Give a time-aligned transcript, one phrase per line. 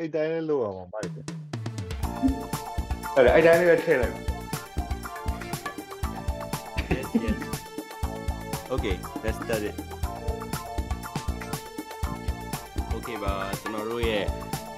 [0.00, 1.24] အဲ့တိုင်းလေးလို့အောင်မိုက်တယ်
[3.14, 4.14] အဲ့ဒါအဲ့တိုင်းလေးပဲထည့်လိုက်
[6.94, 7.36] yes yes
[8.74, 9.76] okay let's start it
[12.96, 14.24] okay ပါကျွန်တော်တို့ရဲ့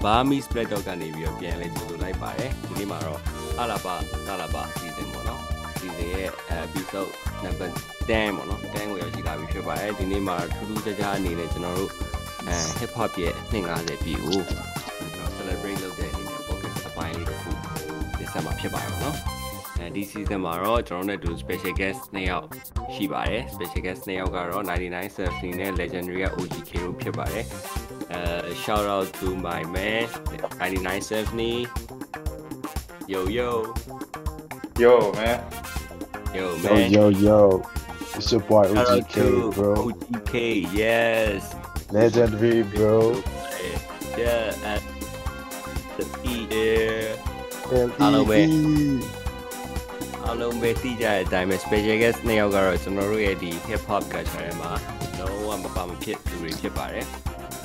[0.03, 3.21] Burmese spread dog ကနေပြီးတော့ပြန်လဲကြိုဆိုလိုက်ပါတယ်ဒီနေ့မှာတော့
[3.59, 3.95] အလာပါ
[4.27, 5.41] တလာပါ season ပေါ့နော်
[5.79, 6.29] season ရဲ့
[6.61, 7.11] episode
[7.43, 7.69] number
[8.07, 11.91] 10ပေါ့နော်10ကိုရောက်ရှိလာပြီဖြစ်ပါတယ်ဒီနေ့မှာထူးထူးခြားခြားအနေနဲ့ကျွန်တော်တို့
[12.47, 14.39] အဲ hip hop ရဲ့250ပြည့်ကို
[18.36, 19.16] ဒီဆက်မှာဖြစ်ပါတယ်ပေါ့နော်
[19.78, 22.46] အဲဒီ season မှာတော့ကျွန်တော်တို့နဲ့တူ special guest 2ယောက်
[22.94, 27.44] ရှိပါတယ် special guest 2ယောက်ကတော့99 Surfing နဲ့ legendary က OGK တို့ဖြစ်ပါတယ်
[28.12, 28.22] အဲ
[28.62, 30.04] shout out to my man
[30.60, 31.62] 99 Surfing
[33.12, 33.50] yo yo
[34.82, 35.38] yo man
[36.38, 37.40] yo yo man yo yo
[38.16, 40.32] it's your boy shout out OGK to bro OGK
[40.82, 41.40] yes
[41.96, 42.96] legendary bro
[44.22, 44.82] yeah at
[45.96, 47.25] the E there
[48.01, 48.39] အားလုံးပဲ
[50.25, 54.71] အားလုံးပဲသိကြတဲ့အတိုင်းပဲ special guest နှစ်ယောက်ကတော့ကျွန်တော်တို့ရဲ့ဒီ hip hop culture ထဲမှာ
[55.19, 57.05] လုံးဝမပါမဖြစ်သူတွေဖြစ်ပါတယ်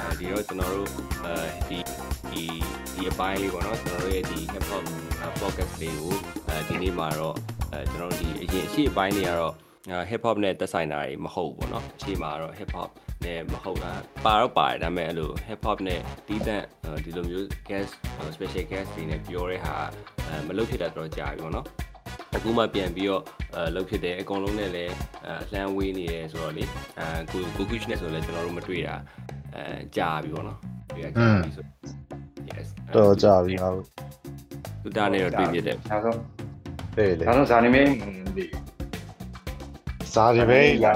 [0.00, 0.88] အဲဒီတော့ကျွန်တော်တို့
[1.24, 1.34] အဲ
[1.68, 1.78] ဒီ
[2.30, 2.44] ဒီ
[2.94, 4.84] ဒီအပိုင်းလေးပေါ့နော်ကျွန်တော်တို့ရဲ့ဒီ hip hop
[5.40, 6.14] podcast လေးကို
[6.48, 7.36] အဲဒီနေ့မှာတော့
[7.72, 9.54] အဲကျွန်တော်တို့ဒီအရင်အရှိအပိုင်းတွေကတော့
[10.10, 12.90] hip hop နဲ့သက်ဆိုင်တာတွေမဟုတ်ဘူးပေါ့နော်အရှိမှာတော့ hip hop
[13.26, 13.92] နဲ့မဟုတ်တာ
[14.24, 16.64] ပါတော့ပါတယ်ဒါပေမဲ့အဲ့လို hip hop နဲ့တီးတန့်
[17.04, 17.92] ဒီလိုမျိုး guest
[18.34, 19.74] special guest တွေနဲ့ပြောတဲ့ဟာ
[20.26, 21.66] အဲမလုပ်ဖြစ်တာတော့ကြာပြီပေါ့နော်
[22.36, 23.22] အခုမှပြန်ပြီးတော့
[23.56, 24.94] အဲလုပ်ဖြစ်တယ်အကုန်လုံးနဲ့လည်း
[25.26, 26.64] အဲလှမ်းဝေးနေတယ်ဆိုတော့လေ
[26.98, 28.94] အဲကိုကိုကုချနဲ့ဆိုလည်းကျွန်တော်တို့မတွေ့တာ
[29.56, 29.64] အဲ
[29.96, 30.58] ကြာပြီပေါ့နော်
[30.94, 31.64] တွေ့ရကြာပြီဆို
[32.50, 33.86] yes တော့ကြာပြီငါတို့
[34.82, 36.18] သူတာနဲ့တော့တွေ့ဖြစ်တယ်နောက်ဆုံး
[36.96, 37.90] တဲ့လေနောက်ဆုံးဇာနေမင်း
[38.36, 38.44] ဒီ
[40.14, 40.92] စားရပဲလာ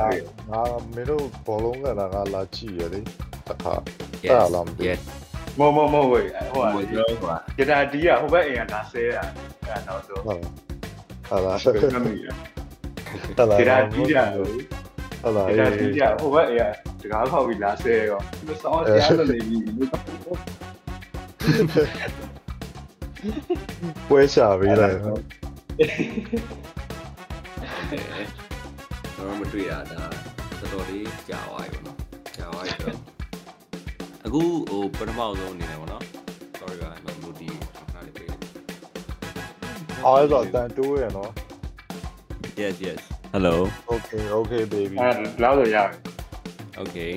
[0.50, 0.60] ငါ
[0.94, 3.00] မင်းတို့ဘောလုံးကလာကလာကြည့်ရလေ
[3.48, 3.74] တခါ
[4.26, 5.00] yes အဲ့ဒါလားမသိဘူး yes
[5.58, 9.24] မမမဝေးဟိုဟိုကပြောကွာဂတာဒီကဟိုဘက်အိမ်ကလာဆဲတာ
[9.66, 10.40] အဲ့နောက်ဆုံးဟုတ်
[11.28, 12.26] ဟာလားဘယ်မှမရ
[13.38, 19.62] ဟာလားဂတာဒီကဟာလားဂတာဒီကဟိုဘက်အိမ်ကတကားဖောက်ပြီးလာဆဲရောဒီစောင်းဆရာလို့နေပြီး
[24.08, 24.96] ပွဲချပေးလိုက်
[29.16, 30.02] ကျွန်တော်မတွေ့တာဒါ
[30.60, 31.98] တော်တော်လေးကြာသွားပြီပေါ့နော်
[32.36, 32.98] ကြာသွားပြီဆိုတော့
[34.26, 36.02] အခုဟိုပထမဆုံးအနေနဲ့ပေါ့နော်
[36.58, 37.48] sorry ပါမလို့ဒီ
[37.92, 38.28] ခါလေးပေး
[40.04, 41.30] အားတော့တန်တိုးရနော်
[42.60, 43.00] yes yes
[43.34, 43.54] hello
[43.94, 45.88] okay okay baby အဲ့လောက်ဆိုရတယ်
[46.82, 47.12] okay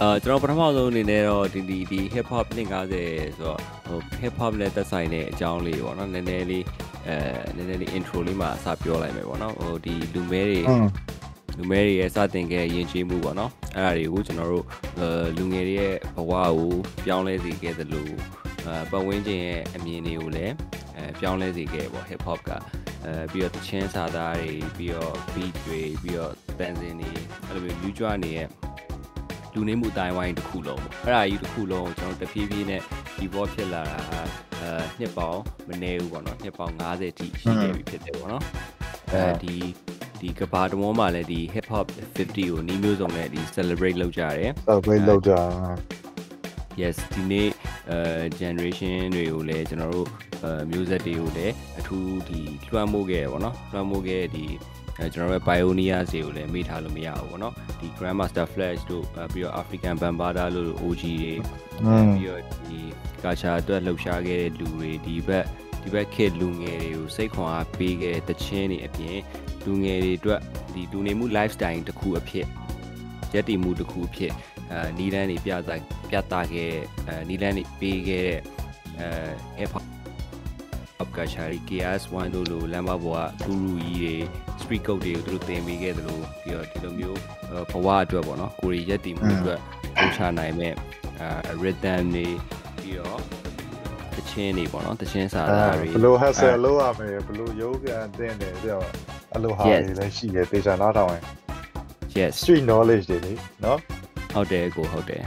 [0.00, 6.64] အာကျွန်တော်ပထမဆုံးအနေနဲ့တော့ဒီဒီဒီ hip hop 250ဆိုတော့ဟို hip hop နဲ့သက်ဆိုင်တဲ့အကြောင်းလေးပေါ့နော်နည်းနည်းလေး
[7.08, 7.16] အဲ
[7.56, 10.86] နည်းနည်းလေး intro လေးမှာအစပြောလိုက်မယ်ပေါ့နော်ဟိုဒီလူမဲတွေอืม
[11.60, 14.64] လူငယ်တွေရဲ့စတင်ခဲ့ယဉ်ကျေးမှုပေါ့နော်အဲ့ဒါတွေကိုကျွန်တော်တို့
[14.98, 16.72] အဲလူငယ်တွေရဲ့ဘဝကို
[17.04, 18.08] ပြောင်းလဲစေခဲ့သလို
[18.66, 20.54] အဲပတ်ဝန်းကျင်ရဲ့အမြင်တွေကိုလည်း
[20.96, 22.50] အဲပြောင်းလဲစေခဲ့ပေါ့ hip hop က
[23.04, 27.10] အဲပြီးတော့တချင်းစာသားတွေပြီးတော့ beat တွေပြီးတော့တန်စင်တွေ
[27.46, 28.48] အဲ့လိုမျိုးလူကြွနေတဲ့
[29.54, 32.82] လူနေမှုအတိုင်းဝိုင်းတစ်ခုလုံးပေါ့အဲ့ဒါကြီးတစ်ခုလုံးကိုကျွန်တော်တဖြည်းဖြည်းနဲ့
[33.16, 34.20] ဒီဘောဖြစ်လာတာဟာ
[34.60, 38.44] အဲနှစ်ပေါင်းမနည်းဘူးပေါ့နော်နှစ်ပေါင်း90တိရှိခဲ့ပြီဖြစ်တယ်ပေါ့နော်
[39.12, 39.56] အဲဒီ
[40.20, 41.86] ဒီကဘာတမောမှာလည်းဒီ hip hop
[42.16, 45.32] 50ကိုနီးမျိုးစုံနဲ့ဒီ celebrate လုပ်ကြရတယ်တော့ပြေးလောက်ကြ
[46.80, 47.48] yes ဒီနေ့
[47.90, 48.00] အဲ
[48.40, 50.08] generation တွေကိုလည်းကျွန်တော်တို့
[50.44, 54.44] အဲ music တွေကိုလည်းအထူးဒီလွှမ်းမိုးခဲ့ရပေါ့နော်လွှမ်းမိုးခဲ့ဒီ
[54.98, 61.34] အဲကျွန်တော်တို့ pioneers တွေကိုလည်းမေ့ထားလို့မရဘူးပေါ့နော်ဒီ grandmaster flash တို့အဲပြီးတော့ african bambada လို့ OG တွေ
[61.84, 62.80] อืมပြီးတော့ဒီ
[63.24, 65.44] ကာချာအတွက်လှုပ်ရှားခဲ့တဲ့လူတွေဒီဘက်
[65.82, 69.18] ဒီဘက်ခေတ်လူငယ်တွေကိုစိတ်ခွန်အားပေးခဲ့တဲ့တခြင်းတွေအပြင်
[69.64, 70.40] လူငယ်တွေအတွက်
[70.74, 72.46] ဒီလူနေမှု lifestyle တစ်ခုအဖြစ်
[73.32, 74.32] ရည်တည်မှုတစ်ခုအဖြစ်
[74.72, 75.70] အဲနီလန်းတွေပြသ
[76.10, 78.40] ပြသခဲ့တဲ့အဲနီလန်းတွေပေးခဲ့တဲ့
[78.98, 79.06] အဲ
[79.58, 79.84] hip hop
[81.02, 84.14] up culture တွေ KS1 တို့လိုလမ်းမပေါ်ကဂူရူကြီးတွေ
[84.60, 87.18] street code တွေကိုသူတို့သင်ပေးခဲ့သလိုပြီးတော့ဒီလိုမျိုး
[87.70, 89.60] ဘဝအတွက်ပေါ့နော်ကိုရီရက်တည်မှုအတွက်
[89.98, 90.72] လှုပ်ရှားနိုင်မဲ့
[91.20, 92.26] အဲ rhythm တွေ
[92.80, 93.20] ပြီးတော့
[94.20, 98.80] တချင်းတွေပေါ့နော်တချင်းစာသားတွေဘလို့ဟက်ဆယ်လို့ရမယ်ဘလို့ယောဂန်တင်းတယ်ပြော
[99.34, 101.24] အလိုဟာတွေလည်းရှိတယ်တေချာနားထောင်ရင်
[102.18, 103.32] yes street knowledge တွေလေ
[103.64, 103.78] နော်
[104.32, 105.24] ဟုတ်တယ်ကိုဟုတ်တယ်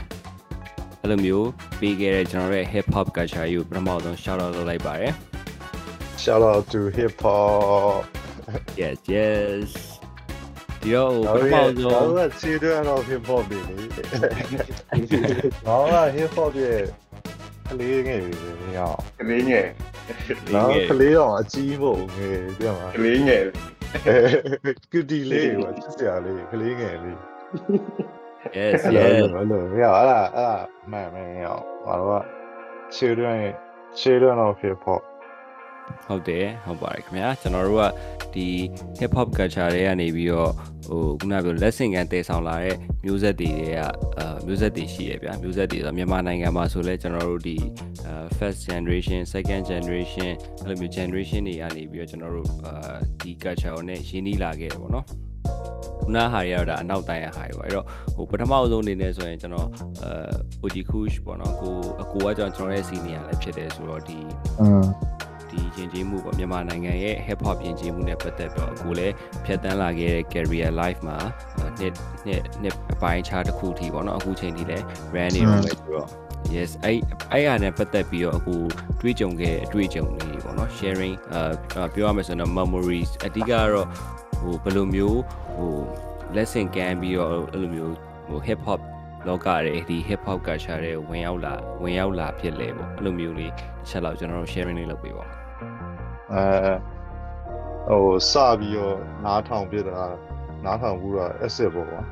[1.00, 1.48] အဲ့လိုမျိုး
[1.80, 5.12] ပြီးခဲ့တဲ့ကျွန်တော်ရဲ့ hip hop culture ကိုပထမဆုံး shout out လုပ်လိုက်ပါတယ်
[6.22, 8.02] shout out to hip hop
[8.80, 9.68] yes yes
[10.82, 13.76] ဒီတော့ဟိုပထမဆုံးတော့ခြေတွဲတော့ hip hop ပြီလေ
[15.66, 16.80] ဟောက hip hop ရဲ့
[17.70, 18.90] ကလေးငယ်ပြီလေဟော
[19.20, 19.66] ကလေးငယ်
[20.54, 23.44] နော်ကလေးတော့အကြီးမို့ငယ်ပြမှာကလေးငယ်
[24.92, 27.18] ကူတီလေးကချစ်စရာလေးကလေးငယ်လေး
[28.56, 29.04] yes အဲ့ yes လို
[29.36, 30.50] အဲ့လိုဟောအဲ့ဒါအဲ့ဒါ
[30.90, 32.22] မှန်မှန်ဟောငါတို့က
[32.96, 33.38] children
[34.00, 35.02] children of hip hop
[36.06, 37.84] ဟုတ်တယ်ဟုတ်ပါတယ်ခင်ဗျာကျွန်တော်တို့က
[38.34, 38.46] ဒီ
[39.00, 40.52] hip hop culture တွေကနေပြီးတော့
[40.86, 47.56] ဟိုခုနကပြော lesson ကန်တည်ဆောင်လာတဲ့မျိုးဆက်တွေတွေကအာမျိုးဆက်တွေရှိရဗျာမျိုးဆက်တွေဆိုမြန်မာနိုင်ငံမှာဆိုလဲကျွန်တော်တို့ဒီ
[48.06, 50.30] အာ first generation second generation
[50.62, 55.06] အဲ့လိုမျိုး generation တွေကနေပြီးတော့ကျွန်တော်တို့အာဒီ culture ကိုနဲ့ရင်းနှီးလာခဲ့တယ်ပေါ့နော်
[56.00, 59.68] ခုနဟာတွေကတော့ဒါအနောက်တိုင်းရဟာတွေပေါ့အဲ့တော့ဟိုပထမအဆုံးအနေနဲ့ဆိုရင်ကျွန်တော်
[60.04, 60.32] အာ
[60.62, 64.18] OG Kush ပေါ့နော်ကိုအကိုကကျွန်တော်ရဲ့ senior လည်းဖြစ်တယ်ဆိုတော့ဒီ
[64.60, 64.84] อืม
[65.54, 69.14] ဒီယဉ်ကျေးမှုပေါ့မြန်မာနိုင်ငံရဲ့ hip hop ယဉ်ကျေးမှုနဲ့ပတ်သက်တော့အခုလည်း
[69.44, 71.18] ဖြတ်တန်းလာခဲ့တဲ့ career life မှာ
[71.78, 71.92] နှစ်
[72.26, 76.08] နှစ်နှစ်အပိုင်းခြားတစ်ခုထိပေါ့နော်အခုချိန်ထိလည်း brand နေတော့ပဲဆိုတော့
[76.54, 76.98] yes အဲ့
[77.32, 78.54] အဲ့အားနဲ့ပတ်သက်ပြီးတော့အခု
[79.00, 83.88] တွေးကြုံခဲ့တဲ့အတွေ့အကြုံလေးပေါ့နော် sharing အာပြောရမယ်ဆိုတော့ memories အဓိကကတော့
[84.40, 85.20] ဟိုဘယ်လိုမျိုး
[85.56, 85.74] ဟို
[86.36, 87.94] lesson ကန်ပြီးတော့အဲ့လိုမျိုး
[88.28, 88.80] ဟို hip hop
[89.28, 95.43] လောကရဲ့ဒီ hip hop culture တွေဝင်ရောက်လာဝင်ရောက်လာဖြစ်လဲပေါ့အဲ့လိုမျိုးလေးတစ်ချက်လောက်ကျွန်တော်တို့ sharing လေးလုပ်ပေးပါဦး
[96.32, 96.44] အဲ
[97.88, 100.02] ဟိုစပြီးတော့နားထောင်ပြတာ
[100.64, 102.02] နားထောင်ဘူးတာ asset ပေါ့ကွာ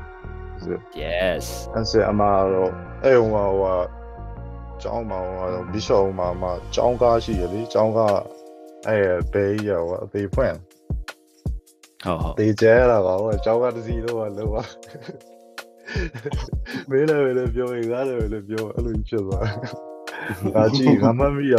[1.00, 1.44] yes
[1.78, 2.70] asset အမှားတော့
[3.04, 3.76] အဲ့ဟိုဟိုဟို
[4.82, 8.18] ကျောင်းမှာဟိုဘီရှော့မှာမှာကျောင်းကားရှိရလေကျောင်းကား
[8.88, 10.56] အဲ့ဘေးရောအသေးဖွင့်
[12.04, 14.62] ဟုတ်ဟုတ်တေကျဲလာပါဘောကျောင်းကားတစ်စီတော့လောပါ
[16.90, 19.46] မင်းလည်းလည်းပြောရင်ငါလည်းလည်းပြောအဲ့လိုဖြစ်သွား
[20.54, 21.56] ငါကြည့်ငါမမီရ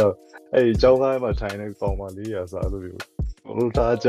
[0.56, 2.98] အဲ့ကျောင်းကားမှာထိုင်နေကောင်မလေးရစားလို့ပြော
[3.46, 4.08] ဘလို့ထားကြ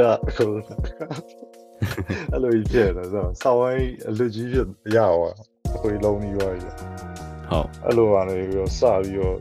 [2.32, 5.36] အဲ့လိုဖြစ်တယ်ဆိုဆောင်းဝိုင်းအလူကြီးဖြစ်ရအောင်
[5.74, 9.38] အခွေလုံးကြီးရွာကြီးဟုတ်အဲ့လိုပါနေပြီးတော့စပြီးတော့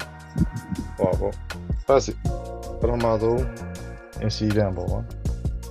[0.99, 1.35] ဟောပေါ့
[1.87, 2.09] first
[2.81, 3.39] ပထမဆုံး
[4.27, 5.01] incident ပေါ့ကွာ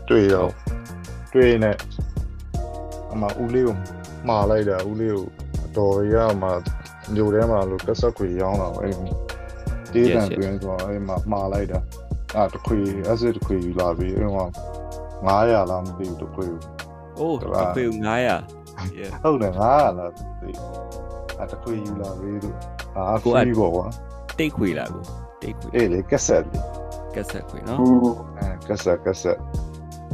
[0.10, 0.52] တွေ့တော့
[1.34, 1.72] တွေ့နေ
[3.12, 3.76] အမဦးလေးကို
[4.28, 5.26] မှားလိုက်တာဦးလေးကို
[5.66, 6.52] အတော်ရမှာ
[7.16, 9.08] ညိုထဲမှာလို့ကက်ဆက်ခွေရောင်းတာပေါ့အဲ့ဒီ
[9.96, 11.80] တေးတန်တွင်ဆိုတော့အဲ့မှာမှားလိုက်တာ
[12.36, 12.80] အဲ့တခွေ
[13.12, 14.46] acid တခွေယူလာပြီးအဲ့မှာ
[15.28, 16.46] 900လားမသိဘူးတခွေ
[17.20, 18.18] အိုးဟုတ်လားအဖေ900
[19.00, 20.04] yeah ဟုတ်တယ်900လားသိ
[21.40, 22.56] အဲ့တခွေယူလာပြီးတော့
[22.98, 23.86] အာကို free ကပေါ့ကွာ
[24.40, 25.04] တိတ်ခွေလာကို
[25.42, 26.60] တိတ်ခွေအေးလေကက်ဆက်လေ
[27.16, 29.40] ကက်ဆက်ခွေနော်ဘူးအဲကက်ဆက်ကက်ဆက်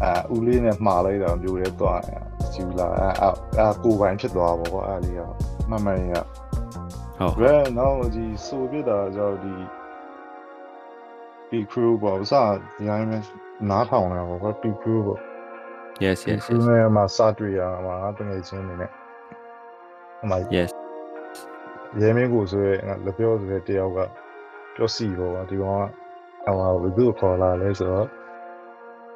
[0.03, 2.21] အာဦးလေးနဲ့မှားလိုက်တာမျိုးရဲသွားတယ်
[2.53, 3.29] ဂျူလာအာ
[3.59, 5.21] အာကိုပိုင်ဖြစ်သွားပါဘောအားလေးက
[5.69, 6.13] မမန်ရ
[7.19, 9.55] ဟုတ်ရဲနော်ဒီဆိုပြတာကြောင့်ဒီ
[11.49, 13.19] ဒီ crew ပေါ့ဥစားဒီအိုင်းမဲ
[13.69, 15.19] နားထောင်လာပေါ့ဒီ crew ပေါ့
[16.03, 18.91] yes ဒီ yes crew yes နဲ့မှာစတွေ့ရမှာငါတငယ်ချင်းနေနဲ့
[20.23, 20.69] အမ yes
[21.99, 23.99] ရဲမင်းကိုဆိုရဲငါလက်ပြောဆိုရဲတယောက်က
[24.75, 25.83] ပြောစီပေါ့ဒီကောင်က
[26.47, 28.07] အမဘယ်သူ့ခေါ်လာလဲဆိုတော့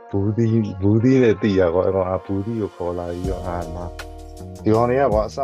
[0.09, 0.45] ဘူးဒီ
[0.81, 3.85] ဘူးဒီနဲ့တည်ရကောအဲ့ကောင်အဘူးဒီကိုခေါ်လာပြီးတော့အာနာ
[4.63, 5.39] ဒီကောင်တွေကကွာအစ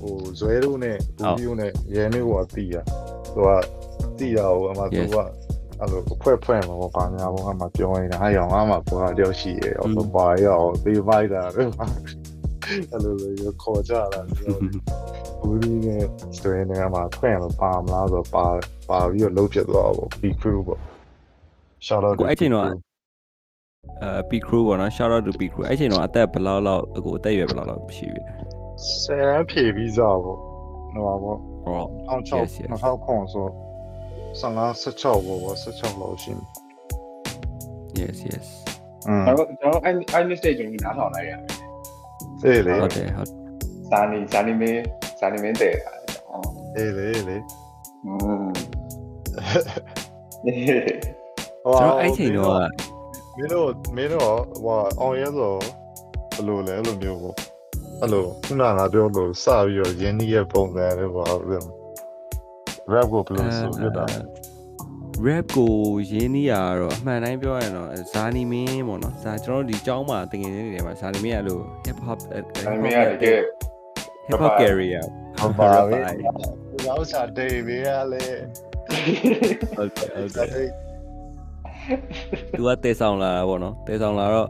[0.00, 2.76] ဟိုဇွဲတို့နဲ့ဘူးဒီတို့နဲ့ရဲမေးကိုတည်ရ
[3.34, 3.50] သူက
[4.18, 5.16] တည်ရဟိုအမှသူက
[5.80, 11.70] အဲ့လိုဖွဲ့ဖွဲ့မှာပေါ့ပါညာဘောကမှပြောနေတာအဲ့ရောင်ကမှပေါ်တယောက်ရှိရအောင်ပါရောသေးပိုက်တာတော့
[12.90, 16.04] အဲ့လိုလိုခေါ်ကြတာဘူးဒီနဲ့
[16.38, 18.46] ဇွဲနဲ့မှဖွဲ့မှာပါမလားဆိုပါ
[18.88, 20.80] ပါပြီးတော့လုံးဖြစ်သွားပေါ့ big crew ပေါ့
[21.86, 22.64] shout out ကိုအဲ့ချိန်တော့
[24.02, 28.32] အဲ P crew ပေါ့နော် shout out to P crew အဲ့ချိန်တော့အသက်ဘယ်လောက်လောက်အခုအသက်အရွယ်ဘယ်လောက်လောက်ရှိပြီလဲ
[29.02, 30.38] ဆယ်ဖြည့်ပြီးစားပေါ့
[30.94, 31.38] ဟိုပါပေါ့
[32.08, 33.46] အောင်ချောက်2000ခွန်ဆို
[34.40, 36.32] 15 16ပေါ့ပေါ့16လောက်ရှိ
[37.98, 38.46] Yes yes
[39.26, 41.40] ကျွန်တော်ကျွန်တော်အဲ့အဲ့ mistake ကိုနားထောင်လိုက်ရတယ်
[42.44, 43.30] အေးလေဟုတ်တယ်ဟုတ်
[43.90, 44.82] ဇာနီဇာနီမင်း
[45.20, 45.74] ဇာနီမင်းတဲ့
[46.76, 47.36] အေးလေလေ
[48.06, 48.12] อื
[48.44, 48.46] ม
[51.64, 52.58] ဟောအဲ့ချိန်တော့
[53.36, 54.30] မင်းတို့မင်းတို့
[54.64, 55.52] ဟိုအောင်ရဲဆို
[56.34, 57.36] ဘယ်လိုလဲလို့မျိုးပေါ့
[58.00, 61.62] အဲ့လိုခုနကငါပြောလို့စပြီးတော့ရင်းနှီးရဲ့ပုံစံလေးပေါ့အဲ့လို
[62.92, 64.04] rap ကိုဘယ်လိုဆိုပြတာ
[65.26, 65.72] rap ကို
[66.10, 72.18] ရင်းနှီးရတော့အမှန်တိုင်းပြောရရင်တော့ဇာနီမင်းပေါ့နော်ဇာကျွန်တော်တို့ဒီကျောင်းမှာတင်ငယ်နေတယ်မှာဇာနီမင်းကလို့ hip hop
[72.64, 73.40] ဇာနီမင်းကတကယ်
[74.28, 75.04] hip hop career
[75.38, 75.98] ဟုတ်ပါပြီ
[76.86, 78.24] ရောက်စားဒေးပြီးရလေ
[79.76, 80.70] ဟုတ်တယ်ဟုတ်တယ်ဒေး
[82.58, 84.48] သူကတဲဆောင်လာတာပေါ့နော်တဲဆောင်လာတော့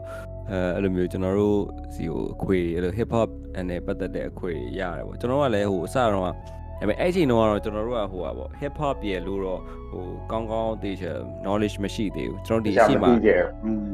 [0.51, 1.59] အဲအဲ့လိုမျိုးကျွန်တော်တို့
[1.93, 3.29] စီကိုအခွေအဲ့လို hip hop
[3.69, 6.31] နဲ့ပတ်သက်တဲ့အခွေရတယ်ပေါ့ကျွန်တော်ကလည်းဟိုအစတော့ကဒါ
[6.79, 9.61] ပေမဲ့အဲ့ချိန်တော့ကတော့ကျွန်တော်တို့ကဟိုပါပေါ့ hip hop ရဲ့လို့တော့
[9.91, 11.11] ဟိုကောင်းကောင်းသိချာ
[11.43, 13.05] knowledge မရှိသေးဘူးကျွန်တော်ဒီအရှိမ
[13.65, 13.89] อืม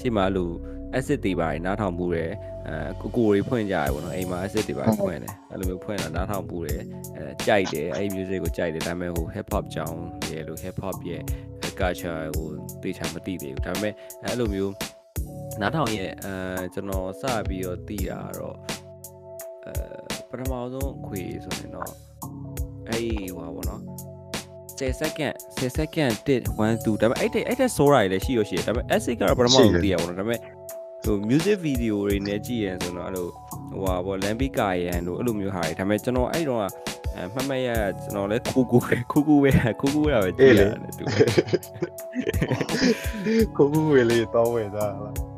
[0.00, 0.54] ရှိမလို့
[0.96, 2.30] asset တွေပါနားထောင်မှုတယ်
[2.68, 6.82] အဲကိုကိုတွေဖွင့်ကြရပေါ့နော်အိမ်မှာ asset တွေပါဖွင့်တယ်အဲ့လိုမျိုးဖွင့်တာနားထောင်မှုတယ်
[7.16, 10.00] အဲကြိုက်တယ်အဲ့ဒီ music ကိုကြိုက်တယ်ဒါပေမဲ့ဟို hip hop ကြောင်း
[10.32, 11.22] ရဲ့လို့ hip hop ရဲ့
[11.80, 12.48] culture ကို
[12.82, 13.94] သိချာမသိသေးဘူးဒါပေမဲ့
[14.24, 14.72] အဲ့လိုမျိုး
[15.62, 18.56] နားထောင်ရဲ့အဲကျွန်တော်စပြီးတော့သိတာကတော့
[19.66, 19.74] အဲ
[20.28, 21.92] ပထမဆုံးအခွေဆိုရင်တော့
[22.88, 23.82] အဲ့ဒီဟိုပါပေါ့နော်
[24.78, 30.40] 10 second 10 second 1 2ဒါပေမဲ့အဲ့တဲ့အဲ့တဲ့ source တွေလည်းရှိရရှိတယ်ဒါပေမဲ့ essay ကတော့ပထမဆုံးသိရပါတော့ဒါပေမဲ့
[31.04, 33.28] ဟို music video တွေနဲ့ကြည့်ရင်ဆိုတော့အဲ့လို
[33.70, 36.62] ဟိုဟာပေါ့ lambi ကာယန်တို့အဲ့လိုမျိုးဟာတွေဒါပေမဲ့ကျွန်တော်အဲ့တော့
[37.16, 37.68] အဲမှတ်မှတ်ရ
[38.02, 39.50] ကျွန်တော်လည်းခိုးကိုခိုးကိုပဲ
[39.80, 41.04] ခိုးကိုရပဲကြည့်ရတယ်သူ
[43.56, 45.31] ကိုကူဝေလေးတောင်းဝယ်သားလား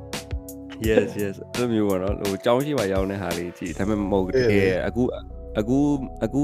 [0.90, 5.02] yes yes အဲ့လိုမျိုးပေါ့နော်ဟိုကြောင်းရှိမှရောင်းတဲ့ဟာလေးကြည့်ဒါပေမဲ့မဟုတ်တကယ်အခု
[5.58, 5.78] အခု
[6.24, 6.42] အခု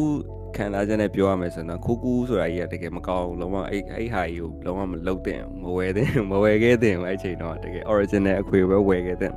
[0.56, 9.34] ခံစားချက်နဲ့ပြောရမယ်ဆိုတော့ခိုးကူးဆိုတာကြီးကတကယ်မကောင်းဘူးလုံးဝအဲ့အဲ့ဟာကြီးကိုလုံးဝမလုပ်တဲ့မဝယ်တဲ့မဝယ်ခဲ့တဲ့အဲ့ချိန်တော့တကယ် original အခွေပဲဝယ်ခဲ့တဲ့ဒ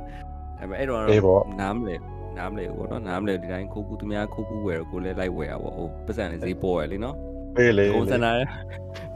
[0.58, 1.00] ပေမဲ့အဲ့တော့
[1.60, 1.96] နားမလဲ
[2.38, 7.16] နားမလဲဘောနော်နားမလဲဒီတိုင်းခိုးကူးသူများခိုးကူးဝယ်ကိုလည်းလိုက်ဝယ်ရပါဟိုပတ်စံလေးဈေးပေါ်ရလေနော်
[7.58, 8.32] အေးလေကုန်းစနာ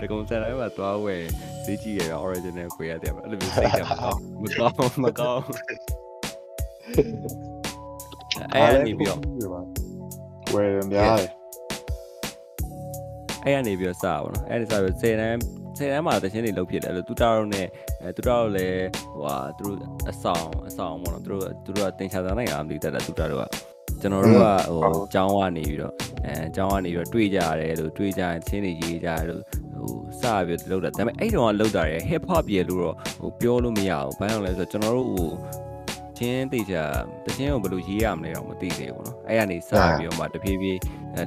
[0.00, 1.22] တကုန်းစနာမှာသွားဝယ်
[1.64, 5.42] ဈေးကြီးရတာ original ခွေရတယ်အဲ့လိုမျိုးစိတ်တယ်မကောင်းမကောင်းမကောင်း
[8.54, 9.20] အဲ့အနေပြီးတော့
[10.52, 11.30] ဝယ်များတယ်
[13.44, 15.38] အဲ့ကနေပြီးတော့စပါဘောနော်အဲ့ဒီစပြီး10တန်း
[15.76, 17.66] 10တန်းမှာတချင်းတွေလုတ်ဖြစ်တယ်လို့တူတာတို့နဲ့
[18.02, 19.78] အဲတူတာတို့လည်းဟိုဟာသူတို့
[20.10, 23.42] အဆောင်အဆောင်ပေါ့နော်သူတို့သူတို့ကတင်ချာသားနိုင်အောင်မသိတတ်တာတူတာတို့
[23.97, 25.93] ကကျွန်တော်တို့ကဟိုအကြောင်းကနေပြီးတော့
[26.25, 29.43] အဲအကြောင်းကနေပြီးတော့တွေးကြရတယ်လို့တွေးကြရင်ချင်းတွေရေးကြရတယ်လို့
[29.75, 35.29] ဟိုစပြီးတော့လောက်တာဒါပေမဲ့အဲ့တုန်းကလောက်တာရ hip hop ရေလို့တော့ဟိုပြောလို့မရဘူးဘာကြောင့်လဲဆိုတော့ကျွန်တော်တို့ဟို
[36.17, 36.83] ချင်းတေချာ
[37.25, 40.79] တချင်းကိုဘယ်လိုရေးရမလဲတော့မသိသေးဘူးเนาะအဲ့ကနေစပြီးတော့မှတဖြည်းဖြည်း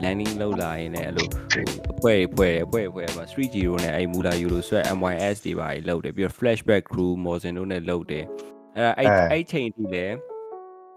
[0.05, 8.25] landing လောက်လာရင်လည်းအဲ့လိုဟိုအဖွဲ့ဖွဲ့ဖွဲ့ဖွဲ့မှာ Street Zero နဲ့အဲ့ Mula Euro Sweat MYS တွေပါလောက်တယ်ပြီးတော့ Flashback Crew Mozen တို့နဲ့လောက်တယ်
[8.77, 10.15] အဲ့အဲ့အဲ့ချိန်ထိလည်း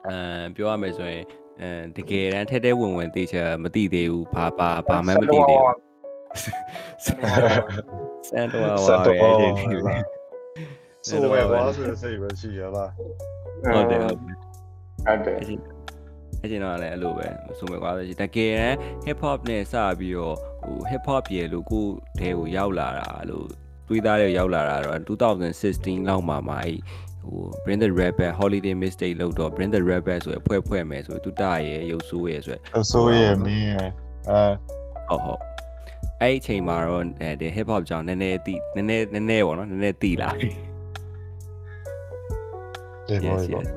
[0.07, 1.23] အဲပြောရမယ်ဆိုရင်
[1.62, 5.62] အဲတကယ်တမ်းထဲထဲဝင်ဝင်တေချာမသိသေးဘူးဘာဘာဘာမှမသိသေးဘူး
[7.04, 7.06] စ
[8.40, 9.78] န်တော့စက်ဝါတော့ရဲ့အဲ့ဒီ
[11.08, 12.90] ဆိုဝယ်သွားဆိုတဲ့စိတ်ပဲရှိရလား
[13.74, 14.36] ဟုတ်တယ်ဟုတ်တယ်
[15.06, 15.60] ဟုတ်တယ်အဲ့ချိန်
[16.40, 17.26] အဲ့ချိန်တော့လည်းအဲ့လိုပဲ
[17.58, 21.86] ဆိုမဲ့ကွာတကယ်တမ်း hip hop နဲ့စပြီးတော့ဟို hip hop ရေလို့ကို
[22.20, 23.48] တဲကိုရောက်လာတာလို့
[23.88, 26.78] တွေးသားတဲ့ရောက်လာတာတော့2016လောက်မှာမှအဲ့
[27.26, 33.90] ဟို Bring the Rebel Holiday Mistake လို့တော့ Bring the Rebel ဆိုရဖွဲ့ဖွဲ့မယ်ဆိုတူတာရဲ့ရုပ်ဆိုးရဲ့ဆိုရအဆိုးရဲ့မင်းရဲ့
[34.30, 34.40] အဲ
[35.08, 35.40] ဟုတ်ဟုတ်
[36.20, 40.48] အဲ့ဒီအချိန်မှာတော့အဲဒီ hip hop ကြောင့်နည်းနည်းတိနည်းနည်းနည်းနည်းပေါ့နော်နည်းနည်းတိလာပြီ
[43.08, 43.68] ဒီဘော yes ဘော yes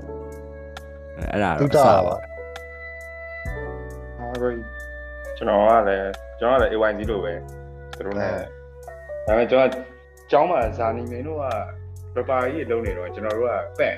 [1.31, 4.51] အဲ့ဒါတူတော့တာစပါပါဟာကို
[5.37, 6.05] ကျွန်တော်ကလည်း
[6.39, 7.33] ကျွန်တော်ကလည်း AYC လို့ပဲ
[7.95, 8.31] သူတို့နဲ့
[9.25, 9.69] ဒါပေမဲ့ကျွန်တော်
[10.31, 11.43] ကျောင်းမှာဇာနီမင်းတို့က
[12.17, 13.97] proper ကြီးလုံးနေတော့ကျွန်တော်တို့က fan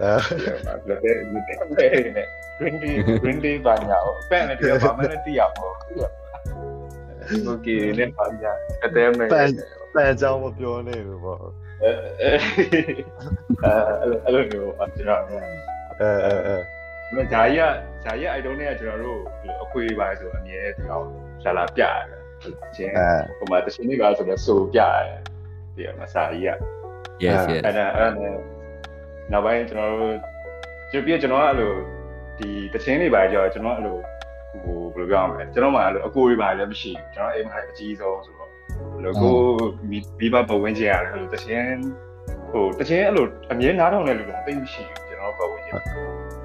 [0.00, 1.44] အဲလက်တဲ့လက်
[1.78, 2.26] တဲ့နဲ့
[2.58, 3.98] green tea green tea ပါညာ
[4.30, 5.74] fan နဲ့တရားပါမနဲ့တရားပေါ့
[7.50, 8.52] okay နဲ့ပါညာ
[8.84, 9.50] အတဲမဲ့ fan
[9.94, 11.40] fan အကြောင်းမပြောနေဘူးပေါ့
[11.82, 11.90] အဲ
[14.24, 15.20] အဲ့လိုမျိုးအကျွန်တော်
[16.00, 16.56] အဲအဲအဲ
[17.14, 17.62] မဒါကြီးက
[18.04, 19.20] ဒါကြီးအိုက်တုံးနဲ့ကကျွန်တော်တို့
[19.62, 21.02] အခွေပါဆိုအမြဲတရား
[21.44, 22.20] လာလာပြရတယ်
[22.76, 22.92] ချင်း
[23.38, 25.20] ဟိုမှာတရှင်နေပါဆိုတော့ဆိုပြရတယ်
[25.76, 26.50] ဒီမှာစာကြီးက
[27.24, 28.30] yes yes အဲ့ဒါအဲ့ဒါ
[29.32, 30.16] နောက်ပိုင်းကျွန်တော်တို့
[30.90, 31.72] ကျပြကျွန်တော်ကအဲ့လို
[32.38, 33.96] ဒီတချင်းလေးပါကြောကျွန်တော်အဲ့လို
[34.62, 38.52] ဟိုဘယ်လိုပြောရမလဲကျွန်တော်မှအဲ့လိုအကိုတွေပါလည်းမရှိဘူးကျွန်တော်အိမ်မှာအကြီးဆုံးဆိုတော့ဘ
[38.96, 39.36] ယ်လိုကို
[39.90, 41.70] မိဘဘဝင်းကျရတယ်အဲ့လိုတချင်း
[42.50, 45.76] ဟိုတချင်းအဲ့လိုအမြဲနားထောင်တဲ့လူတော့တိတ်မရှိဘူးကျွန်တော်ဘဝင်းကျအဲ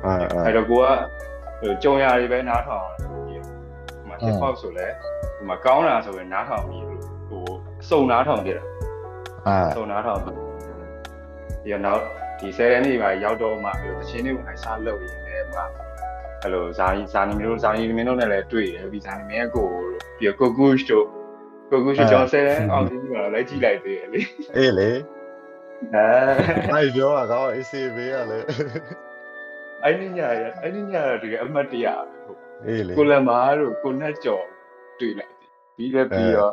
[0.06, 0.86] အဲအဲ့တော့ကိုက
[1.62, 2.86] ဟိုကြုံရတွေပဲနားထောင်
[3.30, 4.88] တယ်ဒီမှာ hip hop ဆိုလဲ
[5.38, 6.84] ဒီမှာကောင်းတာဆိုရင်နားထောင်ပြီး
[7.30, 7.44] ဟို
[7.90, 8.64] စုံနားထောင်ကြတာ
[9.48, 10.20] အဲစုံနားထောင်
[11.64, 12.02] ပြီးဒီနောက်
[12.40, 15.60] ဒီဆယ်ရန်နေပါရောက်တော့မှဟိုတချင်းလေးကိုအစားလုပ်ရင်းနဲ့မှ
[16.42, 19.68] အဲ့လိုဇာနီဇာနီမင်းတို့ဇာနီမင်းတို့နဲ့လည်းတွေ့တယ်ပြီးဇာနီမင်းကို
[20.18, 21.08] ပြီးကိုကူရှ်တို့
[21.72, 24.22] ကိုကူရှ်ကျောင်းဆယ်ရန်အောင်ပြီးတော့လိုက်ကြည့်လိုက်သေးတယ်လေ
[24.58, 24.90] အေးလေ
[25.94, 26.08] အဲ
[26.74, 28.40] အဲ့ပြောတာကောင်းအေးစေးဘေးရလေ
[29.84, 31.88] အဲ့ဒီညရအဲ့ဒီညရတကယ်အမှတ်တရ
[32.26, 34.46] ဟုတ်အေးလေကိုလမားတို့ကိုနတ်ကျော်
[35.00, 36.50] တွေ့လိုက်တယ်ပြီးလည်းပြီးရော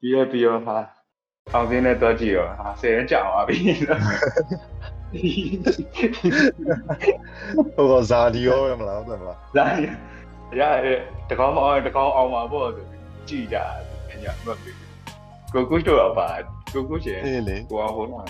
[0.00, 0.78] ပြီးလည်းပြီးရောဟာ
[1.54, 3.56] အောင်စင်းနဲ့တော့ကြည့်ရောဟာဆယ်ရန်ကြာသွားပြီ
[7.74, 9.66] ဟိုကဇာဒီရောပဲမလားဟုတ်တယ်မလားလာ
[10.60, 10.88] ရရ
[11.30, 12.86] တကောင်းမအောင်တကောင်းအောင်ပါပေါ့ဆို
[13.28, 13.56] ကြည့်ကြ
[14.08, 14.72] တယ်ညမပြီ
[15.52, 16.28] ကိုကုတို့အပါ
[16.72, 18.22] ကိုကုရှင်အေးလေကိုအောင်ဟိုလာ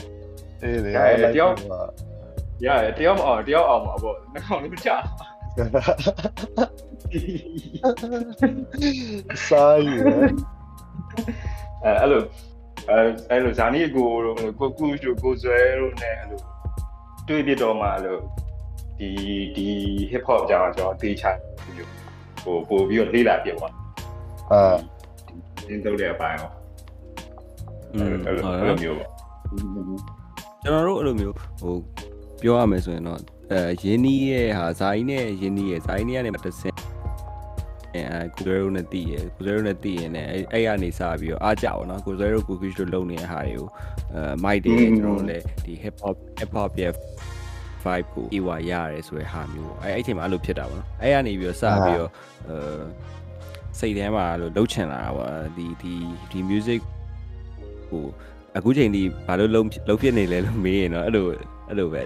[0.62, 0.98] အေးလေရ
[1.34, 1.54] တယောက်
[3.18, 4.88] မအောင်တယောက်အောင်ပါပေါ့နှောင်းလေးမချ
[9.48, 10.12] စားယူလေ
[11.84, 12.22] အဲအဲ့လို
[12.88, 16.40] အဲအဲ့လိုဇာနီကိုတို့ကိုကုတို့ကိုဇွဲတို့နဲ့အဲ့လို
[17.28, 18.18] တွေ့ပြတော့မှအဲ့လို
[18.98, 19.08] ဒီ
[19.56, 19.66] ဒီ
[20.10, 21.24] hip hop ကြောင့်ကျွန်တော်တေးချ
[22.42, 23.74] ဟိုပို့ပြီးတော့လေးလာပြသွား
[24.52, 24.60] အာ
[25.68, 26.50] ရင်းတော့တဲ့အပိုင်းရော
[27.94, 29.10] อืมအဲ့လိုဟုတ်အဲ့တယ်လိုမျိုးပေါ့
[30.62, 31.74] ကျွန်တော်တို့အဲ့လိုမျိုးဟို
[32.42, 33.18] ပြောရမယ်ဆိုရင်တော့
[33.52, 36.74] အဲယင်းနီးရဲ့ဟာဇာကြီးနဲ့ယင်းနီးရဲ့ဇာကြီးနဲ့ကနေမှတစ်ဆင့်
[37.94, 38.02] အဲ
[38.34, 43.66] ကိုဇွဲရိုးနဲ့တည်ရယ်ကိုဇွဲရိုးနဲ့တည်ရင်လည်းအဲ့အဲ့ကနေစပြီးတော့အားကြပါတော့ကိုဇွဲရိုးကိုကီရှိုးလုံနေတဲ့ဟာတွေကို
[44.14, 46.92] အဲမိုက်တွေကျွန်တော်တို့လည်းဒီ hip hop hip hop ရဲ့
[47.84, 52.10] vibe ကိုအေးဝါရရတယ်ဆိုတဲ့ဟာမျိုးအဲအဲ့ချိန်မှာအဲ့လိုဖြစ်တာပေါ့နော်အဲ့ကနေပြီးတော့စပြီးတော့
[52.48, 52.56] အဲ
[53.78, 55.94] စိတ်ထဲမှာလို့လှုပ်ချင်လာတာပေါ့ဒီဒီ
[56.30, 56.80] ဒီ music
[57.88, 58.04] ဟို
[58.56, 61.26] အခုချိန်ဒီဘာလို့လုံးလုံးဖြစ်နေလဲလို့မေးရင်တော့အဲ့လို
[61.68, 62.02] အဲ့လိုပဲ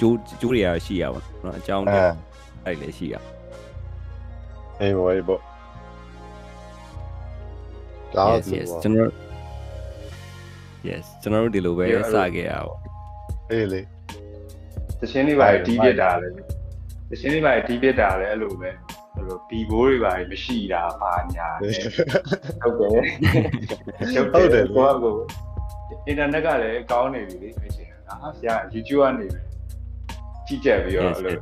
[0.00, 2.00] ကျိုးကျိုးတွေရရှိရပါတော့အကြောင်းတွေ
[2.64, 3.31] အဲ့လည်းရှိရပါ
[4.98, 5.38] ဘောအေးဘော
[8.16, 9.10] ဒါ yes ဆို yes တော့ကျွန်တော်
[10.88, 12.74] yes ကျွန်တော်တို့ဒီလိုပဲ Yeah, စခဲ့ရပါ
[13.50, 13.80] အေးလေ
[15.00, 16.28] တချင်းလေးပါတီးပြစ်တာလေ
[17.10, 18.70] တချင်းလေးပါတီးပြစ်တာလေအဲ့လိုပဲ
[19.14, 21.74] အဲ့လိုဘီဘိုးတွေပါမရှိတာပါညာတယ်
[22.62, 25.14] ဟုတ်တယ်ဟုတ်တယ်ကိုကကို
[26.06, 29.40] အင်တာနက်ကလည်းကောင်းနေပြီလေအချင်းအာဆရာ YouTube ကနေပဲ
[30.46, 31.34] ကြည့်ကြပြီးတော့အဲ့လို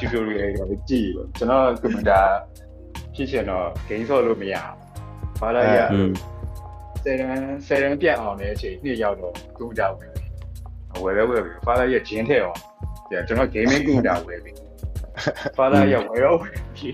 [0.00, 2.20] tutorial တွေကြည့်ပေါ့ကျွန်တော်ကွန်ပျူတာ
[3.18, 6.10] ဖြစ်ချင်တော့ game ဆော့လို့မရဘူးဘာလို့ရอืม
[7.04, 10.24] ဆယ်ရန်ဆယ်ရန်ပြတ်အောင်တဲ့အချိန်နှစ်ရောက်တော့ကွန်ပျူတာဝင်ပြီ
[11.02, 12.58] ဝယ်လဲဝယ်ပြီ father ရဲ့ဂျင်းထဲအောင်
[13.10, 14.52] ကျွန်တော် gaming ကွန်ပျူတာဝယ်ပြီ
[15.56, 16.88] father ရဲ့ဝယ်တော့ဝယ်ပြီ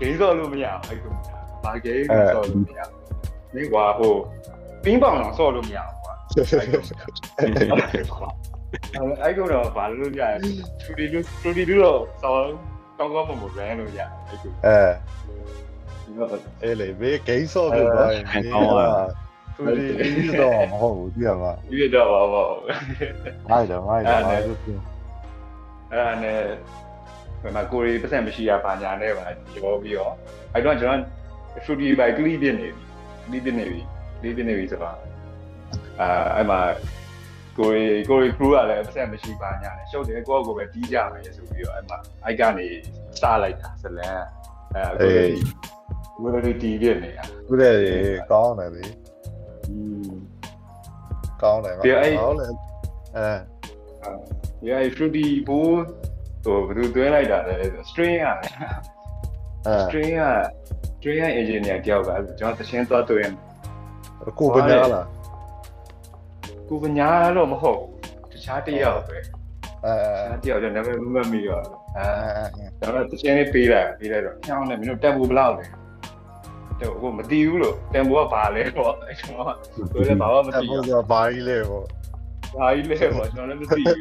[0.00, 3.00] game ဆော့လို့မရဘူးအဲ့ကွန်ပျူတာဘာ game ဆော့လို့မရဘူး
[3.54, 4.14] မင်းကွာဟို
[4.84, 6.14] ပင်းပေါင်တော့ဆော့လို့မရဘူးကွာ
[9.22, 10.48] အဲ့ကွန်တော့ဘာလို့ရလဲ
[10.82, 12.40] 3D 3D တော့ဆော့
[12.98, 14.80] ကောင်းကောင်းမမ run လို့ရအဲ့ကွန်အဲ
[16.00, 16.28] ဒီတော့
[16.62, 18.54] အေးလေဘေးဂိမ်းဆော့ပြသွားရင်ဘေးက
[19.56, 19.84] သူဒီ
[20.16, 22.42] ဒီတော့မဟုတ်ဘူးဒီမှာဒီတော့ပါပါ
[23.50, 24.56] မိုက်တယ်မိုက်တယ်မိုက်တယ်
[25.90, 26.40] အဲ့ဒါနဲ့
[27.42, 29.24] ဘယ်မှာကိုရီပတ်စံမရှိရပါညာနဲ့ပါ
[29.56, 30.12] ရောပြီးတော့
[30.52, 31.00] အဲ့တော့ကျွန်တော်
[31.64, 33.80] studio by clip ပြနေပြီ clip ပြနေပြီ
[34.20, 34.96] clip ပြနေပြီဆိုတော့
[36.00, 36.58] အာအဲ့မှာ
[37.57, 42.67] ကိုရီကိုရီ crew ကလည်းပတ်စံမရှိပါညာနဲ့ရှုပ်တယ်ကိုယ့်ကိုယ်ပဲတီးကြမယ်ဆိုပြီးတော့အဲ့မှာအိုက်ကနေ
[43.21, 44.19] စလိုက်တာဇလန်
[44.75, 45.39] အဲကိုရီ
[46.33, 48.83] ကိုရီတီးပြနေတာ ခုတည်းကောင်းတယ်လေ
[51.41, 52.51] ကောင်းတယ်ကောင်းတယ်
[53.17, 53.33] အဲ
[54.61, 55.81] ဒီအဲ့ fruity ဘိုး
[56.43, 57.55] ဟိုဘယ်သူသွင်းလိုက်တာလဲ
[57.89, 58.35] string อ่ะ
[59.65, 60.33] အဲ string อ่ะ
[60.97, 63.33] string อ่ะ engineer တယောက်ကအဲ့ကျွန်တော်သချင်းသွားသွင်း
[64.39, 65.05] ကိုပညာလား
[66.68, 67.80] ကိုပညာတော့မဟုတ်
[68.32, 69.16] တခြားတယောက်ပဲ
[69.84, 71.62] အဲတခြားတယောက်တော့နာမည်မမှတ်မိတော့
[71.96, 72.04] အဲ
[72.36, 75.64] အဲကျွန်တော်သချင်းလေးပေးလိုက်ပေးလိုက်တော့ညောင်းနေမင်းတို့တက်ဘူးဘလောက်လဲ
[76.80, 79.50] တော့ဟိုမတီးဘူးလို့တန်ဖိုးကဘာလဲပေါ့အဲ့ကျွန်တော်က
[79.92, 81.84] ကိုလည်းဘာမှမအဲတီးဘုဘူးရားဘာကြီးလဲပေါ့
[82.56, 83.98] ဘာကြီးလဲပေါ့ကျွန်တော်လည်းမသိဘူး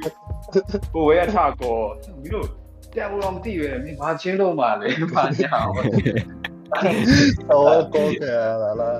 [0.93, 1.77] ကိုဝဲအထကော
[2.21, 2.47] မင်းတို့
[2.95, 5.85] တက်ဘူးတော့မသိပဲမင်းဘာချင်းတော့မှလဲဘာညာပေါ့
[7.51, 8.99] အော်ကောကဲလာလား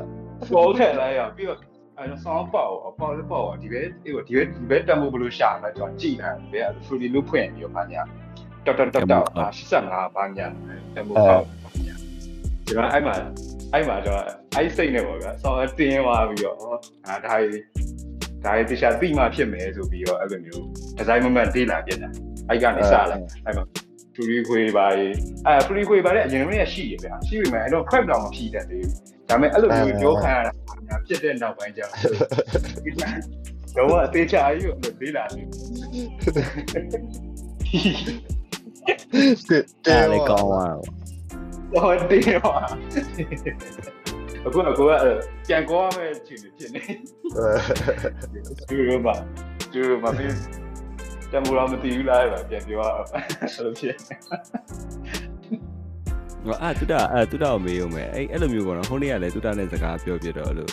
[0.53, 1.59] ပေါ်ခဲ့လိုက်ရပြီးတော့
[1.99, 8.01] အဲဆောင်းပေါ့ပေါ့လည်းပေါ့ဒီဘက်ဒီဘက်ဒီဘက်ဒီဘက်တမ်မိုးဘလို့ရှာလဲကျွန်တော်ကြည့်လိုက်တယ်ဒီဘက်ဖရူဒီလို့ဖွင့်ပြီးတော့ဘာညာ
[8.65, 9.25] တော်တော်တော်တော်
[9.71, 10.47] 85ဘာညာ
[10.95, 11.43] တမ်မိုးပေါ့
[12.67, 13.15] ကျွန်တော်အဲ့မှာ
[13.73, 14.23] အဲ့မှာကျွန်တော်
[14.55, 16.57] အဲ့စိတ်နဲ့ပေါ့ဗျာဆောင်းတင်းသွားပြီးတော့
[17.07, 17.63] အာဒါကြီး
[18.45, 20.63] ဒါကြီးတခြားပြီးမှဖြစ်မယ်ဆိုပြီးတော့အဲ့လိုမျိုး
[20.97, 22.09] ဒီဇိုင်းမမန်တေးလာပြတာ
[22.49, 23.01] အဲ့ကနေစလာ
[23.45, 23.63] အဲ့မှာ
[24.15, 25.13] ဖရီခွေပါရေး
[25.47, 30.51] အဲဖရီခွေပါလည်းအရင်ကရှိရဗျာရှိပြီမဲ့အဲ့တော့ crap တော့မဖြီးတတ်သေးဘူးဒါပေမဲ့အဲ့လိုမျိုးပြောခံရတာ
[30.87, 31.91] ညာဖြစ်တဲ့နောက်ပိုင်းကျတော့
[33.77, 35.45] တော့အသေးချာကြီးကိုလေးလာတယ်
[39.47, 40.75] တစ်အဲ့ဒါလည်းကောင်းသွား
[41.73, 42.53] တော့တော့တင်းပါ
[44.45, 44.91] အခုကကိုက
[45.47, 46.81] ပြန်ကောရမယ့်ချိန်ဖြစ်နေ
[48.69, 49.15] သူတို့ပါ
[49.71, 50.64] သူတို့ပါပြီး
[51.35, 53.05] တမူတော့မသိဘူးလားပဲပြန်ပြောအဲ့
[53.65, 53.95] လိုဖြစ်
[56.47, 60.69] ငါအဲ့တူတာအဲ့တူတာကိုမေးရုံပဲအဲ့အဲ့လိုမျိုးပေါ့နော်ဟိုနေ့ကလည်းတူတာနဲ့စကားပြောပြတော့အဲ့လို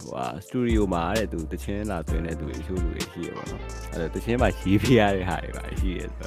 [0.00, 6.26] ဟိုဟာစတူဒီယိုမှာတဲ့သူတချင်းလာသွင်းတဲ့သူတွေချိုးလူတွေရှိရပါတော့အဲ့တော့တချင်းမှာရေးပြရတဲ့ဟာတွေပါရှိရဆို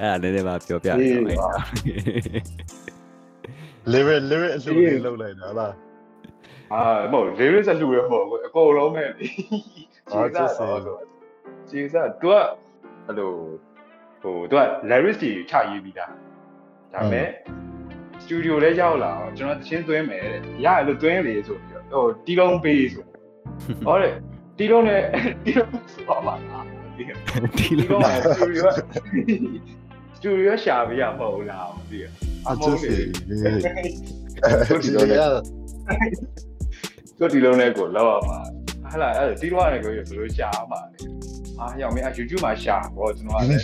[0.00, 1.48] အဲ့ဒါလည်းလည်းမပြောပြတယ်အဲ့ဒါ
[3.92, 5.74] lyric lyric အလုပ်လေးလုပ်လိုက်တာလား
[6.72, 9.28] အာမဟုတ် lyrics အလှူရမဟုတ်ဘူးအကုန်လုံးပဲလေ
[10.12, 10.68] အာချစ်စေ
[11.70, 12.34] ခြေစား तू က
[13.06, 13.32] အဲ့လို
[14.22, 16.12] ဟို तू က lyrics တွေချရေးပြီးသား
[16.94, 17.28] ဒါပေမဲ့
[18.22, 23.04] studio လဲရောက်လာအောင်ကျွန်တော်တချင်းသွင်းမယ်တဲ့ရအဲ့လိုသွင်းလေဆိုပြီးတော့ဟိုတီလုံးပေးဆို
[23.86, 24.14] ဟောတဲ့
[24.58, 25.02] တီလုံးနဲ့
[25.44, 26.64] တီလုံးဆိုပါမှာလား
[26.96, 27.14] ဒီဒီ
[27.58, 28.70] တီလိုလုံးပါက studio က
[30.16, 32.12] studio ရှာပြရမဟုတ်လားမသိဘူး
[32.48, 32.90] အချစ်စေ
[34.68, 35.28] သူဒီလိုနဲ့
[37.18, 38.38] သူဒီလိုနဲ့ကိုလောက်ရမှာ
[38.90, 40.98] ဟာလာအဲ့ဒီတော့လည်းကိုဘယ်လိုရှာမှာလဲ
[41.60, 43.62] အာရောက်မင်း YouTube မှာရှာပေါ့ကျွန်တော်ကလည်း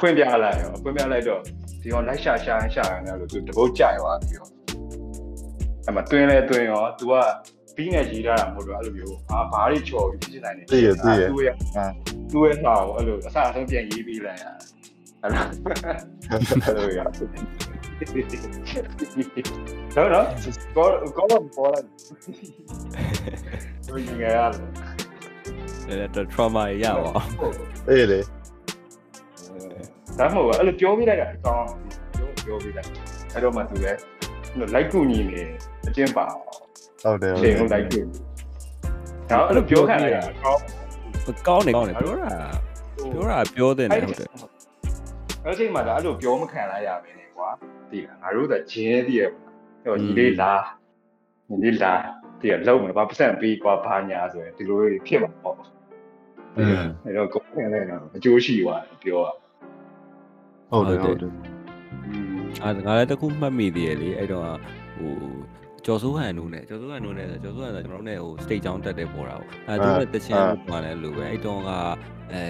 [0.00, 1.40] ဖွင့်ပြလိုက်ရောဖွင့်ပြလိုက်တော့
[1.82, 4.50] ဒီတော့လိုက်ရှာရှာရှာရတယ်လို့သူတပုတ်ကြိုက်သွားပြီးတော့
[5.84, 7.12] အဲ့မှာတွင်းလဲတွင်းရော तू က
[7.76, 11.54] ပြီးနေရေးထားတာမဟုတ်တော့အဲ့လိုမျိုးအာဘားတွေချော်ပြီးဖြစ်နိုင်တယ်သိရသိရသူ့ရဲ့
[12.32, 14.44] သူ့ရဲ့ဟာကိုအဲ့လိုအစအဆုံးပြန်ရေးပြီးလိုက်ရ
[15.22, 15.44] အဲ့လို
[16.64, 17.00] အဲ့လိုရ
[19.96, 20.26] တော့တော့
[20.76, 20.86] ကော
[21.16, 21.80] ကောတော့ပေါ်လာ
[23.94, 24.40] ဘယ်ငယ်ရ
[25.88, 27.54] လဲဒါ trauma ရပါအောင်
[27.88, 28.20] အေးလေ
[30.18, 31.66] ဒါမှမဟုတ်အဲ့လိုပြောပြလိုက်တာအကောင်း
[32.16, 32.88] ပြောပြောပြလိုက်
[33.32, 34.00] အဲ့တော့မှသူလည်း
[34.74, 35.42] လိုက်ကူညီနေ
[35.86, 36.26] အကျင့်ပါ
[37.02, 38.00] ဟုတ်တယ်ချိန်လို့လိုက်ကူ
[39.30, 40.62] ဒါအဲ့လိုပြောခံလိုက်တာကောင်း
[41.48, 42.30] ကောင်းတယ်ကောင်းတယ်ပြောတာ
[43.14, 44.28] ပြောတာပြောတဲ့နေဟုတ်တယ်
[45.44, 47.48] အဲ့ချိန်မှာဒါအဲ့လိုပြောမခံလိုက်ရပဲねကွာ
[47.90, 49.22] ဒီလားငါတို့ကဂျင်းတည်းရ
[49.84, 50.52] ဟိုညီလေးလာ
[51.48, 51.92] ညီလေးလာ
[52.41, 55.57] ဒီကလုံးမှာဘာပတ်စံပေးကွာဘာညာဆိုရင်ဒီလိုဖြစ်မှာပေါ့
[56.57, 59.35] อืม အဲ့တော့ကိုယ်ခံလိုက်တော့အကျိုးရှိသွားတယ်ပြောอ่ะ
[60.71, 61.31] ဟုတ်တယ်ဟုတ်တယ်
[62.63, 64.45] အာငါလည်းတခုမှတ်မိသေးတယ်လေအဲ့တော့
[64.97, 65.13] ဟို
[65.85, 71.69] ကျော်စိုးဟန်တို့နဲ့ကျော်စိုးဟန်တို့နဲ့ကျော်စိုးဟန်ဆိုကျွန်တော်တို့နဲ့ဟို state ကြောင်းတက်တယ်ပေါ်တာပေါ့အဲသူနဲ့တချင်းလို့ပြောတယ်လို့ပဲအဲ့တော့က
[72.31, 72.41] အဲ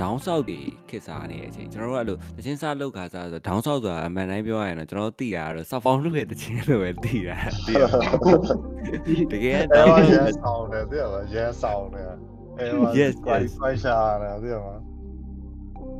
[0.00, 12.10] down south တွေခစ်စားနေတဲ့အချိန်ကျွန်တော်တို့ကအဲ့လိုတချင်းစားလောက်ခါစားဆို down south ဆိုတာအမှန်တိုင်းပြောရရင်တော့ကျွန်တော်တို့သိတာကတော့ south found လို့ရဲ့တချင်းလို့ပဲသိတာသိရတကယ်အဲ့တော့တော့ရဲဆောင်တယ်သိရလားရဲဆောင်တယ်
[12.58, 13.54] အဲ့တော့ Yes, quite yes.
[13.60, 14.80] quite ရှာတယ်သိရလား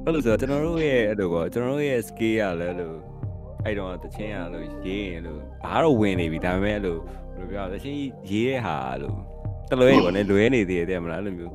[0.04, 2.98] အဲ့လိုဆိုတော့ကျွန်တော်တို့ရဲ့အဲ့လိုပေါ့ကျွန်တော်တို့ရဲ့ scale ရလဲလို့
[3.64, 6.98] အဲ့တော့တချင်းရလို့ရေးရင်လို့ဘာတော့ဝင်နေပြီဒါပေမဲ့အဲ့လို
[7.36, 7.98] ဘယ်လိုပြောလဲတချင်း
[8.30, 9.18] ရေးတဲ့ဟာလို့
[9.70, 11.52] တလွဲပေါ့နဲ့လွဲနေသေးတယ်မလားအဲ့လိုမျိုး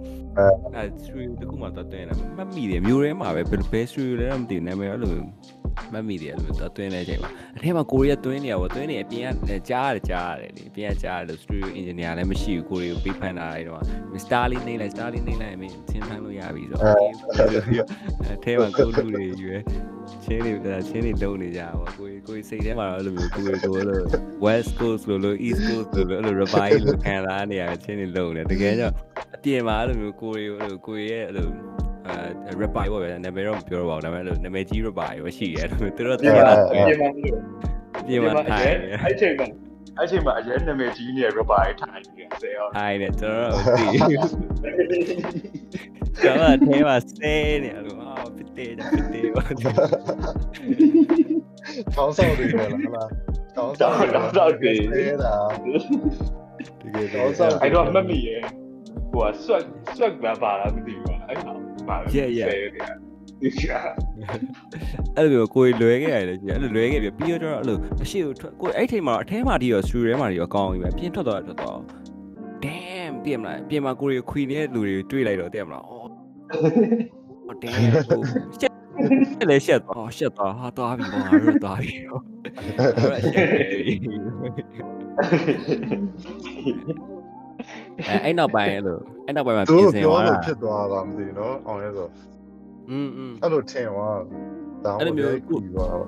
[0.75, 5.15] အဲ stream တခုမှတော့တွင်းတယ်မှတ်မိတယ်မျိုးထဲမှာပဲဘယ်ဘယ် stream လဲတော့မသိဘူးနာမည်အဲ့လို
[5.93, 13.81] မှတ်မိတယ်အဲ့လိုတော့တွင်းတဲ့အချိန်မှာအထက်မှာကိုရီးယားတွင်းနေရပေါ့တွင်းနေအပြင်ကကြားရတယ်ကြားရတယ်လေအပြင်ကကြားရတယ် studio engineer လည်းမရှိဘူးကိုရီးကိုပေးဖန်တာအဲ့တော့
[14.25, 17.09] Star လေးနေလိုက် Star လေးနေလိုက်မင်းချင်းဖန်လို့ရပြီဆိုတော့
[18.23, 19.55] အဲထဲမှာကိုလူတွေယူရ
[20.23, 20.53] ချင်းတွေ
[20.89, 24.03] ချင်းတွေလုံးနေကြပါကိုကြီးကိုကြီးစိတ်ထဲမှာတော့အဲ့လိုမျိုးကိုကြီးကိုလို့
[24.45, 28.91] West Coast လို့လို့ East Coast လို့လို့အဲ့လို revive လို့ခံစားနေရချင်းတွေလုံးနေတကယ်ကြော
[29.35, 31.47] အပြင်မှာအဲ့လိုမျိုးကိုကြီးအဲ့လိုကိုကြီးရဲ့အဲ့လို
[32.07, 37.09] အဲ revive ပေါ့ဗျာနာမည်တော့မပြောတော့ပါဘူးဒါပေမဲ့အဲ့လိုနာမည်ကြီး revive ပဲရှိတယ်အဲ့လိုသူတို့သိတာပြင်မှာ
[38.07, 39.47] ပြင်မှာထိုင်နေအဲ့ချိန်မှာ
[39.97, 43.85] အဲ့ချိန်မှာအရင်နာမည်ကြီးနေ rubber ထိုင်နေဆဲအောင်ထိုင်နေကျွန်တော်တို့သိ
[46.21, 49.43] ကျွန်တော်အဲမှာဆဲနေအဲ့လိုအာဖြစ်တယ်ဖြစ်တယ်ပါ
[51.95, 53.09] တောင်းဆောက်တွေပဲလားဟုတ်လား
[53.55, 55.33] တောင်းဆောက်တာ
[56.83, 57.07] တကယ်
[57.61, 58.41] အဲ့တော့မမီရဲ့
[59.11, 59.63] ဟိုက swag
[59.97, 61.51] swag ဘာပါလားမသိဘူးအဲ့ဟာ
[61.87, 62.17] ပါဒီက
[65.15, 71.77] အဲ့လိုကိုယ်လွဲခဲ့ရတယ်ကြီးအဲ့လိုလွဲခဲ့ပြီပြီးတော့ကျွန်တော်အဲ့လိုအရှိကိုထွက်ကိုအဲ့ထိန်မှာအထဲမှာဒီရော stream ထဲမှာဒီရောကောင်းပြီပဲပြင်းထွက်သွားထွက်သွား
[72.63, 76.07] damn ပြင်မလားပြင်မှာကိုရီခွီနေတဲ့လူတွေတွေ့လိုက်တော့တဲ့မလားအော်
[77.63, 78.21] damn ဟို
[78.59, 78.73] ရှက်
[79.49, 85.02] လေရှက်သွားရှက်သွားဟာသွားပြီပေါ့ငါတို့သွားပြီအဲ့ဒါရှက်တယ်
[88.08, 92.08] အဲအဲ့နောက်ပိုင်းအဲ့လိုအဲ့နောက်ပိုင်းမှာ သူ ပြင် တို့ ဆင် ပြော သွား လို့ တာ ဖြစ်သွားတာမသိဘူးနော်အောင်ရဲဆို
[92.90, 94.18] อืมอืม အဲ့လိုထင်သွား
[94.84, 96.06] တောင်း အဲ့လိုမျိုး ပြောကူသွားတော့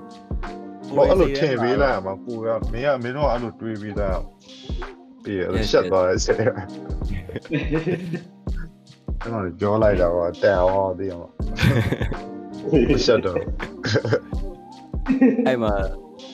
[0.87, 4.19] ဟိုအဲ့လိုထင်ပေးလိုက်မှာကိုကမင်းကမင်းတို့ကအဲ့လိုတွေးပြီးသား
[5.23, 6.47] ပြီးရရှက်သွားတယ်ဆဲအဲ့
[9.33, 11.29] တော့ကြောလိုက်တာကတန်အောင်သိရမှာ
[13.05, 13.37] ရှက်တော့
[15.47, 15.73] အဲ့မှာ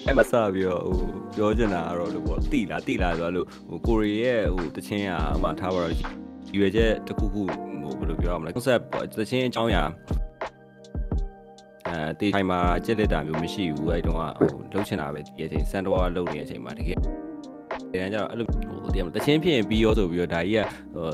[0.07, 5.95] အဲ့မှာစပြီးတော့ဟိုပြောချင်တာကတော့လို့ပေါ့တိလာတိလာဆိုတော့လို့ဟိုကိုရီရဲ့ဟိုတချင်းอ่ะအမှထားပါတော့
[6.57, 7.42] ရွေချက်တစ်ခုခု
[7.83, 9.85] ဟိုဘယ်လိုပြောရမလဲ concept ပေါ့တချင်းအကြောင်းအရာ
[11.88, 16.99] အဲတေးထိုင်မှာကြက်လက်တာမျိုးမရှိဘူးအဲ့တုန်းကဟိုလှုပ်ချင်တာပဲဒီအချိန်စန်တော့လှုပ်နေတဲ့အချိန်မှာတကယ်
[17.92, 21.09] တကယ်ကျတော့အဲ့လိုဟိုတကယ်တချင်းဖြစ်ရင်ပြီးရောဆိုပြီးတော့ဒါကြီးကဟို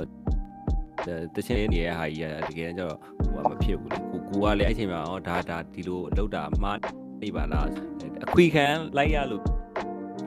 [1.37, 2.97] တချင်းနေရဟာကြီးကတကယ်ကျတော့
[3.33, 6.79] ဟိုကမဖြစ်ဘူးလေကိုကိုကလည်းအဲ့ချိန်မှာဟောဒါဒါဒီလိုလှုပ်တာမှား
[7.23, 7.69] နေပါလား
[8.25, 9.43] အခွေခံလိုက်ရလို့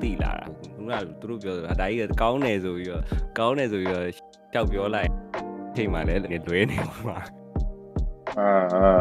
[0.01, 3.03] တိလာတာခုနကသူတို့ပြောတာဒါကြီးကကောင်းတယ်ဆိုပြီးတော့
[3.39, 4.05] ကောင်းတယ်ဆိုပြီးတော့
[4.53, 5.09] တောက်ပြောလိုက်
[5.69, 6.77] အချိန်မှာလည်းလွဲနေ
[7.07, 7.17] မှာ
[8.37, 8.99] အာအာ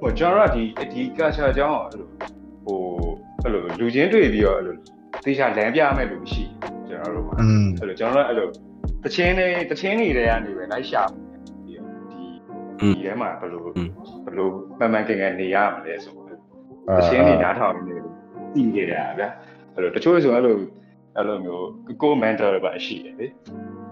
[0.00, 2.08] ဟိုကျွန်တော်တို့ကဒီဒီကာချာအကြောင်းအဲ့လို
[2.64, 2.80] ဟို
[3.42, 4.74] အဲ့လိုလူချင်းတွေ့ပြီးတော့အဲ့လို
[5.24, 6.44] သေချာလမ်းပြမဲ့လူရှိ
[6.88, 8.48] ကျွန်တော်တို့ကอืมအဲ့လိုကျွန်တော်တို့အဲ့လို
[9.04, 11.02] တချင်းနေတချင်းနေတွေကနေပဲလိုက်ရှာ
[11.64, 12.24] ပြီးတော့ဒီ
[12.80, 16.27] ဒီထဲမှာဘယ်လိုဘယ်လိုမှန်မှန်ကန်ကန်နေရမလဲဆိုတော့
[16.97, 18.13] တချင်းနေနားထောင်နေလို့
[18.53, 19.29] သိနေတာဗျာ
[19.73, 20.57] အဲ့လိုတချို့ဆိုအဲ့လို
[21.17, 21.65] အဲ့လိုမျိုး
[22.01, 23.27] ကို mentor တွေပါရှိတယ်လေ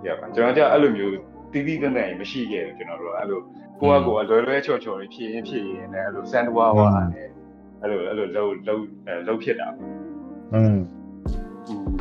[0.08, 1.13] ရပါကျွန်တော်ကအဲ့လိုမျိုး
[1.52, 3.39] တီးတီးတန်းတန်းမရှိခဲ့ဘူးကျွန်တော်တို့အဲ့လို
[3.80, 7.28] ကိုကကိုကလွယ်လွယ်ချော်ချော်လေးဖြည့်ရင်ဖြည့်ရင်လည်းအဲ့လိုစန်တဝါဝါနဲ့
[7.82, 8.84] အဲ့လိုအဲ့လိုလှုပ်လှုပ်
[9.28, 9.67] လှုပ်ဖြစ်တာ
[10.54, 10.78] อืม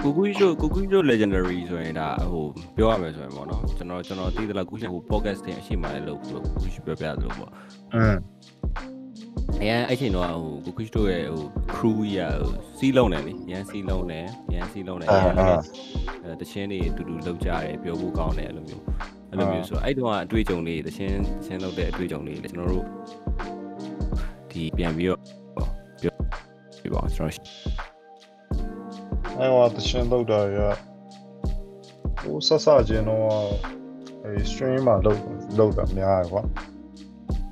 [0.03, 2.45] ကိုကူရှိုကိုကူရှို legendary ဆိုရင်ဒါဟို
[2.77, 7.51] ပြောရမယ်ဆိုရင်ပေါ့နော်ကျွန်တော်ကျွန်တော်သိသလားကူရှိဟို podcast တင်အရှိမှလည်းလုပ်လို့ကူရှိပြောပြသလိုပေါ့
[7.95, 8.15] อืม
[9.62, 10.28] အရင်အဲ့ချိန်တော့
[10.66, 15.64] ဟိုကိုကူရှိတို့ရဲ့ဟို crew ရဟိုစီးလုံးတယ်လေရန်စီးလုံးတယ်ရန်စီးလုံးတယ်ရန်လည်း
[16.24, 18.84] အဲတချင်းတွေအတူတူလောက်ကြတယ်ပြောဖို့ကောင်းတယ်အဲ့လိုမျိုး
[19.30, 22.86] အဲ့လိုမျိုးဆိုအဲ့တုန်းကအတွေ့အကြုံလေးတချင်းတချင်းလောက်တဲ့အတွေ့အကြုံလေးလေကျွန်တော်တို့
[24.52, 25.22] ဒီပြန်ပြီးတော့
[26.02, 26.16] ပြော
[26.82, 27.66] ပြပါဦးကျွန်တော်
[29.40, 30.58] အဲ့ဟောတရှင်လောက်တာရ
[32.20, 33.24] ဟိုဆက်ဆချင်းတော့
[34.24, 35.22] အဲ stream မှာလောက်
[35.58, 36.42] လောက်တာများရကွာ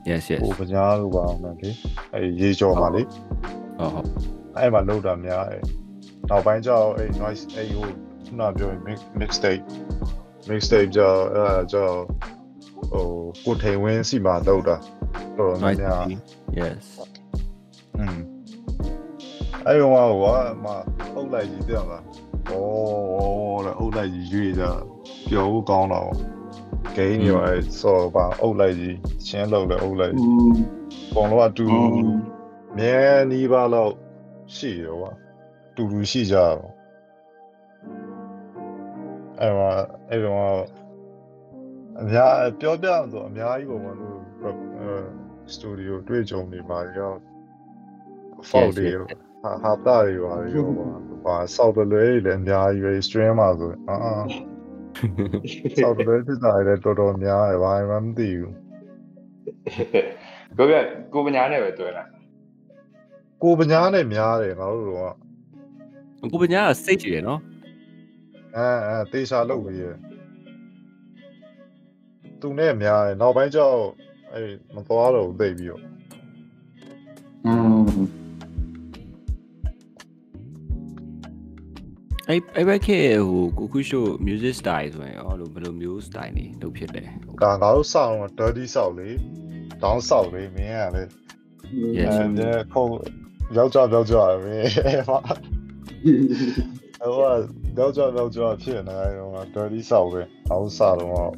[0.10, 1.52] yes yes ဟိုပညာလို့ပါအောင်လေ
[2.13, 4.08] အဲရေကြော်မှာလေဟုတ်ဟုတ်
[4.58, 5.58] အဲ့မှာလောက်တာများအဲ
[6.30, 7.88] နောက်ပိုင်းကျတော့အဲ noise အဲဟို
[8.26, 9.63] ခုနပြောရင် mix mixtape
[10.50, 12.00] mixtape ကြောင့်အဲဒါကြောင့်
[12.92, 13.06] ဟို
[13.44, 14.76] ကိုထိန်ဝင်းစီမှာလောက်တာ
[15.38, 16.12] တော်တော်များ nice
[16.56, 16.86] များ yes
[17.98, 18.18] อืม
[19.68, 20.66] အဲ့ရောကဟိုကအမ
[21.16, 22.52] အုပ်လိုက်ကြီးပြန်လာဩ
[23.66, 24.63] တဲ့အုပ်လိုက်ကြီးရွေးကြ
[25.30, 26.12] ပျော်ဖို့ကောင်းတော့
[26.96, 30.13] ဂိမ်းရောအဲစော်ပါအုပ်လိုက်ကြီးရှင်းလောက်လဲအုပ်လိုက်
[31.13, 31.67] ပုံတော့အတူ
[32.78, 32.98] မြဲ
[33.32, 33.91] နီးပါတော့
[34.56, 35.12] ရှိရောပါ
[35.76, 36.60] တူတူရှိကြတော့
[39.39, 39.72] အဲ့မှာ
[40.10, 40.38] အဲ့တော့
[42.00, 44.22] အများပြောပြဆိုအများကြီးပုံမှန်လို့
[45.52, 47.13] စတူဒီယိုတွေ့ကြုံနေပါရော
[48.50, 49.04] ဖောက်တွေရော
[49.41, 50.67] ဟာဟာတာတွေပါရော
[51.26, 54.13] ပါဆောက်တလွဲတွေလည်းအများကြီးပဲ stream မှာဆိုအာအာ
[55.84, 58.53] ဆောက်တလွဲဖြစ်တာလည်းတော်တော်များတယ်ဘာမှမသိဘူး
[60.58, 60.75] ကိုပြ
[61.13, 62.03] ကိုပညာနဲ့ပဲတွဲလာ
[63.43, 65.15] ကိုပညာနဲ့များတယ်ငါတို့တော့
[66.32, 67.41] ကိုပညာကစိတ်ကြည့်ရနော်
[68.56, 69.86] အဲအဲတေချာလုပ်ပြီးရ
[72.41, 73.89] သူနဲ့များတယ်နောက်ပိုင်းကျတော့
[74.34, 74.41] အဲ
[74.75, 75.82] မသွားတော့သိပြီးတော့
[77.45, 77.73] อืม
[82.34, 87.04] အဲ့အဲ့ဘက်ခေတ်ဟိုကိုခုရှို music style ဆိုရင်ရောလို့ဘယ်လိုမျိုး style နေလုပ်ဖြစ်လဲ
[87.41, 89.10] ဒါငါတို့စောင်းတော့ dirty ဆောက်လေ
[89.84, 91.10] down ဆောက်လေမင်းကလည်း
[91.98, 92.86] yes အဲခုံ
[93.58, 95.17] ယောက်ျားယောက်ျားပဲအဲဟာ
[97.02, 97.15] ဟို
[97.78, 101.34] ကယောက်ျားယောက်ျားဖြစ်နေတယ်ဟိုက dirty ဆောက်ပဲအောက်စားတော့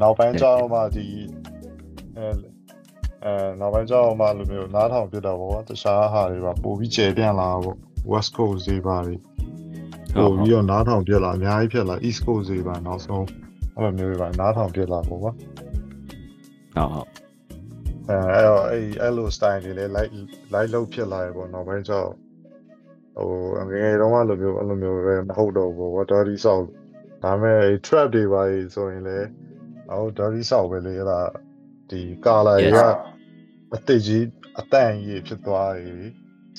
[0.00, 1.06] နောက်ပိုင်းကျတော့မှဒီ
[2.16, 2.26] အဲ
[3.24, 7.74] အဲနောက်ပိုင်းကျတော့မှလိုမျိုးနားထောင်ပြတော့ဗောတခြားဟာတွေပါပို့ပြီးကျယ်ပြန့်လာဗော
[8.12, 9.16] west coast တွေပါတွေ
[10.18, 13.26] ပို့ပြီးတော့နားထောင်ပြလာအများကြီးဖြစ်လာ east coast တွေပါနောက်ဆုံး
[13.76, 17.08] အဲ့လိုမျိုးတွေပါနားထောင်ပြလာဗောကွာဟုတ်ဟုတ်
[18.08, 20.12] အဲအဲ့တော့အဲ့အဲ့လို style တွေလည်း light
[20.54, 22.08] light လောက်ဖြစ်လာရပေါ့နောက်ပိုင်းကျတော့
[23.16, 26.64] ဟိုငယ်ငယ်တုန်းကလိုမျိုးအဲ့လိုမျိုးပဲမဟုတ်တော့ဘူး water ဒီဆောက်
[27.22, 28.42] ဒါပေမဲ့ trap တွေပါ
[28.74, 29.28] ဆိုရင်လည်း
[29.90, 31.20] ဟို dirty ဆောက်ပဲလေအဲ့ဒါ
[31.90, 32.80] ဒီ color တွေက
[33.74, 34.24] အတိတ်ကြီး
[34.58, 35.96] အတန့်ကြီးဖြစ်သွားပြီ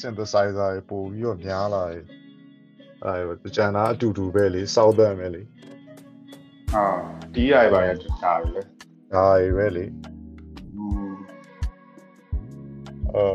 [0.02, 2.04] synthesizer တွေပို့ပြီးတော့များလာတယ်
[3.06, 5.42] အဲ့ဒါကျန်တာအတူတူပဲလေစောက်တဲ့ပဲလေ
[6.74, 6.86] ဟာ
[7.34, 7.90] တီးရိုင်ပါရ
[8.24, 8.62] တာပဲလေ
[9.14, 9.86] ဒါတွေပဲလေ
[10.76, 11.14] อืม
[13.16, 13.28] အဲ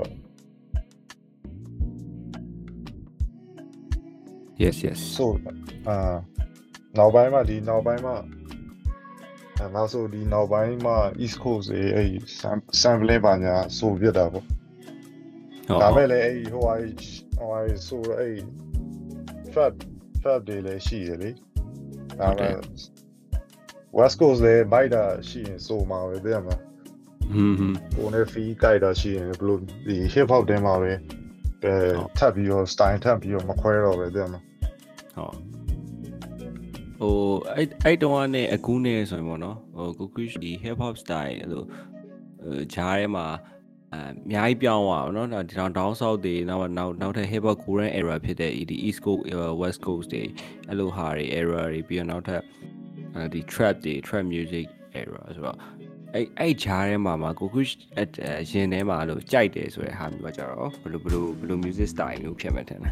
[4.63, 5.31] yes yes ဆို
[5.89, 5.97] အာ
[6.99, 8.17] နောက်ပိုင်းမှာဒီနောက်ပိုင်းမှာ
[9.59, 12.11] အဲနောက်ဆိုဒီနောက်ပိုင်းမှာ East Coast တွေအဲ့
[12.83, 16.75] sample ပါညာဆိုပြတာပေါ့ဟုတ်ဒါဟုမဲ့တ်လည်းအဲ့ဟိုဟာ
[17.37, 18.37] ဟိုဟာဆိုတော့အဲ့
[19.55, 19.73] trap
[20.23, 21.31] trap တွေလည်းရှိရလေ
[22.21, 22.55] ဒါမဲ့
[23.99, 26.57] West Coast လည်းမိုက်တာရှိရင်ဆိုမှာပဲတဲ့မှာ
[27.33, 30.93] ဟွန်းဟွန်းကိုယ်နဲ့ fee ကြိုက်တာရှိရင်ဘလို့ဒီ hip hop တဲမှာပဲ
[31.65, 31.75] အဲ
[32.19, 34.41] ထပ်ပြီးတော့ style ထပ်ပြီးတော့မခွဲတော့ပဲတဲ့မှာ
[35.17, 35.37] ဟုတ်
[37.01, 37.17] ဟို
[37.57, 41.63] အဲ့အဲ့တုန်းကနေအခုနဲ့ဆိုရင်ပေါ့နော်ဟိုကိုခုဒီ hip hop style အဲ့လို
[42.43, 43.27] ဟိုဂျားထဲမှာ
[43.94, 49.24] အအများကြီးပြောင်းသွားပါတော့เนาะဒီတောင် down south တွေနောက်နောက်နောက်ထပ် hip hop golden era ဖြစ်တဲ့ဒီ east coast
[49.62, 50.24] west coast တွေ
[50.68, 52.42] အဲ့လိုဟာတွေ era တွေပြီးတော့နောက်ထပ်
[53.16, 54.66] အဲဒီ trap တွေ trap music
[55.02, 55.58] era ဆိုတော့
[56.14, 57.62] အဲ့အဲ့ဂျားထဲမှာမှာကိုခု
[57.98, 58.00] အ
[58.52, 62.92] ရင်ထဲမှာအဲ့လိုကြိုက်တယ်ဆိုတဲ့ဟာမျိုးကကြတော့ဘယ်လိုဘယ်လိုဘယ်လို music style မျိုးဖြစ်မှထင်လဲ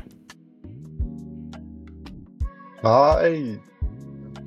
[2.86, 3.40] ငါအဲ့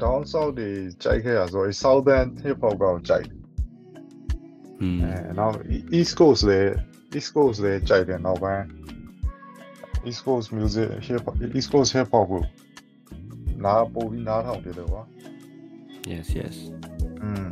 [0.03, 0.70] down south တွေ
[1.03, 3.41] ကြိုက်ခဲ့ရဆိုအဲ့ southern hip hop ကောကြိုက်တယ် อืม
[5.04, 5.56] အဲနောက်
[5.98, 6.72] east coast လည်း
[7.17, 8.63] east coast လည်းကြိုက်တယ်နောက်ပိုင်း
[10.08, 12.41] east coast music hip hop east coast hip hop ကို
[13.63, 15.02] နားပို့ပြီးနားထောင်ပြတယ်ကွာ
[16.12, 16.56] yes yes
[17.22, 17.48] อืม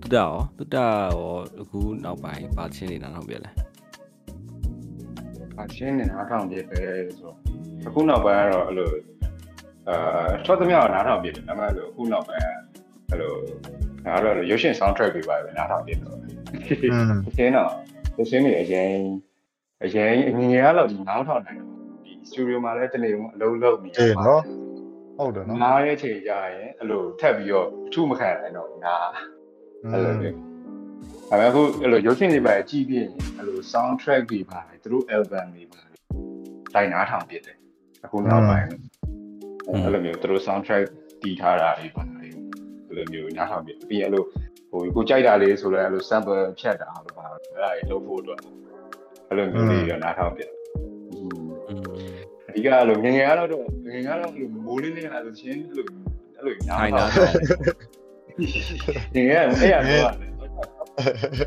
[0.00, 3.50] တူတာရောတူတာရောအခုနောက်ပိုင်းပါချင်းနေတာတော့ပြလဲ
[5.58, 6.80] အရှင်းနေနားထောင်ပြပဲ
[7.16, 7.36] ဆိုတော့
[7.86, 8.90] အခုနောက်ပိုင်းကတော့အဲ့လို
[9.88, 12.44] အာထွက်သမျှကိုနားထောင်ပြတယ်ဒါပေမဲ့အဲ့လိုအခုနောက်ပိုင်း
[13.10, 13.34] အဲ့လို
[14.06, 17.70] ငါတို့ရုပ်ရှင် soundtrack တွေပါပဲနားထောင်ပြတော့อืมအရှင်းတော့
[18.20, 18.90] အရှင်းနေအရင်
[19.84, 21.66] အရင်အငငယ်ကတော့ဒီနားထောင်နိုင်တယ်
[22.04, 24.42] ဒီ studio မှာလည်းတနေ့ကအလုံးလုံးနေအေးနော်
[25.18, 29.08] ဟုတ်တယ်နော်နားရဲ့ချိန်ကြရင်အဲ့လိုထပ်ပြီးတော့အထူးမခံနိုင်တော့ဘူးနား
[29.92, 30.36] အဲ့လိုမျိုး
[31.30, 35.94] ဒါပေမဲ့အခုအဲ့လိုရုပ်ရှင်တွေပါကြည့်ပြရင်အဲ့လို soundtrack တွေပါတယ်သူတို့ album တွေပါတယ်
[36.74, 37.56] တိုင်နာထောင်ပြတယ်
[38.04, 38.66] အခုနောက်ပိုင်း
[39.84, 40.84] အဲ့လိုမျိုးသူတို့ soundtrack
[41.22, 42.19] တည်ထားတာတွေပါတယ်
[42.90, 44.24] အဲ့လိုမျိုးနားထောင်ပြပြီးရင်အဲ့လို
[44.70, 48.40] ဟိုကိုကြိုက်တာလေးဆိုလဲအဲ့လို sample ဖြတ်တာလို့ပါအဲ့ဒါတွေလုပ်ဖို့အတွက်
[49.28, 50.42] အဲ့လိုမျိုးလေးတော့နားထောင်ပြ
[51.12, 51.48] อืม
[52.48, 55.86] အဓိကအဲ့လိုငယ်ငယ်ကတော့ငယ်ငယ်ကတော့အဲ့လိုမိုးလေးလေးလာလို့ချင်းအဲ့လို
[56.36, 57.24] အဲ့လိုညားထိုင်တာတာ
[59.14, 60.12] ငယ်ငယ်ကအဲ့ရတော့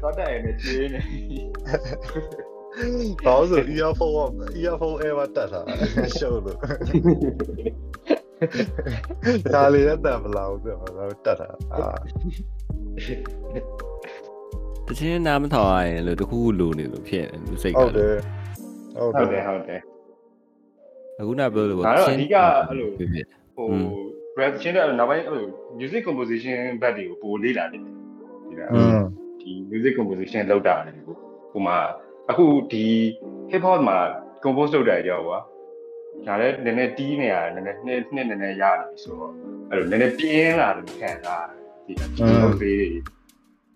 [0.03, 1.01] တော့တဲ့နေချင်းနေ
[3.25, 5.61] ဘာလို့ဆို earphone က earphone air မှာတက်တာ
[6.17, 6.57] ရှုပ်လို့
[9.53, 11.87] ဒါလေးနဲ့တက်မလာဘူးပြောတော့တက်တာအာ
[14.87, 18.15] တချင်းနားမထောင်ရရင်လို့တခုခုလိုနေလို့ဖြစ်နေလူစိတ်ကဟုတ်တယ်
[18.95, 19.81] ဟုတ်ဟုတ်တတယ်ယ်ဟုတ်တယ်
[21.19, 22.35] အခုနပြောလို့ဒါတော့အဓိက
[22.69, 23.67] အဲ့လိုဖြစ်ဖြစ်ဟို
[24.39, 25.47] rap ချင်းတဲ့နောက်ပိုင်းအဲ့လို
[25.79, 27.93] music composition ဘက်တွေကိုပိုလေ့လာနေတယ်
[28.49, 28.99] ဒီလားอืม
[29.41, 31.15] ဒီ music composition လောက်တာလေကို
[31.51, 31.77] ဟိုမှာ
[32.29, 32.85] အခုဒီ
[33.51, 33.97] hip hop မှာ
[34.43, 35.39] compose လုပ်တာကြောက်ကွာ
[36.27, 39.33] ဒါလည်းနည်းနည်းတီးနေရတယ်နည်းနည်းနှစ်နှစ်နည်းနည်းရနေပြီဆိုတော့
[39.69, 41.45] အဲ့လိုနည်းနည်းပြင်းလာတယ်ခံစား
[41.85, 42.77] ဒီဒီလိုသေး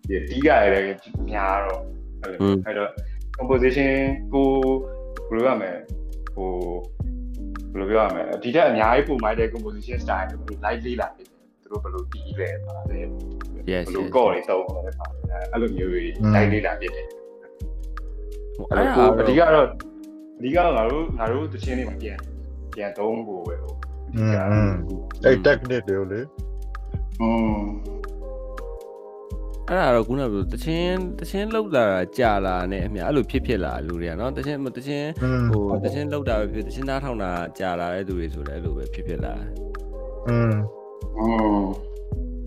[0.08, 0.84] တွေဒီတီးကြရတယ်
[1.30, 1.82] များတော့
[2.22, 2.90] အဲ့လိုအဲ့တော့
[3.36, 3.92] composition
[4.32, 4.48] ကို
[5.28, 5.72] ဘယ်လိုရမလဲ
[6.34, 6.50] ဟို
[7.72, 11.26] ဘယ်လိုပြောရမလဲဒီတက်အများကြီးပုံမိုက်တဲ့ composition style ကို live လေးလာတယ်
[11.62, 13.06] သူတို့ဘယ်လိုတီးလဲပါတယ်
[13.70, 15.06] yes ဘယ်လိုကော့တွေသုံးလဲပါ
[15.52, 16.02] အဲ့လိုမျိုးတွေ
[16.34, 17.06] live လေးလာဖြစ်တယ်
[18.70, 19.66] အဲ့အဲ့ဒါတော့အဓိကတော့
[20.38, 22.18] အဓိကတော့ငါတို့ငါတို့တချင်းတွေမှာပြန်
[22.77, 23.77] ပြန်သုံးဖို့ပဲဟုတ်
[24.15, 24.73] อืมอืม
[25.23, 26.21] အဲ့ technique တွေကိုလေ
[27.21, 27.61] อืม
[29.69, 39.33] အဲ့ဒါတော့ခုနကပြောတချင်းတချင်းလောက်လာတာကြာလာနဲ့အမြအဲ့လိုဖြစ်ဖြစ်လာလူတွေကနော်တချင်းတချင်း อืม ဟိုတချင်းလောက်တာပဲဖြစ်တချင်းသားထောင်တာကြာလာတဲ့သူတွေဆိုလည်းအဲ့လိုပဲဖြစ်ဖြစ်လာ
[40.27, 40.53] อืม
[41.19, 41.63] อืม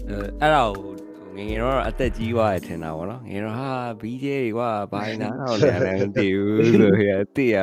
[0.09, 0.93] အဲအဲ့ဒါကို
[1.38, 7.58] ငငယ်တော့အသက်ကြီးွားရထင်တာပေါ့နော်ငငယ်တော့ဟာဘီဂျေကွာဘိုင်းနာတော့လည်းမသိဘူးလို့ရတိရ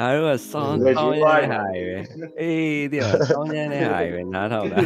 [0.00, 1.96] အားတော့ဆောင်းဆောင်းရဟာပဲ
[2.40, 4.78] အေးတိရဆောင်းရတဲ့ဟာပဲနားထောင်တာ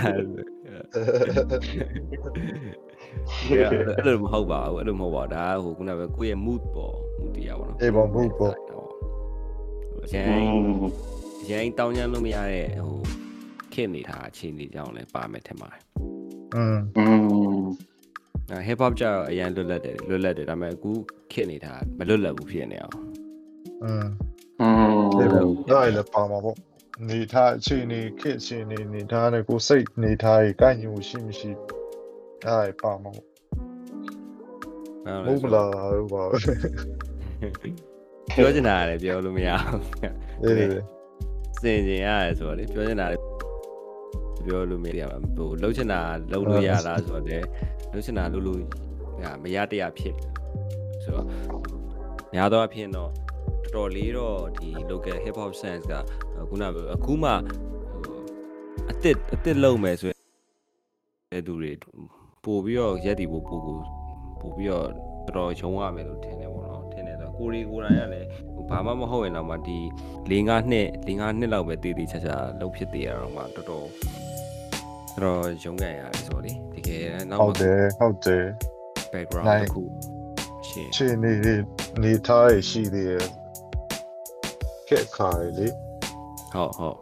[3.96, 8.54] အဲ့လိုမဟုတ်ပါဘူးအဲ့လိုမဟုတ်ပါဘူးဒါဟိုခုနကပဲကိုယ့်ရဲ့ mood ပေါ့ mood တရားပေါ့နော်အေးပေါ့ mood ပေါ့
[10.04, 10.26] အရင်
[11.42, 12.98] အရင်တောင်းကျမ်းလို့မရတဲ့ဟို
[13.72, 15.82] ခင့်နေတာအခြေအနေကြောင့်လည်းပါမယ်ထင်ပါတယ်
[16.54, 16.76] อืม
[18.67, 20.91] hip hop ကျတော့အရင်လွတ်လပ်တယ်လွတ်လပ်တယ်ဒါပေမဲ့အခု
[21.31, 22.95] ခစ်နေတာမလွတ်လပ်ဘူးဖြစ်နေအောင်
[23.83, 24.05] อืม
[24.61, 24.75] อืม
[25.71, 26.57] ဒါလည်းပါမှာပေါ့
[27.09, 31.51] နေထားအခြေအနေခက်အခြေအနေနေထားတယ်ကိုစိတ်နေထားရေးကိုက်ညီမှုရှိမရှိ
[32.43, 36.39] ဒါလည်းပါမှာပေါ့မဟုတ်လားဟုတ်ပါဘူး
[38.35, 40.55] ပြောချင်တာလည်းပြောလို့မရဘူး အေး
[41.61, 43.21] စင်ကျင်ရတယ်ဆိုတော့လေပြောချင်တာလည်း
[44.46, 47.38] ပြောလို့မရဘူးဟိုလှုပ်ချင်တာလှုပ်လို့ရတာဆိုတော့လေ
[47.92, 48.60] လှုပ်ချင်တာလှုပ်လို့
[49.22, 50.14] ရမရတရားဖြစ်
[51.04, 51.26] ဆိုတော့
[52.34, 53.10] ညာတော့အဖြစ်တော့
[53.64, 55.94] တော်တော်လေးတော့ဒီ local hip hop sense က
[56.48, 58.18] ခုနကအခုမှဟို
[58.88, 60.10] အစ်စ်အစ်စ်လုံးမယ်ဆို
[61.32, 61.72] တဲ့သူတွေ
[62.44, 63.78] ပို့ပြီးတော့ရက်တီပို့ပို့ကို
[64.40, 64.88] ပို့ပြီးတော့
[65.26, 68.28] တော်တော်ချုံရမယ်လို့ထင်တယ်ပေါ့နော်ထင်တယ်ဆိုကိုရီကိုယ်တိုင်ကလည်း
[68.70, 69.78] ဘာမှမဟုတ်ရင်တော့မှဒီ
[70.30, 73.86] ၄၅နှစ်၄၅နှစ်လောက်ပဲတည်တည်ချာချာလှုပ်ဖြစ်တည်ရတော့မှတော်တော်
[75.24, 78.44] တော်တော်ရုံးကန်ရတယ်ဆိုတော့လေတကယ်နောက်ဟုတ်တယ်ဟုတ်တယ်
[79.12, 79.82] background တစ်ခု
[80.68, 81.54] ရှင်းအခြေအနေတွေ
[82.02, 83.26] နေထားရရှိသေးတယ်
[84.88, 85.68] ခက်ခါရလေ
[86.52, 86.96] ဟုတ်ဟုတ်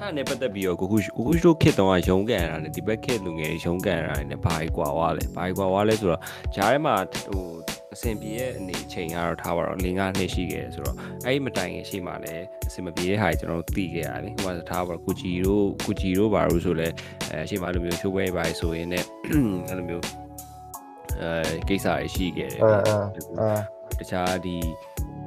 [0.00, 6.20] အဲ့ဒါနဲ့ပတ်သက်ပြီးတော့ကိုခုကိုခုရှိုးခစ်တော့ရုံးကန်ရတာနဲ့ဒီဘက်ခစ်လူငယ်ရုံးကန်ရတာနဲ့ဘာကြီးကွာဝါလဲဘာကြီးကွာဝါလဲဆိုတော့
[6.54, 6.94] ဂျားထဲမှာ
[7.26, 7.46] ဟို
[7.94, 16.88] အဆင်ပြေရဲ့အနေချိန်ကတော့ထားပါတော့၄၅နှစ်ရှိခဲ့တယ်ဆိုတော့အဲ့ဒီမတိုင်ခင်ရှိမှလည်းအဆင်မပြေတဲ့ဟာကြီးကျွန်တော်တို့သိခဲ့ရတယ်ဟိုမှာထားပါတော့ကူဂျီတို့ကူဂျီတို့ဘာလို့ဆိုလဲ
[17.30, 19.06] အဲရှိမှအဲ့လိုမျိုးရှိုးပွဲပါဆိုရင်လည်း
[19.68, 20.04] အဲ့လိုမျိုး
[21.22, 22.98] အဲကိစ္စတွေရှိခဲ့တယ်အာအာ
[23.40, 23.52] အာ
[23.98, 24.56] တခြားဒီ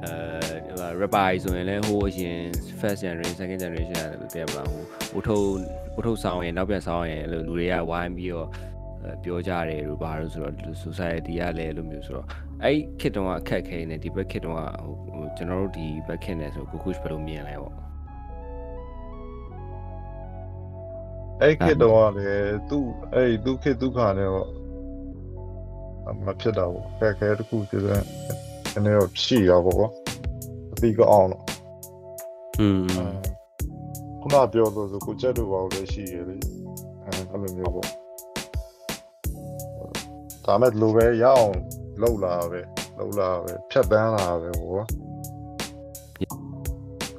[0.04, 2.38] အဲ rapper ဆိုရင်လည်းဟိုအရင်
[2.80, 5.48] first generation second generation ရတယ်လို့သိရမလားဟိုဟိုထုတ်
[5.94, 8.48] ဟိုထုတ်ဆောင်ရင်နောက်ပြန်ဆောင်ရင်လို့လူတွေကဝိုင်းပြီးတော့
[9.22, 12.26] ပြောကြတယ်လို့ဘာလို့ဆိုတော့ society ကလည်းလို့မျိုးဆိုတော့
[12.62, 14.60] အဲ့ခစ်တုံးကအခက်ခဲနေဒီဘက်ခစ်တုံးက
[15.14, 17.74] ဟိုကျွန်တော်တို့ဒီဘက်ခစ်နေဆိုကိုခုဘယ်လိုမြင်လဲပေါ့
[21.40, 24.48] အဲ့ခေတ်တော့လည်းသူ့အဲ့သူ့ခေတ်ဒုက္ခနဲ့တော့
[26.24, 28.06] မဖြစ်တော့ဘူးခက်ခဲတစ်ခုတည်းနည်း
[28.84, 29.90] နည်းတော့ရှိရပါဘော
[30.72, 31.42] အပြီးကအောင်တော့
[32.60, 32.82] อืม
[34.20, 36.36] ခုနပြောလို့ဆိုကိုချက်တို့ဘာလို့လဲရှိရလေ
[37.04, 38.01] အဲအဲ့လိုမျိုးပေါ့
[40.46, 41.52] ဒါမဲ့လိုပဲရအောင်
[42.00, 42.60] လှုပ်လာပဲ
[42.98, 44.82] လှုပ်လာပဲဖြတ်တန်းလာပဲဘော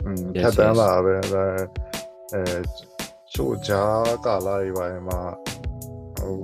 [0.06, 1.46] อืมဖြတ်တန်းလာပဲဒါ
[2.34, 2.44] အဲ
[3.34, 3.84] ချို့ဂျာ
[4.26, 5.22] ကာလာတွေပါမှာ
[6.18, 6.38] ဟို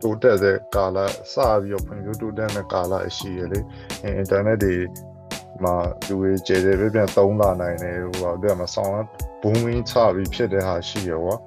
[0.00, 3.60] တိုးတက်တဲ့ကာလာစပြီးတော့ဖွံ့ဖြိုးတိုးတက်တဲ့ကာလာရှိရလေ
[4.02, 4.74] အင်တာနက်တွေ
[5.64, 5.74] မှာ
[6.06, 8.92] လူတွေကျေကျေပြပြန်သုံးလာနိုင်တယ်ဟိုဟာတဲ့မှာဆောင်း
[9.42, 11.40] ဘုံဝင်းချပြီးဖြစ်တဲ့ဟာရှိရပေါ့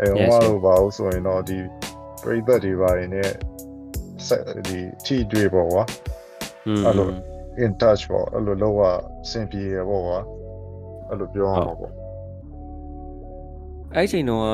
[0.00, 1.58] အဲဟိုကတော့ဘာလို့ဆိုရင်တော့ဒီ
[2.22, 3.34] ပရိသတ်တွေပါနေဆက်
[4.68, 5.82] ဒီထီတွေပေါ့ကွာ
[6.66, 7.08] อืมအဲ့လို
[7.64, 8.82] in touch ပေါ့အဲ့လိုလောက်ရ
[9.24, 10.18] အဆင်ပြေရပေါ့ကွာ
[11.08, 11.92] အဲ့လိုပြောရမှာပေါ့
[13.94, 14.44] အဲ့ချိန်တော့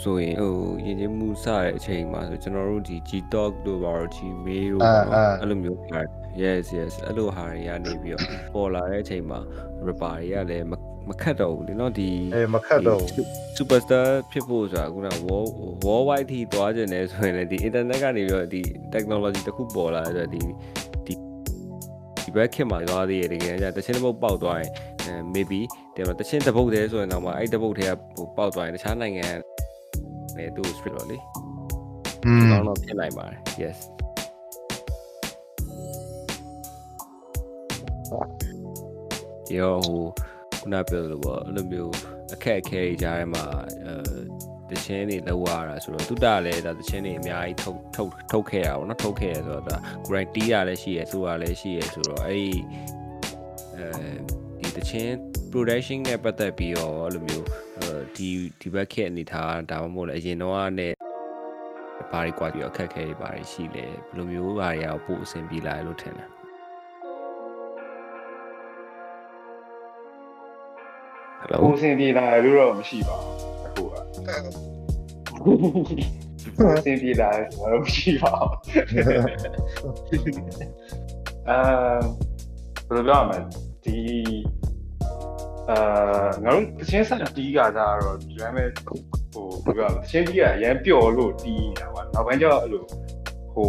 [0.00, 6.00] ဆိုရင်ဟိုရင်ချင်းမှုစတဲ့အချိန်မှာဆိုကျွန်တော်တို့ဒီ G Talk တို့ပါတော့ G Mail တို့ပေါ့နော်အဲ့လိုမျိုးဟာ
[6.42, 8.24] yes yes အဲ့လိုဟာတွေကနေပြီးတော့
[8.54, 9.38] ပေါ်လာတဲ့အချိန်မှာ
[9.86, 10.66] rapper တွေကလည်း
[11.08, 13.26] မခတ်တော့ဘူးလေနော်ဒီအေးမခတ်တော့ဘူး
[13.56, 15.46] superstar ဖြစ်ဖို့ဆိုတာခုန wall
[15.84, 18.62] wall wide ထိသွားကြတယ်ဆိုရင်လည်းဒီ internet ကနေပြီးတော့ဒီ
[18.94, 20.40] technology တစ်ခုပေါ်လာတဲ့ဒီ
[21.06, 21.14] ဒီ
[22.22, 24.70] ဒီဘက်ခေတ်မှာသွားသေးတယ်တကယ်ကြတချင်းတစ်ပုတ်ပေါက်သွားရင်
[25.04, 25.60] အဲ maybe
[25.96, 29.28] တယ်မတချင်းတစ်ပုတ်တည်းဆိုရင်တော့မှအဲ့တစ်ပုတ်တည်းကဟိုပေါက်သွားရင်တခြားနိုင်ငံ
[30.36, 31.18] နဲ့သူ street တော့လေ
[32.26, 33.78] อืมတော့တော့ဖြစ်နိုင်ပါတယ် yes
[39.46, 40.02] ဒီတော့ဟို
[40.60, 41.94] ခုနပြောလို့ပေါ့အဲ့လိုမျိုး
[42.34, 43.44] အခက်အခဲတွေကြားထဲမှာ
[43.84, 43.94] အဲ
[44.70, 52.50] တချင်းတွေလောက်ရတာဆိုတော့တုတ္တလည်းဒါတချင်းတွေအများကြီးထုတ်ထုတ်ထုတ်ခဲ့ရပါတော့ထုတ်ခဲ့ရဆိုတော့ဒါ guarantee ရလည်းရှိရဆိုရလည်းရှိရဆိုတော့အဲ့ဒီ
[53.76, 53.88] အဲ
[54.60, 55.12] ဒီတချင်း
[55.52, 57.46] production နဲ့ပတ်သက်ပြီးတော့အဲ့လိုမျိုး
[58.16, 58.28] ဒီ
[58.60, 60.92] ဒီဘက်ခက်အနေထားဒါမှမဟုတ်လည်းအရင်တော့နဲ့
[62.10, 66.39] ဘာတွေကွာပြီးအခက်အခဲတွေဘာတွေရှိလဲဘယ်လိုမျိုးဘာတွေအောင်ပို့အဆင်ပြေလာလို့ထင်တယ်
[71.42, 73.34] Hello ကိုစင်ပြေလာလို့တော့မရှိပါဘူး
[73.66, 74.30] အခုက
[75.44, 78.60] ကိုစင်ပြေလာတော့မရှိပါဘူး
[81.48, 81.58] အာ
[82.88, 83.38] ဘယ်လိုပြောရမလဲ
[83.84, 83.98] ဒီ
[85.70, 85.78] အာ
[86.44, 88.72] ငါတို့တချင်းဆက်တီးကစားတော့ဒီလိုမျိုး
[89.32, 92.84] ဟိုဘယ်လိုပြောရမလဲတချင်းတီးကအရန်ပျော်လို့တီးနေတာပါနောက်ပိုင်းကျတော့အဲ့လို
[93.54, 93.68] ဟို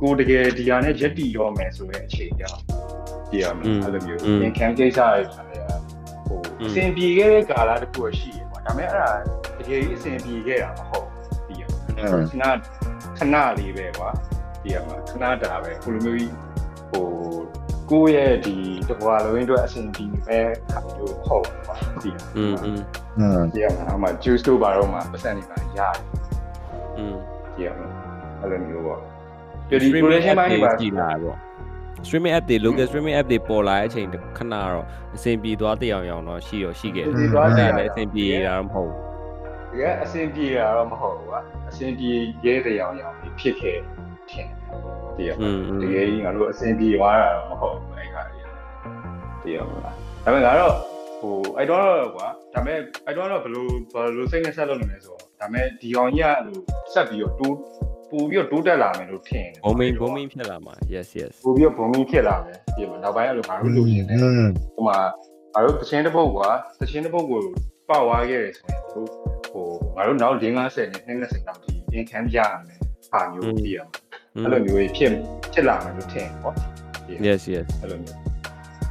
[0.00, 2.62] ကိုတကယ်ဒီဟာနဲ့ရက်တီရောမယ်ဆိုရင်အခြေကြောင်း
[3.30, 5.47] ပြရမယ်အဲ့လိုမျိုးသင်ခံကိစ္စတွေဆိုရင်ဟို
[6.65, 9.09] အဆင်ပြေခဲ့တဲ့ကာလတစ်ခုရှိရပါဒါပေမဲ့အဲ့ဒါ
[9.57, 11.07] တကယ်ကြီးအဆင်ပြေခဲ့တာမဟုတ်
[11.47, 12.03] ပြီးရခဏ
[13.17, 14.09] ခဏလေးပဲကွာ
[14.61, 16.33] ပြီးရမှာခဏတာပဲကိုလိုမျိုးကြီး
[16.91, 17.05] ဟို
[17.91, 18.55] ကိုယ့်ရဲ့ဒီ
[18.89, 22.79] တဘွားလုံးအတွက်အဆင်ပြေမဲ့ခါမျိုးဟုတ်ပါပြီးရ อืมอืม
[23.19, 25.95] อืม ပြီးရမှာအမှ juice တို့ဘာတော့မှပတ်စံနေပါရတယ်
[26.97, 27.15] อืม
[27.55, 27.87] ပြီးရမှာ
[28.41, 28.99] အဲ့လိုမျိုးပေါ့
[29.69, 31.37] ဒီ production ပိုင်းတွေပါ ကြည်လာပေါ့
[32.06, 34.06] streaming app တွေ local streaming app တွေပေါ်လာတဲ့အချိန်
[34.38, 34.84] ခဏတော့
[35.16, 38.92] အဆင်ပြေသွားတဲ့အောင်အောင်တော့ရှိရောရှိခဲ့တယ်ဒီသွားတယ်လည်းအဆင်ပြေတာတော့မဟုတ်
[39.70, 42.10] တကယ်အဆင်ပြေတာတော့မဟုတ်ဘူးကွာအဆင်ပြေ
[42.44, 43.78] ရဲတဲ့ရောင်ရောင်ဖြစ်ခဲ့
[44.30, 44.48] ထင်
[45.18, 48.46] တယ်ဘူးอืมတကယ်ကြီးငါတို့အဆင်ပြေသွားတာတော့မဟုတ်ဘူးအဲ့ခါကြီး
[49.42, 49.94] တည်ရမလား
[50.24, 50.74] ဒါပေမဲ့ငါတော့
[51.20, 51.84] ဟိုအဲ့တော့
[52.14, 56.58] ကွာဒါပေမဲ့အဲ့တော့ဘယ်လိုဘယ်လိုစိတ်နဲ့ဆက်လုပ်နေလဲဆိုတော့ဒါပေမဲ့ဒီအောင်ကြီးကအဲ့လို
[56.92, 57.56] ဆက်ပြီးတော့တိုး
[58.10, 64.98] ပို့ပြီးတော့တိုးတက်လာမယ်လို့ထင်တယ်ဘုံမင်းဘုံမင်းဖြစ်လာမှာ yes yes ပို့ပြီးတော့ဘုံမင်းဖြစ်လာမယ်ဒီမှာနောက်ပိုင်းအဲ့လိုငါတို့လုပ်ရှင်တယ်อืมဟိုမှာ
[65.54, 66.48] ငါတို့တချင်းတစ်ပုတ်ကွာ
[66.80, 67.40] တချင်းတစ်ပုတ်ကို
[67.88, 69.04] ပေါက်သွားခဲ့တယ်ဆိုရင်ဟို
[69.52, 72.78] ဟိုငါတို့နောက်၄50နဲ့20လောက်ဒီအင်ခံပြရမယ်
[73.10, 73.86] ဟာမျိုးပြရမယ်
[74.44, 75.12] အဲ့လိုမျိုးဖြစ်
[75.52, 76.54] ဖြစ်လာမယ်လို့ထင်ပေါ့
[77.26, 78.18] yes yes အဲ့လိုမျိုး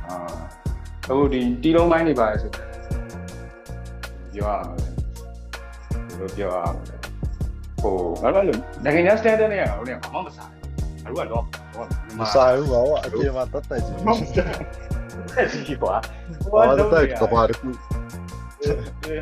[0.05, 0.15] အာ
[1.09, 2.65] အခုဒီတီလုံးပိုင်းတွေပါဆိုတော့
[4.33, 4.93] ပြောရမယ်
[6.07, 6.96] ဘယ်လိုပြောရမလဲ
[7.81, 10.51] ဟိုငါတို့လည်းနိုင်ငံခြား standard နဲ့ကတော့လည်းဘာမှမဆိုင်
[11.05, 11.87] ဘူးငါတို့ကတော့
[12.19, 14.49] မဆိုင်ဘူးကွာအပြင်မှာတက်တက်ကြီးမဆိုင်
[15.35, 15.95] အဲ့ဒီကွာ
[16.51, 17.69] ဟောတက်တက်ကဘာတခု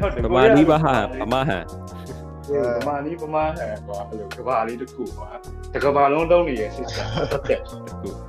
[0.02, 1.64] ဟုတ်တယ်ပမာနီးပါဟာပမာဟန်
[2.78, 5.30] ပမာနီးပမာဟဲ့ကွာအဲ့လိုကဘာလေးတစ်ခုကွာ
[5.74, 7.62] တကဘာလုံးလုံးနေရဲ့ system တက်တက်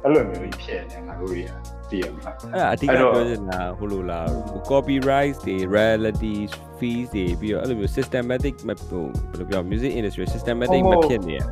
[0.03, 1.51] အဲ့လိုမျိုးကြီးဖြစ်နေငါတို့တွေက
[1.91, 4.27] တည်ရမှာအဲ့ဒါအတိအကျပြောချင်တာဟိုလိုလား
[4.71, 6.35] copyright တွေ royalty
[6.79, 11.47] fees တွေပြီးတော့အဲ့လိုမျိုး systematic မဟိုဘယ်လိုပြော music industry systematic မဖြစ်နေရမ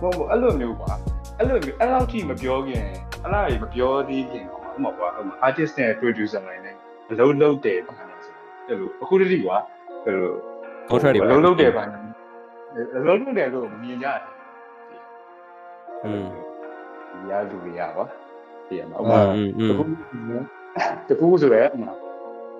[0.00, 0.92] ဟုတ်ဘူးအဲ့လိုမျိုးကွာ
[1.38, 2.84] အဲ့လိုမျိုးအဲ့လောက်ထိမပြောခင်
[3.22, 5.08] အဲ့လားကြီးမပြောသေးခင်ကွာဥပမာကွာ
[5.46, 6.74] artist နဲ့ producer တွေနဲ့
[7.10, 8.34] အလုံးလုံးတယ်ပါနေဆို
[8.68, 9.56] အဲ့လိုအခုတည်းကွာ
[10.04, 10.32] အဲ့လို
[10.90, 11.98] contract တွေအလုံးလုံးတယ်ပါနေ
[12.98, 14.20] အလုံးလုံးတယ်လို့မမြင်ကြတယ်
[16.04, 16.26] อืม
[17.10, 18.06] ဒီရလူတွေရကွာ
[18.68, 19.18] ပြရမှာဥပမာ
[19.58, 19.84] တကူ
[21.08, 21.92] တကူဆိုရဲဥပမာ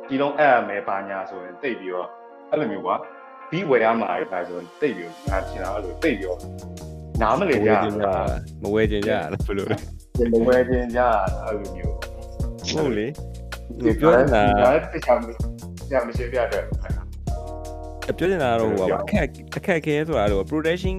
[0.09, 2.09] ဒီလုံးအဲ့ရမယ်ဘာညာဆိုရင်တိတ်ပြီးတော့
[2.51, 2.97] အဲ့လိုမျိုးကွာ
[3.51, 6.39] ပြီးဝယ်ရမှာပဲဆိုရင်တိတ်ပြီးငါထင်တာအဲ့လိုတိတ်ပြီး
[7.23, 7.71] နားမလည်ကြ
[8.63, 9.77] မဝယ်ခြင်းကြလားဘယ်လိုလဲ
[10.33, 11.01] မဝယ်ခြင်းကြ
[11.45, 11.95] အဲ့လိုမျိုး
[12.69, 13.07] ဟုတ်လေ
[13.85, 16.63] ဒီပြောနေတာဒါတိချာမရှိမရှိပြတဲ့
[18.19, 19.27] ပြောနေတာတော့ဟိုပါအခက်
[19.57, 20.97] အခက်ခဲဆိုတာတော့ protection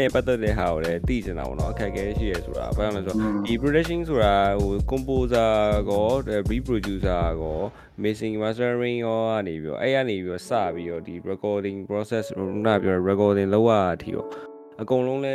[0.00, 5.52] နဲ့ပတ်သက်တဲ့ဟာကိုလည်းသိချင်တာပေါ့နော်အခက်အခဲရှိရဲဆိုတာဘာကြောင့်လဲဆိုတော့ဒီ production ဆိုတာဟို composer
[5.90, 6.08] ကော
[6.50, 7.60] reproducer ကော
[8.02, 14.24] mixing mastering ရောကနေပြီးတော့အဲ့ကနေပြီးတော့စပြီးတော့ဒီ recording process ဟိုနာပြော recording လောက်ရတာအထိရော
[14.82, 15.34] အကုန်လုံးလဲ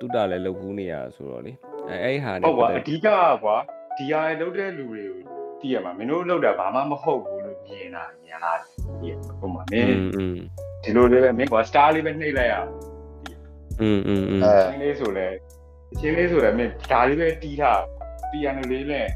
[0.00, 1.52] တူတာလဲလုပ်ခုနေရဆိုတော့လေ
[1.90, 3.08] အဲအဲ့ဟာနေဟုတ်ကွာအဓိက
[3.44, 3.56] ကွာ
[3.96, 5.20] ဒီဟာလုပ်တဲ့လူတွေကို
[5.60, 8.58] သိရမှာမင်းတို့လုပ်တာဘာမှမဟုတ်ဘူးလို့မြင်တာမြင်လား
[9.00, 9.86] သိရဟုတ်မှာမင်း
[10.82, 12.70] ဒီလိုလေးပဲမင်းကွာ star လေးပဲနှိပ်လိုက်ရအောင်
[13.81, 15.27] อืมอืมอืม အဲ ဆိုင်လေးဆိုလဲ
[15.93, 17.81] အချင်းလေးဆိုတော့မင်းဒါလေးပဲတီးထား
[18.31, 19.07] ပီယိုနိုလေးနဲ့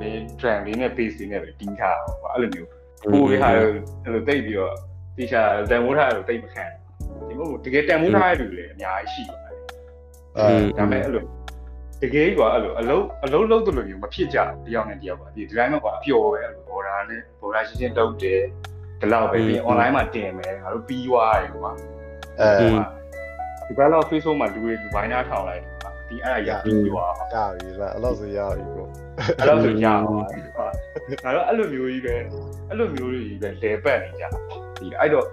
[0.00, 2.68] မင်း drum လေးနဲ့ bass လေးနဲ့ပဲတီးထားပါအဲ့လိုမျိုး
[3.02, 4.74] ကိုယ်ဟာအဲ့လိုတိတ်ပြီးတော့
[5.16, 6.64] တီချာတန်မိုးထားလို့တိတ်မခံ
[7.28, 9.58] ဒီမို့တကယ်တန်မိုးထားတဲ့လူတွေအများကြီးရှိပါတယ်
[10.36, 11.24] အဲ ဒါပေမဲ့အဲ့လို
[12.02, 18.40] တကယ်ကြီးကအဲ့လိုအလုံးအလုံးလုံးတို့လိုမျိုးမဖြစ်ကြဘူးတယောက်နဲ့တယောက်ကဒီဒီတိုင်းမှာကအပျော်ပဲအဲ့လိုဘော်ဒါနဲ့ဘော်ဒါရှင်းရှင်းတုတ်တယ်
[19.00, 21.70] ဒီလောက်ပဲပြီး online မှာတင်မယ်ငါတို့ပြီးသွားတယ်ကွာ
[22.40, 22.68] အဲ
[23.69, 25.63] develop Facebook မှာလူတွေဝိုင်းနာထောင်လိုက်
[26.09, 28.89] ဒီအဲ့ဒါရပြီးသွားတာပြီလားအဲ့လောက်ဆိုရပြီပေါ့
[29.39, 32.13] အဲ့လောက်ဆိုရပါဟာဒါတော့အဲ့လိုမျိုးကြီးပဲ
[32.69, 34.25] အဲ့လိုမျိုးကြီးပဲလဲပတ်နေကြ
[34.79, 35.25] ဒီအဲ့တော့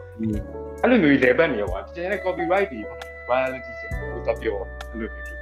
[0.82, 2.80] အဲ့လိုမျိုးကြီးလဲပတ်နေရွာကျန်တဲ့ copyright တွေ
[3.28, 4.56] ဘာလဲကြည့်ချင်ဘူးတော့ပြော
[4.90, 5.32] အဲ့လိုမျိုးဒီ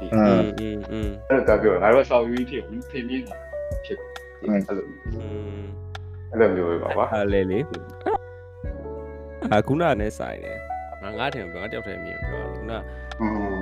[0.00, 3.22] အင်းအင်းအင်းအဲ့တော့ပြောငါတို့ဆောက်ယူကြီးတွေထင်မြင်
[3.84, 3.98] ဖြစ်
[4.40, 4.86] အဲ့လို
[6.30, 7.58] အဲ့လိုမျိုးပဲပါပါဟာလေလေ
[9.52, 10.58] အခုနနဲ့ဆိုင်တယ်
[11.03, 12.71] ငါငါထင်ပြောငါတယောက်တည်းမြင်ပြောခုန
[13.21, 13.59] อืม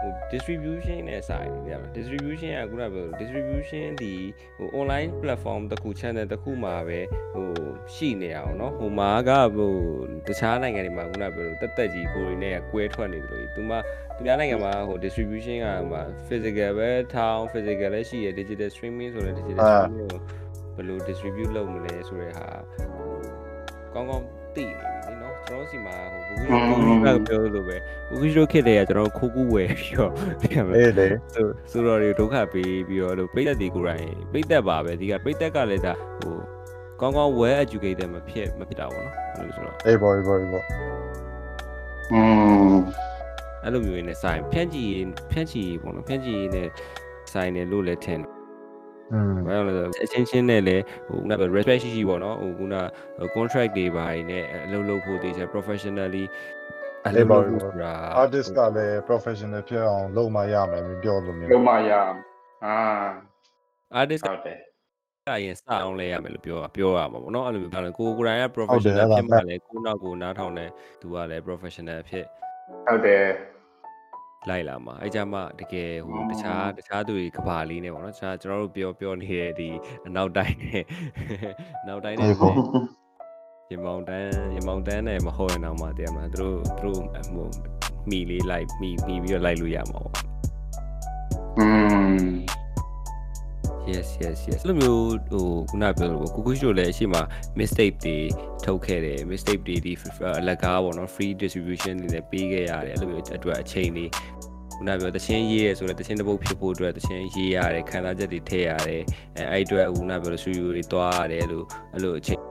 [0.00, 4.14] ဟို distribution နဲ့ဆိုင်တယ်ဗျာ distribution ကခုနပြော distribution ဒီ
[4.58, 7.00] ဟို online platform တစ်ခု channel တစ်ခုမှာပဲ
[7.34, 7.48] ဟို
[7.94, 9.72] ရှိနေအောင်เนาะဟိုမှာကဟို
[10.26, 13.76] တခြားနိုင်ငံတွေမှာခုနပြောတက်တက်ကြီးကိုရီနဲ့ကွဲထွက်နေတယ်လို့သူမှ
[14.16, 20.20] သူများနိုင်ငံမှာဟို distribution ကဟိုမှာ physical ပဲထောင်း physical လည်းရှိရ digital streaming ဆိုတဲ့ digital streaming ကို
[20.76, 22.88] ဘယ်လို distribute လုပ်မလဲဆိုတဲ့ဟာဟို
[23.94, 24.97] ကောင်းကောင်းသိနေပြီเนาะ
[25.47, 27.77] ကျွန်တော်စီမှာဟိုဘူဂီဘူဂီကပြောလို့ပဲ
[28.09, 30.11] ဘူဂီရိုခစ်တွေကကျွန်တော်ခိုးကူးဝယ်ပြီးတော့
[30.41, 36.35] ပြန်လဲဆိုဆိုတော့တွေဒုက္ခပေးပြီးတော့လို့ပိတ်သက်တွေကိုယ်တိုင်ပိတ်သက်ပါပဲဒီကပိတ်သက်ကလည်းဒါဟို
[37.01, 40.63] ကောင်းကောင်း well educated မဖြစ်မဖြစ်တာပေါ့နော်အဲ့လိုဆိုတော့အေးပေါ့အေးပေါ့အေးပေါ့
[42.13, 42.19] อื
[42.73, 42.77] ม
[43.63, 44.85] အဲ့လိုမျိုးနေဆိုင်ဖြန့်ချီ
[45.31, 46.63] ဖြန့်ချီပေါ့နော်ဖြန့်ချီနေ
[47.31, 48.38] ဆိုင်နေလို့လည်းထင်တယ်
[49.47, 52.75] ဘာလို့လဲဆိုတော့အချင်းချင်းနဲ့လည်းဟိုက respect ရှိရှိပေါ့နော်ဟိုခုန
[53.35, 56.23] contract တွေပါနေအလုပ်လုပ်ဖို့တည်ချာ professionally
[57.05, 57.93] အလုပ်လုပ်ဖို့ဆိုတာ
[58.23, 61.91] artist ကလည်း professional ဖြစ်အောင်လုပ်မှရမယ်မပြောလို့မျိုးလုံးမရ
[62.65, 62.77] အာ
[64.01, 64.59] artist ဟုတ်တယ်
[65.27, 70.69] ကရင်စအောင်လဲရမယ်လို့ပြောတာပြောရမှာပေါ့နော်အဲ့လိုမျိုးပြောတယ်ကိုကိုယ်တိုင်က professional ဖြစ်မှလည်းကိုနောက်ကိုနားထောင်တဲ့
[71.01, 72.25] သူကလည်း professional ဖြစ်
[72.87, 73.25] ဟုတ်တယ်
[74.47, 79.69] လိုက်လာမှာအဲ့ကြမှာတကယ်ဟိုတခြားတခြားသူတွေကဘာလေးနေပေါ့နော်တခြားကျွန်တော်တို့ပြောပြောနေတဲ့ဒီ
[80.07, 80.83] အနောက်တိုင်းနဲ့
[81.87, 82.55] နောက်တိုင်းနဲ့အေးပေါ့
[83.69, 86.99] ရေမောင်တန်းရေမောင်တန်းနဲ့မဟုတ်ရင်တော့မှတရားမလားသူတို့သူတို့
[87.33, 87.47] ဟို
[88.09, 90.09] မိလေးလိုက်မိမိပြီးတော့လိုက်လို့ရမှာပေါ့
[91.57, 91.67] อื
[92.17, 92.25] ม
[93.93, 97.15] yes yes yes အဲ့လိုမျိုးဟိုခုနပြောလို့ကိုကိုရှိတို့လည်းအရှိမ
[97.59, 98.17] mistake တွေ
[98.65, 99.93] ထုတ်ခဲ့တယ် mistake တွေဒီ
[100.39, 104.05] အလကားပေါ့နော် free distribution တွေလည်းပေးခဲ့ရတယ်အဲ့လိုမျိုးအတွက်အချိန်တွေ
[104.75, 109.03] ခုနပြောတချင်းရေးရဲဆိုတော့တချင်းတစ်ပုတ်ဖြစ်ဖို့အတွက်တချင်းရေးရတယ်ခံစားချက်တွေထည့်ရတယ်
[109.37, 112.41] အဲအဲ့အတွက်ခုနပြောလို့ဆူယူတွေတွားရတယ်လို့အဲ့လိုအချိန်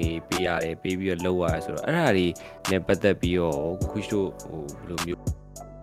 [0.00, 2.26] နေပေးရတယ်ပေးပြီးတော့လောက်ရတယ်ဆိုတော့အဲ့ဒါတွေ
[2.70, 5.22] နဲ့ပတ်သက်ပြီးတော့ကိုကိုရှိတို့ဟိုဘယ်လိုမျိုး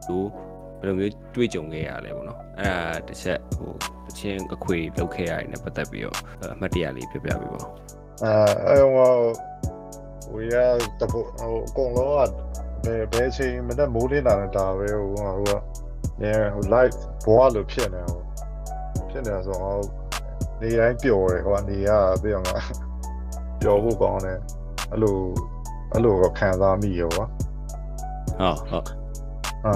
[0.06, 0.53] ဟိုဘ
[0.84, 3.72] ယ်လိုမျိုးတွေးကြုံခဲ့ရလဲပေါ့နော်အဲ့ဒါတစ်ချက်ဟို
[4.08, 6.18] တချင်းအခွေလောက်ခဲ့ရတယ်နဲ့ပတ်သက်ပြီးတော့
[6.54, 7.68] အမှတ်တရလေးပြပြပေးပါဦး
[8.24, 8.36] အဲ
[8.68, 9.14] အဲဟို
[10.34, 10.56] ဝေရ
[11.00, 12.32] တပုဟိုအကုန်လုံးက
[12.86, 15.52] ဘယ်ဘယ်ချိန်မနဲ့မိုးလင်းလာတာပဲဟိုဟိုက
[16.22, 18.20] နေဟို live ဘောလို့ဖြစ်နေဟို
[19.10, 19.84] ဖြစ်နေဆိုတော့
[20.62, 21.90] နေတိုင်းပျော်တယ်ဟိုကနေရ
[22.22, 22.46] ပြီးတော့
[23.62, 24.40] ပျော်ဖို့ကောင်းတယ်
[24.92, 25.18] အဲ့လို
[25.94, 27.26] အဲ့လိုတော့ခံစားမိရောကွာ
[28.40, 28.88] ဟုတ်ဟုတ်
[29.66, 29.74] အာ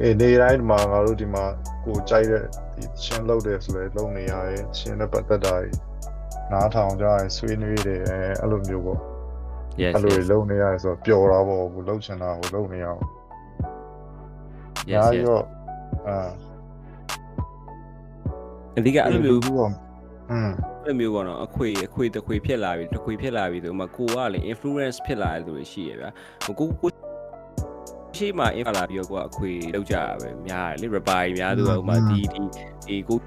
[0.00, 1.44] အေးနေတိုင်းဒီမှာငါတို့ဒီမှာ
[1.84, 2.42] ကိုကြိုက်တဲ့
[2.76, 5.70] ဒီချင်းလောက်တယ်ဆိုလဲလုံးနေရတယ်ချင်းနဲ့ပတ်သက်တာတွေ
[6.52, 9.00] နားထောင်ကြရင်ဆွေးနွေးတယ်အဲအဲ့လိုမျိုးပေါ့
[9.82, 13.02] yes အဲ့လို yes လုံးနေရတယ်ဆိုတော့ပျော်တာပေါ့ကိုလုံးချင်တာကိုလုံးနေရအောင်
[14.90, 15.40] yes ညာ yes ရော
[16.08, 16.16] အာ
[18.76, 19.70] အဓိကအဲ့လိုမျိုးဘူးပေါ့
[20.32, 20.50] อืม
[20.84, 26.10] အဲ့လိုမျိုးပေါ့နော်အခွေအခွေတစ်ခွေဖြစ်လာပြီတစ်ခွေဖြစ်လာပြီဆိုမှကိုကလေ influence ဖြစ်လာတဲ့သူတွေရှိရဗျာ
[26.44, 26.90] ဟိုကိုကို
[28.18, 32.40] ရှိမှ influence လာပြီးတော့ကိုကအခွေလောက်ကြတာပဲများတယ်လေ rapper ကြီးများသူကဟိုမှာဒီဒီ
[32.86, 33.18] ဒီကို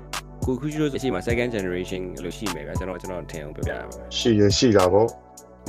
[0.45, 5.07] ကိုခုရှိလို့ရှိမှ second generation လို့ရှိမယ်ဗျာကျွန်တော်ကျွန်တော်ထင်အောင်ပြောပြရမယ်ရှိရရှိတာပေါ့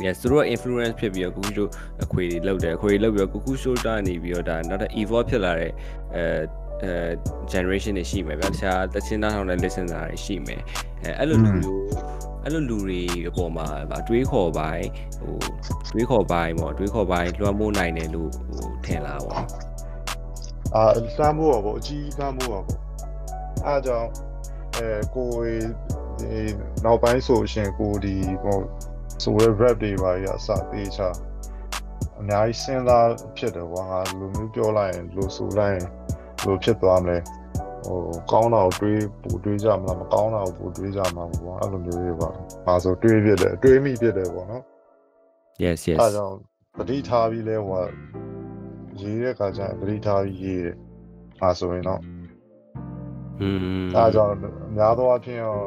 [0.05, 1.65] yes သူတို့က influence ဖြစ်ပြီးတော့ကိုခုရှိ
[2.05, 5.73] အခွေတွေလောက်တယ်အခွေတွေလောက်ပြီးတော့ကိုခုရှိတာနေပြီးတော့ဒါနောက်ထပ် evolve ဖြစ်လာတဲ့
[6.15, 6.25] အဲ
[6.83, 6.93] အဲ
[7.53, 10.63] generation တွေရှိမယ်ဗျာတခြားတချင်းသားထောင်တဲ့ listener တွေရှိမယ်
[11.03, 11.85] အဲအဲ့လိုလူမျိုး
[12.45, 14.89] အဲ့လိုလူတွေအပေါ်မှာဗာတွေးခေါ်ပိုင်း
[15.21, 15.37] ဟို
[15.93, 19.43] တွေးခေါ်ပိုင်းပေါ့တွေးခေါ်ပိုင်းလွှမ်းမိုးနိုင်တယ်လို့ဟိုထင်လာပါဘော
[20.75, 20.85] အာ
[21.17, 22.65] စမ်းဖို့ပေါ့အကြီးစမ်းဖို့ပေါ့
[23.67, 24.09] အားကြောင့်
[24.77, 25.61] အဲကိုယ်
[26.21, 26.41] ဒီ
[26.85, 28.59] နောက်ပိုင်းဆိုရှင်ကိုဒီဟို
[29.23, 31.09] ဆိုရ rap တွေပါရအစသေးချာ
[32.21, 35.89] အများကြီးစဉ်းစားဖြစ်တယ်ကွာငါလူမျိုးပြောလိုက်ရင်လူဆိုလိုက်ရင်
[36.47, 37.19] လူဖြစ်သွားမလဲ
[37.85, 37.99] ဟို
[38.31, 42.29] ကောင်းတာကိုတွေးပူတွေးကြမလားမကောင်းတာကိုပူတွေးကြမှာပေါ့ကွာအဲ့လိုမျိုးတွေပါ။
[42.67, 44.63] ဒါဆိုတွေးဖြစ်တယ်တွေးမိဖြစ်တယ်ပေါ့နော်
[45.65, 46.37] yes yes အဲဒါကြောင့်
[46.77, 47.85] ပဋိထားပြီးလဲဟိုက
[49.01, 50.77] ရေးတဲ့ခါကျရင်ပဋိထားပြီးရေးတယ်
[51.43, 52.01] အာဆိုရင်တော့
[53.41, 53.59] อืม
[53.95, 54.37] အဲဒါကြောင့်အ
[54.77, 55.63] များသောအားဖြင့်တော့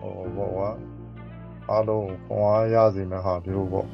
[0.00, 0.60] ဟိုဘောက
[1.70, 3.86] အားလုံးခွန်အားရစေမယ့်ဟာမျိုးပေါ့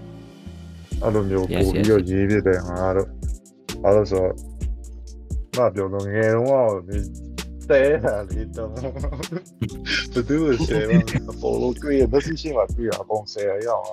[1.03, 3.09] အဲ့လိုမျိုးပို့ပြီးတော့ရေးပြတဲ့ဟာတော့
[3.83, 4.35] ဘာလို့ဆိုတော့
[5.59, 6.99] မပြောလို့ငယ်တုန်းကဒီ
[7.71, 8.75] တဲတာလေးတော့ဘ
[10.19, 10.99] ယ်သူ့ဆယ်ပါ
[11.31, 13.85] အပေါ်လို့တွေ့ရတဲ့ရှိမှတွေ့ရအကုန်ဆယ်ရအောင်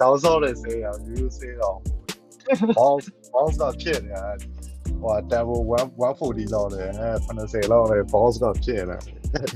[0.00, 1.80] တောင်းစောတဲ့ဆယ်ရယူဆယ်အောင်
[2.76, 3.00] ဘောင်း
[3.34, 4.24] ဘောင်းတော့ဖြစ်နေတာ
[5.02, 6.82] ဟိုတန်ဖို1 140လောက်လေ
[7.22, 9.48] 80လောက်လေဘောင်းကဖြစ်နေတယ်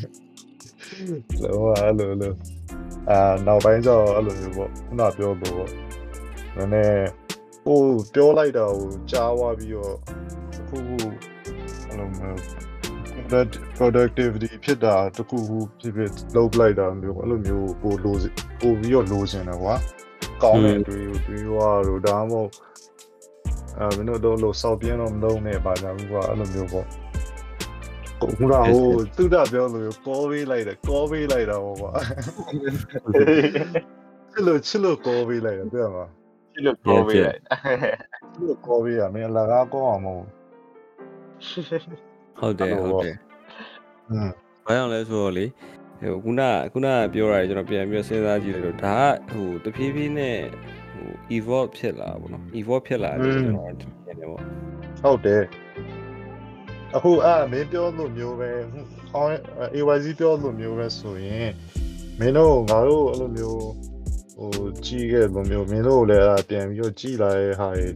[1.43, 2.33] လောအဲ့လိုလို
[3.11, 5.71] အာနောက်ပိုင်းကျတော့အဲ့လိုမျိုးပေါ့ခုနပြောလို့ပေါ့
[6.57, 7.20] နည်းနည်း
[7.65, 7.81] ဟို
[8.15, 9.95] ပြောလိုက်တာကိုကြားသွားပြီးတော့
[10.61, 10.97] အခုခု
[11.89, 12.39] အဲ့လိုမျိုး
[13.79, 18.17] productivity ဖြစ်တာတခုခုဖြစ်ဖြစ်လုပ်လိုက်တာမျိုးအဲ့လိုမျိုးပိုလို
[18.61, 19.75] ပိုပြီးတော့လိုချင်တယ်ကွာ
[20.43, 22.51] ကောင်းတဲ့အတွေ့အတွေ့ရောတော့ဒါမှမဟုတ်
[23.79, 26.87] အဲမင်းတို့တော့လို့စောက်ပြင်းတော့မလုံးနဲ့ပါကြဘူးကွာအဲ့လိုမျိုးပေါ့
[28.23, 28.87] ကိုကဟို
[29.17, 31.93] သူတပြောလို့ကောပေးလိုက်တယ်ကောပေးလိုက်တာပေါ့ကွာ
[34.33, 36.07] ချစ်လို့ချစ်လို့ကောပေးလိုက်တယ်တွေ့မှာ
[36.65, 40.27] ချစ်လို့ပြောပေးလိုက်ချစ်လို့ကောပေးရမင်းအလကားကောအောင်မဟုတ်
[42.39, 43.17] ဟုတ်တယ်ဟုတ်တယ်
[44.11, 44.31] อืม
[44.65, 45.47] ဘာကြောင့်လဲဆိုတော့လေ
[46.01, 46.43] ဟိုခုန
[46.73, 50.39] ခုနပြောရတယ်ကျွန်တော်ပြန်ပြီးစဉ်းစားကြည့်လို့ဒါကဟိုတဖြည်းဖြည်းနဲ့
[50.93, 54.43] ဟို evolve ဖြစ်လာပါတော့ evolve ဖြစ်လာတယ်ကျွန်တော်ထင်တယ်ပေါ့
[55.03, 55.43] ဟုတ်တယ်
[56.97, 58.51] အခုအဲ့မင်းပြောလို့မျိုးပဲ
[59.11, 59.39] ခေါင်း
[59.75, 61.51] AYC ပြောလို့မျိုးပဲဆိုရင်
[62.19, 63.63] မင်းတို့ငါတို့အဲ့လိုမျိုး
[64.41, 67.89] ဟိုကြီးခဲ့လို့မျိုးမင်းတို့လည်းအဲ့ပြန်ပြီးတော့ကြီးလာတဲ့ဟာတွေ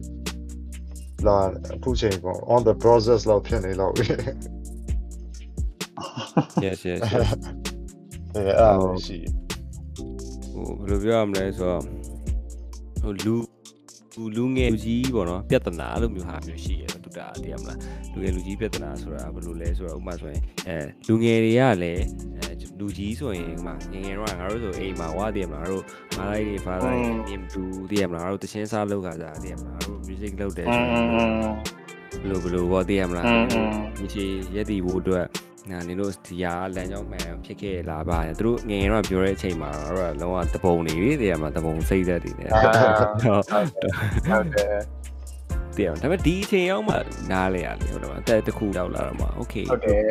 [1.27, 1.37] လာ
[1.75, 4.05] အခုချိန်ပေါ့ on the process လောက်ဖြစ်နေလောက်ပြီ
[6.65, 7.29] yes yes yes
[8.35, 8.69] အဲအဲ့ဒါ
[9.05, 9.17] ရှိ
[10.51, 11.81] ဟိုဘယ်လိုပြောရမလဲဆိုတော့
[13.01, 13.35] ဟိုလူ
[14.15, 17.79] လူလူငယ်လူကြီးပေါ့နော်ပြဿနာအဲ့လိုမျိုးဟာမျိုးရှိရတယ်တူတာတည်ရမလား
[18.13, 20.77] လူငယ်လူကြီးပြဿနာဆိုတာဘယ်လိုလဲဆိုတော့ဥပမာဆိုရင်အဲ
[21.07, 22.03] လူငယ်တွေကလည်း
[22.35, 22.44] အဲ
[22.79, 25.83] လူကြီးဆိုရင်ဥပမာငယ်ငယ်တော့ငါတို့ဆိုအိမ်မှာဝါတည်ရမလားငါတို့
[26.17, 31.07] မာလိုက်တွေဖားလိုက်မြင်တူတည်ရမလားငါတို့တချင်းစားလောက်ခါစားတည်ရမလားငါတို့ music လုပ်တယ်ဆိုရင်
[32.21, 33.25] ဘယ်လိုဘယ်လိုပေါ့တည်ရမလား
[33.97, 35.25] ဒီချီရက်တီဖို့အတွက်
[35.71, 44.77] နာနေလို့ဒီဟာလမ်းကြောင်းမှန်ဖြစ်ခဲ့လာပါသူတို့ငယ်ငယ်တော့ပြောတဲ့အချိန်မှာတော့လုံးဝတပုံနေပြီတည်ရမလားတပုံစိတ်သက်တွေနဲ့ဟုတ်တယ်
[45.77, 46.95] တည်ရဒါပေမဲ့ဒီအချိန်ရောက်မှ
[47.31, 50.01] နားလဲရလေဟုတ်တယ်မတက်တစ်ခုရောက်လာတော့မှ okay ဟုတ်တယ်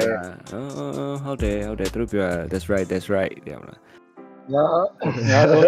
[1.24, 3.78] ဟုတ်တယ်ဟုတ်တယ်သူတို့ပြော that's right that's right တည်ရမလား
[4.52, 4.64] ငါ
[5.30, 5.62] ငါတော့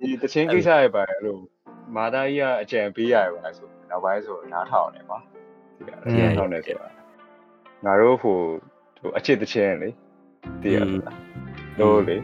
[0.00, 1.36] ဒီတချင်းကိစ္စရပါအဲ့လို
[1.96, 5.18] မာသားကြီးကအကြံပေးရပါဆိုနောက်ပိုင်းဆိုနားထောင်နေပါ
[5.76, 6.88] ဒီကနားထောင်နေဆိုတာ
[7.84, 8.38] ငါတို့ဟို
[9.00, 9.88] ဟိုအချစ်တချင်းလေ
[10.62, 11.16] တည်ရလား
[11.80, 12.16] တို့လေ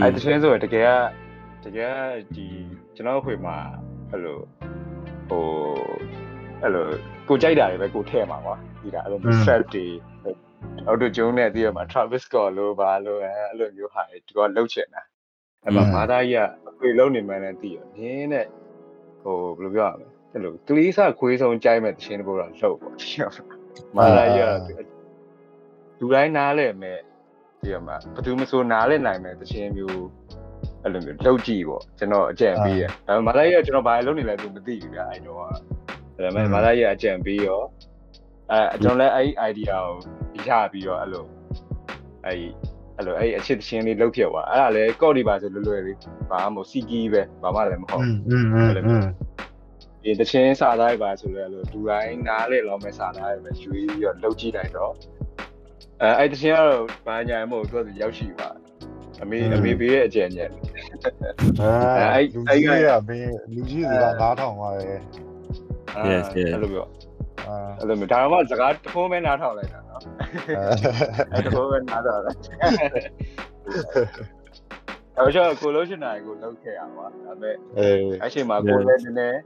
[0.00, 0.92] အဲ့တချင်းဆိုတကယ်
[1.64, 1.94] ကတကယ်
[2.34, 2.46] ဒီ
[2.96, 3.56] ကျွန်တော်ခွေမှာ
[4.10, 4.38] အဲ့လို
[5.32, 5.44] ဟို
[6.62, 6.86] အဲ့လို
[7.28, 9.86] ကိုကြိုက်တာတွေပဲကိုထည့်မှာကွာဒီကအဲ့လို set တွေ
[10.86, 15.02] အော်တိုဂျုံနဲ့တည်ရမှာ Travis Scott လို့ပါလို့အဲ့လိုမျိုးဟာဒီကလှုပ်ချင်တာ
[15.64, 18.46] အဲ့မှာမာသားကြီးကအခွေလုံးနေမှန်းလည်းတည်ရရင်းနဲ့
[19.22, 23.22] ဟိုဘယ်လိုပြောရမလဲအဲ့လိုကလေးစားခွေးဆုံးကြိုက်မဲ့တခြင်းတစ်ပုဒ်တော့လှုပ်ပေါ့တည်ရ
[23.96, 24.46] မာသားကြီး
[24.78, 24.80] က
[25.98, 26.98] လူတိုင်းနားလဲမဲ့
[27.62, 30.02] တည်ရမှာဘယ်သူမဆိုနားလဲနိုင်မဲ့တခြင်းမျိုး
[30.82, 35.46] အဲ့လိုမျိုးလှုပ်ကြည့်ပေါ့ကျွန်တော်အကြံပေးရဒါပေမဲ့မလာရကျွန်တော်ဘာလုပ်နေလဲသူမသိဘူးဗျအဲ့တော့ဒါ
[36.16, 37.60] ပေမဲ့မလာရအကြံပေးရော
[38.52, 39.76] အဲကျွန်တော်လည်းအဲ့ဒီ idea
[40.34, 41.24] ကိုရပြီးတော့အဲ့လို
[42.26, 42.36] အဲ့
[42.96, 45.98] အဲ့လိုအဲ့အချစ်ချင်းလေးလှုပ်ဖြစ်သွားအဲ့ဒါလည်းကော့ဒီပါဆိုလွယ်လွယ်လေး
[46.30, 48.18] ဘာမှမဟုတ်စီကီးပဲဘာမှလည်းမဟုတ်ဘူး
[48.54, 49.04] အဲ့လိုမျိုး
[50.04, 54.92] ဒီတချင်းစာသားပါဆိုလဲလို့ဒူတိုင်းနားလေလောမဲ့စာသားပဲရွေးပြီးတော့လှုပ်ကြည့်လိုက်တော့
[56.02, 58.48] အဲအဲ့တချင်းကတော့ဘာညာမို့သူကရောက်ရှိပါ
[59.22, 60.50] အမေအမေပေးရဲ့အကြံဉာဏ်
[62.02, 65.00] အဲလူကြီးကမင်းလူကြီးကနားထောင်သွားတယ်
[66.10, 66.52] Yes, yes.
[66.54, 66.86] အဲ့လိုပြော
[67.46, 70.02] အာအဲ့လိုမျိုးဒါမှစကားတစ်ခုပဲနားထောင်လိုက်တာနော်
[71.32, 72.38] အဲ့တစ်ခုပဲနားထောင်လိုက်
[75.16, 79.38] အဲ့တော့ကိုလို့ရှင်နိုင်ကိုလောက်ခဲ့ရပါဒါပေမဲ့အေးအဲ့ချိန်မှာကိုလည်းနည်းနည်း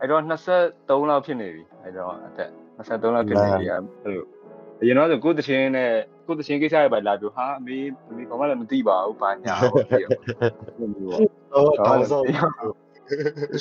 [0.00, 0.22] အဲ့တော့
[0.60, 4.24] 23လောက်ဖြစ်နေပြီအဲ့တော့အသက်23လောက်ဖြစ်နေပြီအဲ့လို
[4.80, 5.92] အရင်တော့ဆိုကိုတချင်းနဲ့
[6.28, 7.76] ကိုတချင်းကိစ္စရပါလာပြောဟာအမေ
[8.10, 10.10] အမေဘာမှလည်းမသိပါဘူးဘာညာဟုတ်ပြီအဲ့
[10.80, 11.20] လိုမျိုးပေါ့
[11.52, 12.24] တော့တောင်းဆောင်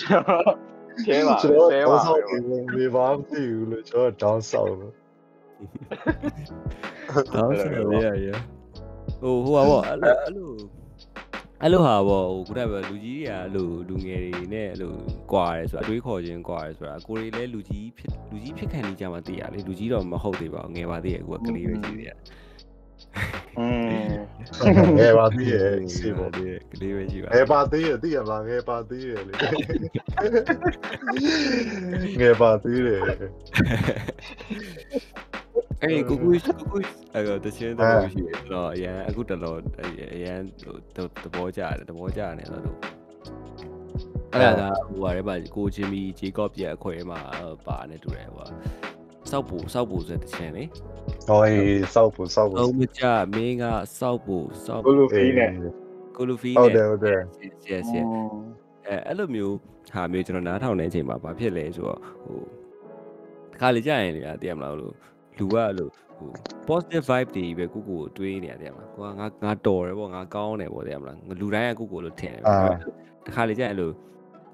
[0.01, 2.19] ကျဲပါကျွန်တော်ကျဲတောပါင်းဆောင်
[2.75, 4.93] ဒီဘာမသိဘူးလို့ကျွန်တော်တောင်းဆောင်လို့
[7.33, 8.29] ဟုတ်ဆရာလေးရ
[9.21, 10.51] ဟိုဟိုပါဗောအဲ့လိုအဲ့လို
[11.61, 14.93] အဲ့လိုဟာဗောဟိုခုနကပြောလူကြီးတွေကအဲ့လိုလူငယ်တွေနဲ့အဲ့လို
[15.31, 22.17] ကွာရဲဆိုတာအတွေးခေါ်ခြင်းကွာရဲဆိုတာကိုရီလည်းလူကြီးဖြစ်လူကြီးဖြစ်ခံနေကြမှာတည်ရလေလူကြီးတော့မဟုတ်သေးပါဘူးငယ်ပါသေးရဲ့ကိုကကလေးပဲရှိသေးတယ်
[23.59, 23.65] อื
[24.05, 24.07] ม
[24.97, 29.33] ငယ်ပါသေးရဲ့စေပေါ့ဒီကလေးပဲရှိပါငယ်ပါသေးရဲ့သိရလားငယ်ပါသေးရဲ့လေ
[32.21, 33.01] ငယ်ပါသေးတယ်
[35.81, 36.77] အဲ့ကိုကူကိုကူ
[37.13, 39.55] အဲ့တော့တချင်းတော့ရှိတယ်တော့အရန်အခုတလော
[40.15, 40.75] အရန်ဟို
[41.23, 42.77] သဘောကျတယ်သဘောကျတယ်တော့လို့
[44.33, 47.19] အဲ့ဒါကဟိုဟာလည်းပါကိုချင်းမီဂျေကော့ပြအခွဲမှာ
[47.67, 48.47] ပါနေတူတယ်ဟိုဟာ
[49.31, 50.63] စောက်ပူစောက်ပူဆိုတဲ့ချင်းလေ
[51.27, 53.03] ဟောအေးစောက်ဖို့စောက်ဖို့တော့မကြ
[53.35, 53.63] မင်းက
[53.99, 55.51] စောက်ပူစောက်ဘလူဖီနဲ့
[56.15, 57.19] ကိုလူဖီဟုတ်တယ်ဟုတ်တယ်
[57.71, 58.07] yes yes
[58.87, 59.55] အဲအဲ့လိုမျိုး
[59.93, 62.39] ဟာမျိုးကျွန်တော်နားထောင်နေတဲ့အချိန်မှာဘာဖြစ်လဲဆိုတော့ဟို
[63.53, 64.93] တခါလေကြာရင်လေတည်ရမလားလို့
[65.37, 66.29] လူကအဲ့လိုဟို
[66.67, 72.43] positive vibe တွေပဲကိုကိုကိုတွေးနေရတယ်မလားကိုကငါငါတော်တယ်ပေါ့ငါကောင်းတယ်ပေါ့တည်ရမလားလူတိုင်းကကိုကိုလို့ထင်တယ်
[73.25, 73.91] တခါလေကြာရင်အဲ့လို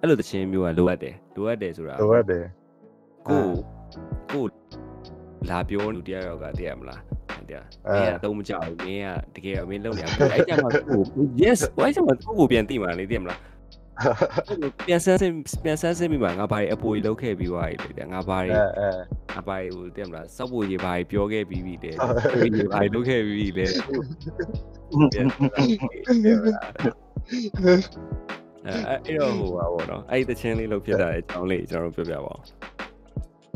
[0.01, 2.43] အဲ့လိုတခြင်းမျိုးကလိုအပ်တယ်လိုအပ်တယ်ဆိုတာလိုအပ်တယ်
[3.29, 3.45] ကို
[4.31, 4.45] ကို
[5.49, 7.01] လာပြောလူတရားရောက်ကတည်ရမလား
[7.49, 9.03] တရားမင်းကတော့မကြောက်ဘူးမင်း
[9.35, 11.01] ကတကယ်မင်းလုံနေအဲ့ကြမှာကို
[11.41, 13.39] yes ဘာကြမှာကိုကိုပြန်သိမှာလေတည်ရမလား
[14.87, 15.31] ပြန်ဆန်းစင်
[15.63, 18.89] ပြန်ဆန်းစင်မိမှာငါဘာတွေအပူကြီးလောက်ခဲ့ပြီးသွားပြီလေငါဘာတွေအဲအဲ
[19.33, 21.91] ငါဘာတွေဟိုတင်မလားစောက်ပူကြီးဘာတွေပြောခဲ့ပြီးပြီလေ
[22.55, 23.65] ကြီးဘာတွေလုပ်ခဲ့ပြီးပြီလေ
[28.65, 32.41] အဲအဲ့တော့ဟိုပါဘောနော်အဲ့ဒီတချင်းလေးလောက်ဖြစ်တာအကြောင်းလေးကျွန်တော်တို့ပြောပြပါအောင်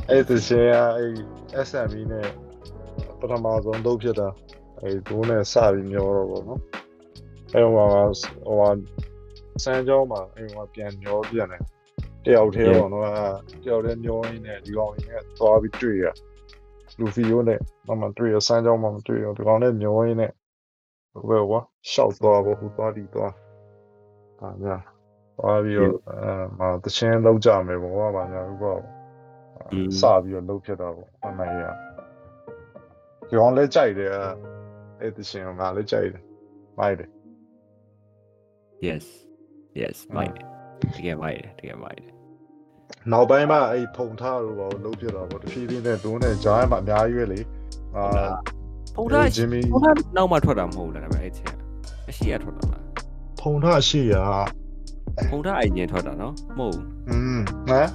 [0.10, 1.12] အဲ့ဒီရှင်ကအဲ့
[1.68, 2.28] SMB နဲ့
[3.20, 4.28] ပထမဆုံးလုပ်ဖြစ်တာ
[4.82, 6.62] အဲ့ဒိုးနဲ့စပြီးမျောတော့ဗောနော်
[7.54, 8.02] အဲ့ဟိုဟာ
[8.46, 8.70] ဟိုဟာ
[9.64, 11.62] စမ်းကြောင်းမှာအဲ့ဟိုပြန်မျောပြန်တယ်
[12.26, 13.04] တယောက်သေးပေါ့နော်
[13.64, 16.06] တယောက်တည်းမျောရင်းနဲ့ဒီကောင်ကြီးကသွားပြီးတွေ့ရ
[17.00, 20.32] လူဖီယိုနဲ့မမတွေ့ရစမ်းကြောင်းမှာမတွေ့ရဒီကောင်နဲ့မျောရင်းနဲ့
[21.12, 21.60] ဟိုဘကွာ
[21.92, 23.34] ရှောက်သွားဖို့ဟိုသွားဒီသွား
[24.42, 24.78] အာညာ
[25.38, 28.74] သွားပြီးတော့အဲမှာတချင်းလောက်ကြမယ်ပေါ့ကွာဗာညာကွာ
[30.02, 31.64] စပြီးတော့လှုပ်ဖြစ်တော့ပေါ့အမှန်ရ။
[33.30, 34.12] ကြောင်လည်းကြိုက်တယ်
[35.02, 36.24] အဲ့တရှင်ကငါလည်းကြိုက်တယ်။
[36.80, 37.10] မိုက်တယ်
[38.88, 39.06] yes
[39.82, 40.32] yes မိုက်
[40.96, 42.14] တကယ်မိုက်တယ်တကယ်မိုက်တယ်။
[43.12, 47.40] နောက်ပိုင်းမှာအဲ့ဖုံထားလို့ပေါ့လှုပ်ဖြစ်တော့ပေါ့တဖြည်းဖြည်းနဲ့ဒုံးနဲ့ဂျားမှာအများကြီးပဲလေ။
[47.96, 48.06] အာ
[48.96, 51.56] ဖုန်ထားဂျင်မီဖုန်ထားနောက်မှထွက်တာမဟုတ်လားဒါပေမဲ့အဲ့ချင်း
[52.10, 52.84] အရှိရထွက်တာလား
[53.40, 54.16] ဖုံထားရှိရ
[55.30, 57.40] ဖုန်ထားအရင်ထွက်တာနော်မဟုတ်။อืม
[57.70, 57.88] ဟမ်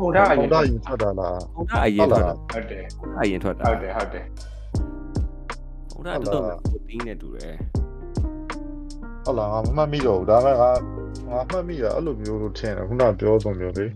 [0.00, 4.24] ဖုန်ထားအဖုရင်ံထားယူထွက်တာလားဖုန်ထားအရင်ထွက်တာဟုတ်တယ်ဖုန်ထားအရင်ထွက်တာဟုတ်တယ်ဟုတ်တယ်
[5.90, 7.54] ဖုန်ထားတော့တော့တင်းနေတူတယ်။
[9.24, 10.70] ဟုတ်လားငါမမှတ်မိတော့ဘူးဒါပေမဲ့ငါ
[11.30, 13.86] ငါမှတ်မိတာအဲ့လိုမျိုးလို့ထင်တယ်ခုနပြောဆုံးမျိုးလေ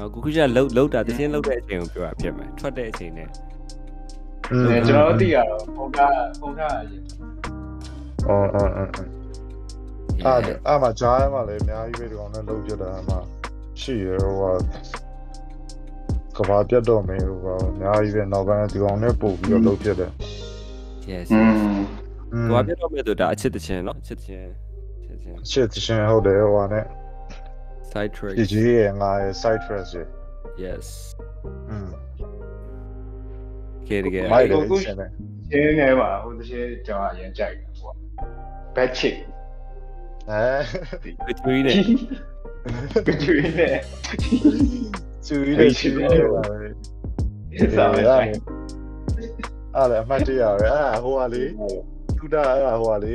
[0.00, 3.28] အခုခုကျလှုပ်လှုပ်တာတချင်းလှုပ်တဲ့အချိန်ကိုပြောတာဖြစ်မယ်ထွက်တဲ့အချိန်နဲ့။
[4.50, 7.02] อืมအဲကျွန်တော်တို့သိရတော့ဖုန်ထားဖုန်ထားအရင်
[8.28, 8.96] အော်အော်အော်အဲ့
[10.66, 13.16] အဲ့မှာဂျားမှာလည်းအများကြီးပဲဒီကောင်နဲ့လှုပ်ဖြစ်တာမှ
[13.80, 14.50] ရှိရဟိုဟာ
[16.36, 20.10] ကဘာပြတ်တော့မင်းဟိုပါအများကြီးပဲနောက်ပိုင်းဒီကောင်နဲ့ပို့ပြီးတော့လုပ်ဖြစ်တယ်
[21.10, 21.28] yes
[22.48, 24.48] ကဘာပြတ်တော့မင်းတို့ဒါအချစ်တခြင်းနော်အချစ်တခြင်း
[25.44, 26.80] အချစ်တခြင်းဟုတ်တယ်ဟိုကနေ
[27.90, 30.06] side track ဒီကြီးရဲ့ငါရဲ့ side track ရဲ့
[30.64, 30.86] yes
[31.70, 31.88] อืม
[33.88, 34.98] ကဲတကယ်မိုက်ကိုရှင်း
[35.78, 37.94] နေမှာဟိုတခြင်းကျွန်တော်အရင်ကြိုက်တယ်ဟိုက
[38.76, 39.16] bad chick
[40.30, 41.74] အဲကချူရီနဲ့
[43.06, 43.74] ကချူရီနဲ့
[45.26, 46.58] ချူရီနဲ့ချူရီနဲ့ပါပဲ
[47.76, 48.30] စားမယ်ဆိုင်
[49.76, 51.44] အဲ့လေအမှတ်တရပဲအဲ့ဟိုဟာလေ
[52.18, 53.14] သူတာအဲ့ဟိုဟာလေ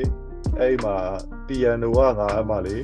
[0.59, 0.95] အဲ့မှာ
[1.47, 2.77] piano ကငါအမှလေ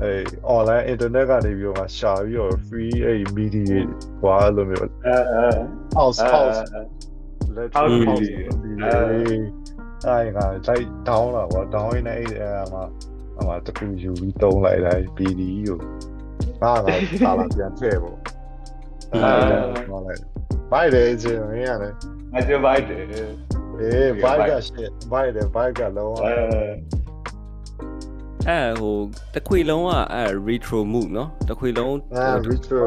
[0.00, 0.22] အဲ့
[0.54, 3.74] online internet ကနေပြီးတော့ငါရှာပြီးတော့ free အဲ့ media
[4.20, 5.48] ဟွာအဲ့လိုမျိုးအဲအဲ
[5.98, 6.60] house house
[7.56, 8.32] let's House house music
[10.06, 12.84] အဲ့ငါတိုက် down လာကွာ down နေအဲ့အဲ့မှာ
[13.34, 15.78] ဟိုမှာတခုယူပြီးတုံးလိုက်တာ PD ကို
[16.62, 16.88] ငါက
[17.20, 18.45] စာလာပြန်ထည့်ပေါ့အဲ့ဒါလိုက်
[20.72, 21.92] ဘိုက်တယ်အချင်းမင်းရတယ်
[22.34, 26.32] အကျဘိုက်တယ်အေးဘိုက်က shit ဘိုက်တယ်ဘိုက်ကလုံးဝအဲ
[28.48, 28.96] အဲဟို
[29.34, 32.80] တခွေလုံးကအဲ retro move နော်တခွေလုံးအာ retro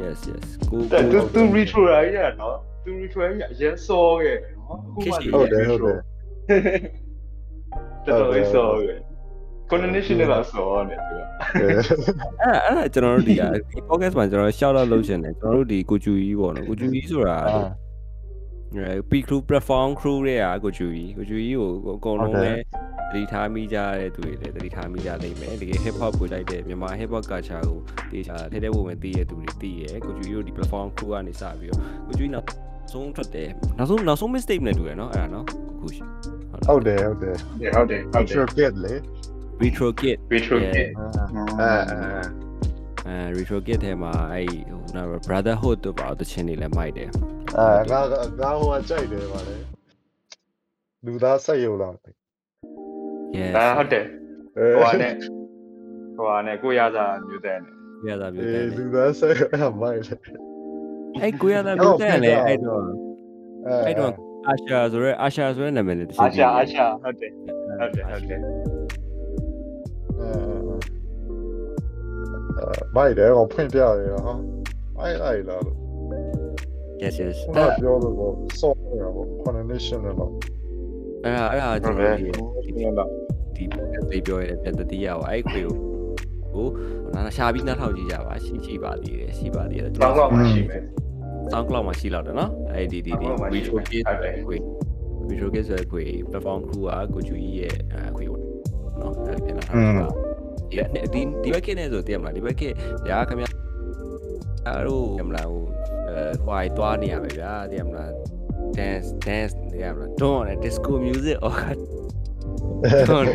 [0.00, 0.80] yes yes ကို
[1.12, 5.98] တူတူ retro ရရနော်သူ retro ရအရင်စောခဲ့နော်အခုမှဟုတ်တယ်ဟုတ်တယ်
[8.06, 8.98] တော်တော်စောခဲ့
[9.70, 11.64] condition နဲ့ပါစောနေသူကအဲ
[12.66, 17.60] အဲ့ဒါကျွန်တော်တို့ဒီကဒီ podcast မှာကျွန်တော် shout out လုပ်ချင်တယ်ကျွန်တော်တို့ဒီကိုကျူကြီးပေါ့နော်ကိုကျူကြီးဆိုတာအာ
[18.76, 22.52] အဲ P crew platform crew တွေကကိုကျူကြီးကိုကျူကြီးကိုအကုန်လုံးပဲ
[23.10, 27.78] သတိထားမိကြတဲ့သူတွေလည်းသတိထားမိကြလိမ့်မယ်တကယ် hip hop ကိုလိုက်တဲ့မြန်မာ hip hop culture ကို
[28.12, 32.46] တေချာထဲထဲဝင်ဝင်သိရတဲ့သူတွေသိရကိုကျူကြီးတို့ဒီ platform crew ကနေစပြီးတော့ကိုကျူကြီးနောက်
[32.92, 33.48] ဆုံးထွက်တယ်
[33.78, 35.46] နောက်ဆုံးနောက်ဆုံး mistake နဲ့တူရနော်အဲ့ဒါနော်
[35.80, 36.02] ခုရှိ
[36.66, 37.34] ဟုတ်တယ်ဟုတ်တယ်
[37.74, 38.94] ဟုတ်တယ်ဟုတ်တယ် retro kid လေ
[39.62, 40.72] retro kit retro Yeah.
[40.74, 40.88] kit
[41.60, 42.00] အာအာ
[43.06, 47.08] အဲ retro kit ထဲမှာအဲ့ဟိုနော် brotherhood တို့ပါတချင်းတွေလည်းမိုက်တယ်
[47.58, 48.00] အာငါ
[48.40, 49.56] ငါဟိုကကြိုက်တယ်ပါလေ
[51.04, 52.10] လူသားဆက်ရုပ်လားမသိ
[53.38, 54.04] yes ဒါဟုတ်တယ်
[54.56, 55.12] အဲဟိုဟာနဲ့
[56.16, 57.72] ဟိုဟာနဲ့ကိုရစာမျိုးတဲ့နဲ့
[58.08, 60.14] ရတာပြောအေးတယ်လူသားဆက်ရုပ်အဲ့မိုက်လေ
[61.20, 62.82] အဲ့ကိုရတာပြောတယ်လေအဲ့တော့
[63.66, 64.12] အဲအဲ့တော့
[64.48, 67.30] အာရှာဆိုရဲအာရှာဆိုရဲနာမည်နဲ့တအာရှာအာရှာဟုတ်တယ်
[67.80, 68.77] ဟုတ်တယ်ဟုတ်တယ်အဲ
[72.94, 74.34] မိုက်တယ်တော့ဖွင့်ပြရတယ်ဟာ
[74.98, 75.76] အဲ့အဲ့လားလို့
[77.02, 80.30] yes yes ခုနပြောလို့ပေါ့ soft ရပေါ့ connection နဲ့တော့
[81.24, 83.08] အဲ့ဒါအဲ့ဒါဟုကျွန်တ်တတော်ယ်ဒီဟုတ်လား
[83.56, 83.64] ဒီ
[84.10, 85.74] သိပြောရတဲ့ပြန်တတိယပါအဲ့ခွေကို
[86.52, 86.66] ဟို
[87.14, 90.82] နာရှာပြီးနှားထောင်ကြည့်ကြပါရှိရှိပါသေးတယ်ရှိပါသေးတယ်တောင်းတော့မရှိမယ်
[91.52, 94.56] sound cloud မှာရှိလောက်တယ်နော်အဲ့ဒီဒီဒီဟုတ်ပါပြီ retro kit ဟုတ်တယ်ခွေ
[95.28, 97.76] retro kit ဆိုတဲ့ခွေ platform crew ကကိုကျူကြီးရဲ့
[99.04, 100.08] အခွေပေါ့နော်အဲ့ဒီပြန်လာတာပါ
[100.70, 100.80] ဒီ
[101.14, 102.62] ဒီဒီဘက်ကနဲ့ဆိုတည်မလားဒီဘက်က
[103.08, 103.48] ညာခင်ဗျာ
[104.66, 105.64] အဲ့လိုတည်မလားဟို
[106.08, 108.10] အဲဟိုင်တွားနေရပဲဗျာတည်မလား
[108.76, 111.54] dance dance နေရမလား don't disco music or
[113.08, 113.30] don't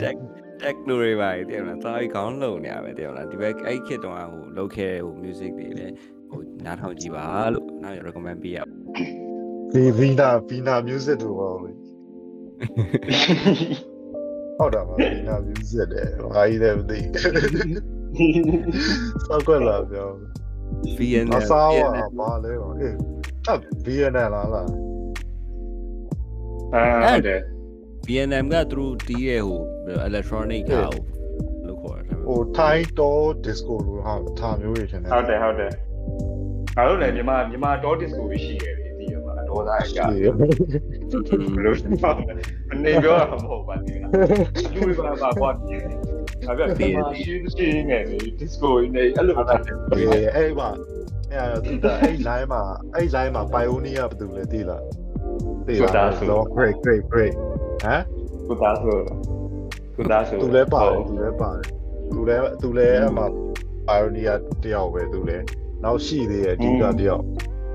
[0.00, 0.16] tech
[0.62, 5.94] techno တွေပါတည်မလားသာပြီးခေါင်းလုံနေရပဲတည်မလားဒီဘက်အဲ့ခစ်တုန်းကဟိုလောက်ခဲ့ဟို music တွေလည်း
[6.30, 8.58] ဟိုနားထောင်ကြည့်ပါလို့နောက် recommend ပေးရ
[9.72, 11.70] ဒီဗီနာဗီနာ music တို့ပါလေ
[14.60, 16.98] ဟုတ်တယ်မဗီနာ music တဲ့ဘာကြီးလဲမသိ
[19.26, 20.08] စောက်ကွက်လာပြော
[20.98, 21.88] VN အစားဝါ
[22.18, 22.94] ဘာလဲဟေး
[23.48, 23.52] အ
[23.84, 24.62] VN လားလားအာ
[27.04, 27.40] ဟုတ်တယ်
[28.06, 29.60] VNM ကသူတို့တီးရဲ့ဟို
[30.08, 30.84] electronic ကဟို
[31.66, 35.72] လို့ခေါ်တာဟို Thai Door Disco လို့ဟာထားမျိုးတွေထင်တယ်ဟုတ်တယ်ဟုတ်တယ်
[36.76, 38.79] အားလုံးလည်းမြန်မာမြန်မာတော့ disco ရှိခဲ့တယ်
[39.50, 40.32] ဒီမှာဒေါ်သားအကြဘယ်
[41.64, 41.90] လိုလဲ
[42.72, 43.98] အနေပြောတာမဟုတ်ပါဘူး
[44.74, 45.84] လူတွေပါပါကွာပြင်း
[46.46, 46.86] အဲ့ဒါဒီ
[47.24, 49.58] ရှိရှိနေတယ် disco နေအဲ့လိုပါတယ်
[49.92, 50.68] အေးအဲ့ပါ
[51.32, 52.62] အဲ့သူကအဲ့ line မှာ
[52.94, 54.82] အဲ့ line မှာ Pioneer ဘယ်သူလဲသိလား
[55.66, 57.34] သိလားတော့ great great great
[57.82, 58.02] ဟမ်
[58.48, 58.98] ကုသားဆို
[59.96, 61.64] ကုသားဆိုသူလည်းပါတယ်သူလည်းပါတယ်
[62.12, 63.24] သူလည်းသူလည်းအမှ
[63.88, 65.44] Pioneer တယောက်ပဲသူလည်း
[65.84, 67.24] နောက်ရှိသေးရဲ့အဓိကတယောက်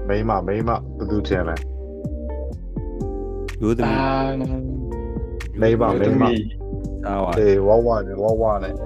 [0.07, 1.55] မိမမိမဘယ်သူထင်လဲ
[3.61, 4.11] ရိုးသမီးအာ
[5.61, 6.23] မိမမိမ
[7.03, 8.85] စားပါအေးဝဝနဲ့ဝဝနဲ့သူ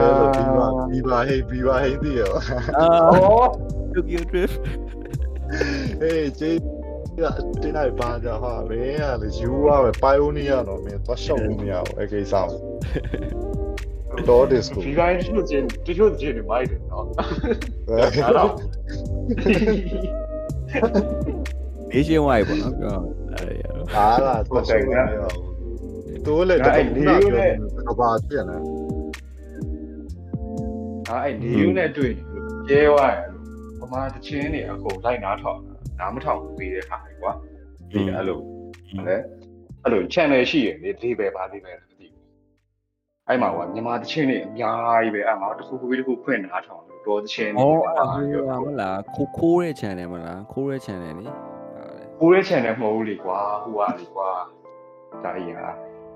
[0.00, 2.32] လည်းဆိုပြီးပါပြီးပါဟေးပြီးပါဟေးသိရော
[2.78, 3.48] အာအော်
[3.94, 4.56] Tokyo Drift
[6.00, 6.58] ဟေးကျေး
[7.62, 17.04] တင်းလိုက်ပါကြဟာမင်းကလေယူရပဲ Pioneer တော့မင်းသွားရှောက်လို့မရဘူးအဲ့ကိစ္စကိုတော့ disco ဒီတိုင်းရှိလို့ချင်းတချို့ချင်းနေမိုက်တယ်နော်
[17.88, 18.50] အဲ့တော့
[21.92, 22.96] Nationwide ပေါ့နော်ပြော
[23.32, 27.52] အဲ့ရတော့အားလားသွားရှောက်လို့မရဘူးတိုးလေတော့ခုနပြောတယ်
[27.88, 28.56] ကဘာပြက်နေ
[31.08, 32.12] အဲ့ဒီယူနဲ့တွေ့
[32.68, 33.44] ကျဲသွားတယ်လို့
[33.80, 35.58] ပမာတချင်းနေအကုန်လိုက်နားထောင်
[35.98, 37.32] နားမထောင်ပြီးတဲ့ခါလေကွာ
[37.90, 38.38] ဒီအဲ့လို
[39.06, 39.16] လေ
[39.82, 41.91] အဲ့လို channel ရှိရလေ label ပါ label မသိဘူး
[43.28, 51.32] အဲ့မှာကမြန်မာတချင်းနေအများကြီးပဲအဲ့မှာတစ်ခုခုပြီးတစ်ခုဖွင့်နားထောင်လို့တော်တချင်းနေအော်အဲ့ဒါမလားခိုးခိုးတဲ့ channel မလားခိုးတဲ့ channel လေ
[52.20, 54.28] ကိုရဲ channel မဟုတ်ဘူးလေကွာဟိုဟာလေကွာ
[55.22, 55.68] ဒါကြီးဟာ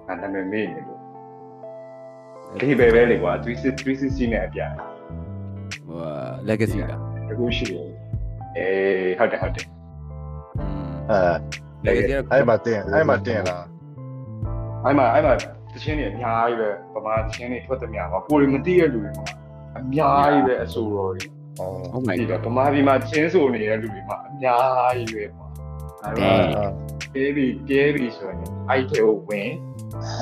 [0.06, 1.00] ငါနာမည်မေ့နေလို့
[2.60, 3.32] label ပဲလေကွာ
[3.84, 4.74] 360နဲ့အပြိုင်
[5.86, 5.98] ဟို
[6.48, 7.86] legacy လားတကူရှိတယ်
[8.56, 9.66] အေးဟုတ်တယ်ဟုတ်တယ်
[10.58, 11.20] อืมအဲ
[11.86, 13.64] legacy အဲ့မှာတင်အဲ့မှာတင်လား
[14.84, 15.34] အဲ့မှာအဲ့မှာ
[15.76, 19.26] တချင်းတွေအများကြီးပဲဗမာတချင်းတွေထွက်သမျှပါကိုယ်မသိရလူတွေမှာ
[19.78, 21.30] အများကြီးပဲအဆိုတော်တွေဩ
[21.94, 25.50] Oh my ဒီက god ဗမာပြည်မှာချင်းဆိုနေတဲ့လူတွေမှာအများကြီးပဲပေါ့
[26.02, 26.70] အဲ့ဒဲတော့
[27.12, 28.38] ပြေးပြီးပြေးပြီးဆိုရင်
[28.70, 29.50] အဲ့ထဲကိုဝင်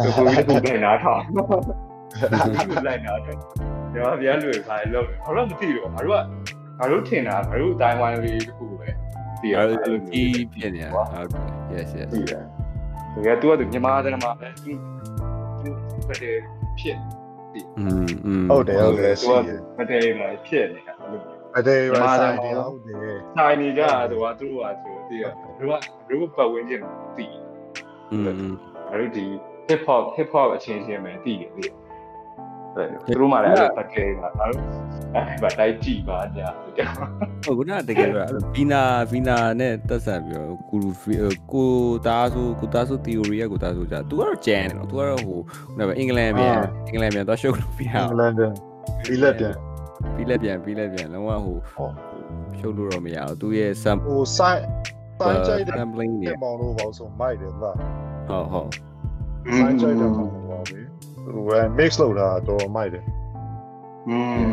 [0.02, 3.38] သူကဒီကုလိုက်နာထောင်ဒီကုလိုက်နာထောင်
[3.92, 6.24] ကျွန်တော်ဗျာလူတွေပါလို့ဘာလို့မသိတော့ငါတို့က
[6.78, 8.88] ငါတို့ထင်တာငါတို့အတိုင်းဝိုင်းလေးတစ်ခုပဲ
[9.40, 11.34] သိရအဲ့အဲ့လိုဒီမျိုးဖြစ်နေတာဟုတ်တ
[11.76, 12.42] ယ် yes yes သိတယ်
[13.14, 14.48] တကယ်သူကသူမြန်မာစကားမှာပဲ
[16.03, 16.37] သူသူဘယ်တဲ့
[16.79, 16.97] ဖြစ်
[17.79, 21.21] อืมอืม ဟုတ်တယ်ဟုတ်တယ် သူ ရှိ က တယ် မတဲမှာဖြစ်နေတာအဲ့လို
[21.57, 22.97] အတေးပါဆိုင်တယ်ဟုတ်တယ်
[23.37, 25.73] ဆိုင်နေကြသူကသူတို့ကသူသိရသူက
[26.07, 27.25] သူတို့ပတ်ဝန်းကျင်ကိုသိ
[28.11, 28.53] อืมอืม
[28.89, 29.25] အဲ့လိုဒီ
[29.67, 31.73] hip hop hip hop အချင်းချင်းပဲသိတယ်လေအဲ့
[32.76, 34.62] သူတို့မှလည်းအဲ့လိုပတ်ကဲတာအဲ့လို
[35.14, 36.48] အဲ့ဘာတိုက်ကြည့်ပါညာ
[37.44, 40.90] ဟုတ်ခုနတကယ်တော့ဗီနာဗီနာနဲ့တက်ဆက်ပြီးတော့ကိုလူ
[41.52, 41.70] ကို
[42.06, 45.38] သားဆိုကိုသားဆို theory ကကိုသားဆိုကြသူကတော့ကျန်တယ်နော်သူကတော့ဟို
[45.76, 46.56] ဟိုအင်္ဂလန်ပြန်
[46.90, 48.52] အင်္ဂလန်ပြန်တော့ရှုပ်လို့ပြရအင်္ဂအောင်လန်ပြန်
[49.04, 49.54] ပြီးလက်ပြန်
[50.14, 51.88] ပြီးလက်ပြန်ပြီးလက်ပြန်လုံးဝဟိုဟော
[52.58, 54.60] ရှုပ်လို့တော့မရဘူးသူရဲ့ sam ဟိုဆိုင်
[55.20, 57.76] ဆိုင်ကြိုက်တဲ့ sampling တွေမောင်လို့ပေါ့ဆိုမိုက်တယ်လား
[58.28, 58.68] ဟုတ်ဟုတ်
[59.58, 60.80] ဆိုင်ကြိုက်တဲ့မောင်လို့ပေါ့လေ
[61.33, 61.43] ဟို
[61.77, 63.05] mix လုပ်တာတော့မိုက်တယ်
[64.09, 64.51] อืม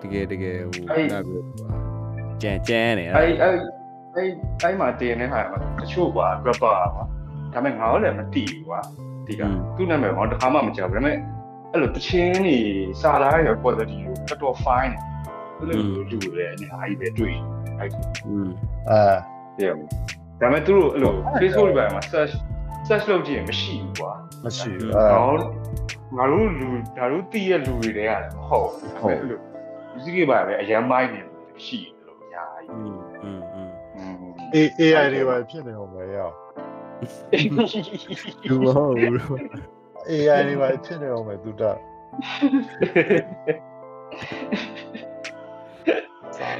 [0.00, 1.46] တကယ်တကယ်ဟို အဲ့ နားပြီးတော့
[2.42, 3.54] ကြံကြမ်းနေ အဲ့အဲ့
[4.14, 4.30] အဲ့
[4.62, 7.00] အဲ့မှာတင်နေဟာမှာတချို့ကွာ rapper ကွာဒါ
[7.52, 8.80] ပေမဲ့ငါတို့လည်းမသိဘူးကွာ
[9.26, 9.42] ဒီက
[9.76, 11.16] သူ့နာမည်ကတော့တစ်ခါမှမကြားဘူးဒါပေမဲ့
[11.72, 12.56] အဲ့လိုတချင်းနေ
[13.00, 15.00] စာလားရ quality ကိုတော်တော် fine တယ်
[15.58, 15.78] အဲ့လို
[16.10, 17.36] လူတွေအနေအားကြီးပဲတွေ့
[17.78, 17.88] အဲ့
[18.26, 18.48] อืม
[18.90, 19.14] အာ
[19.58, 19.76] တယ်ဒါ
[20.40, 22.32] ပေမဲ့သူတို့အဲ့လို Facebook တွေမှာ search
[22.86, 24.12] search လုပ်ကြည့်ရင်မရှိဘူးကွာ
[24.44, 25.50] မရှိဘူး ငါ အာ တို့
[26.16, 26.68] ငါတို့လူ
[26.98, 29.38] ငါတို့တည်ရလူတွေတည်းရတယ်မဟုတ်ဘူးဒါပေမဲ့အဲ့လို
[29.94, 31.20] music တွေပါပဲအရန်မိုင်းနေ
[31.64, 36.34] ရှိတယ်လို့အများကြီး อืมอืมอืม อืม A AI တွေပါဖြစ်နေအောင်ပဲရောက်
[38.48, 39.38] လူမဟုတ်ဘူး
[40.10, 41.70] AI တွေပါဖြစ်နေအောင်ပဲသူတာ
[46.38, 46.56] စား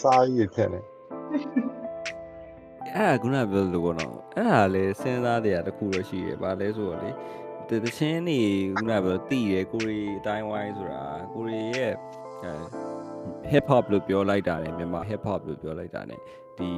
[0.00, 0.80] စားရဖြစ်နေ
[2.95, 7.09] အဲ့ဒါခုနကပြောလို့ပေါ့နော်အဲ့ဒါလည်းစဉ်းစားတရားတစ်ခုတော့ရှိရပါလဲဆိုတော့လေ
[7.69, 8.39] တတချင်းနေ
[8.75, 11.93] ခုနကပြောတည်ရကိုရီအတိုင်းဝိုင်းဆိုတာကိုရီရဲ့
[12.43, 12.53] အဲ
[13.51, 16.19] hip hop လို့ပြောလိုက်တာနဲ့မြန်မာ hip hop လို့ပြောလိုက်တာနဲ့
[16.57, 16.69] ဒီ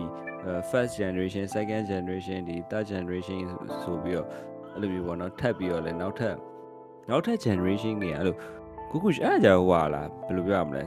[0.71, 3.39] first generation second generation ဒီ third generation
[3.83, 4.27] ဆိုပြီးတော့
[4.73, 6.35] အဲ့လိုမျိုးပေါ့နော်ထပ်ပြီးတော့လည်းနောက်ထပ်
[7.09, 8.35] နောက်ထပ် generation တွေအဲ့လို
[8.91, 10.83] ကုကုအဲ့ဒါကြောင့်ဟွာလားဘယ်လိုပြောရမလဲ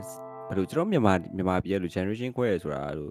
[0.47, 3.09] ဘယ်လိုကျွန်တော်မြန်မာမြန်မာပြည်ရဲ့လို generation ခွဲရဆိုတာအဲ့လို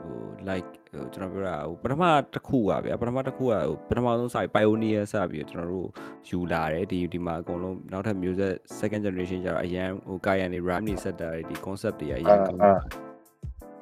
[0.00, 0.16] ဟို
[0.48, 5.88] like ဟိုကျွန်တော်ပြောတာဟိုပထမတစ်ခုပါဗျာပထမတစ်ခုကဟိုပထမဆုံးစ pioneer စပြီးတော့ကျွန်တော်တို့
[6.28, 12.72] ယူလာတယ်ဒီဒီမှာအကုန်လုံးနောက်ထပ် music second generation ကျတော့အရန်ဟိုကာယန်တွေ rap တွေ set တာတွေဒီ concept တွေအရန်ကောင်းလာ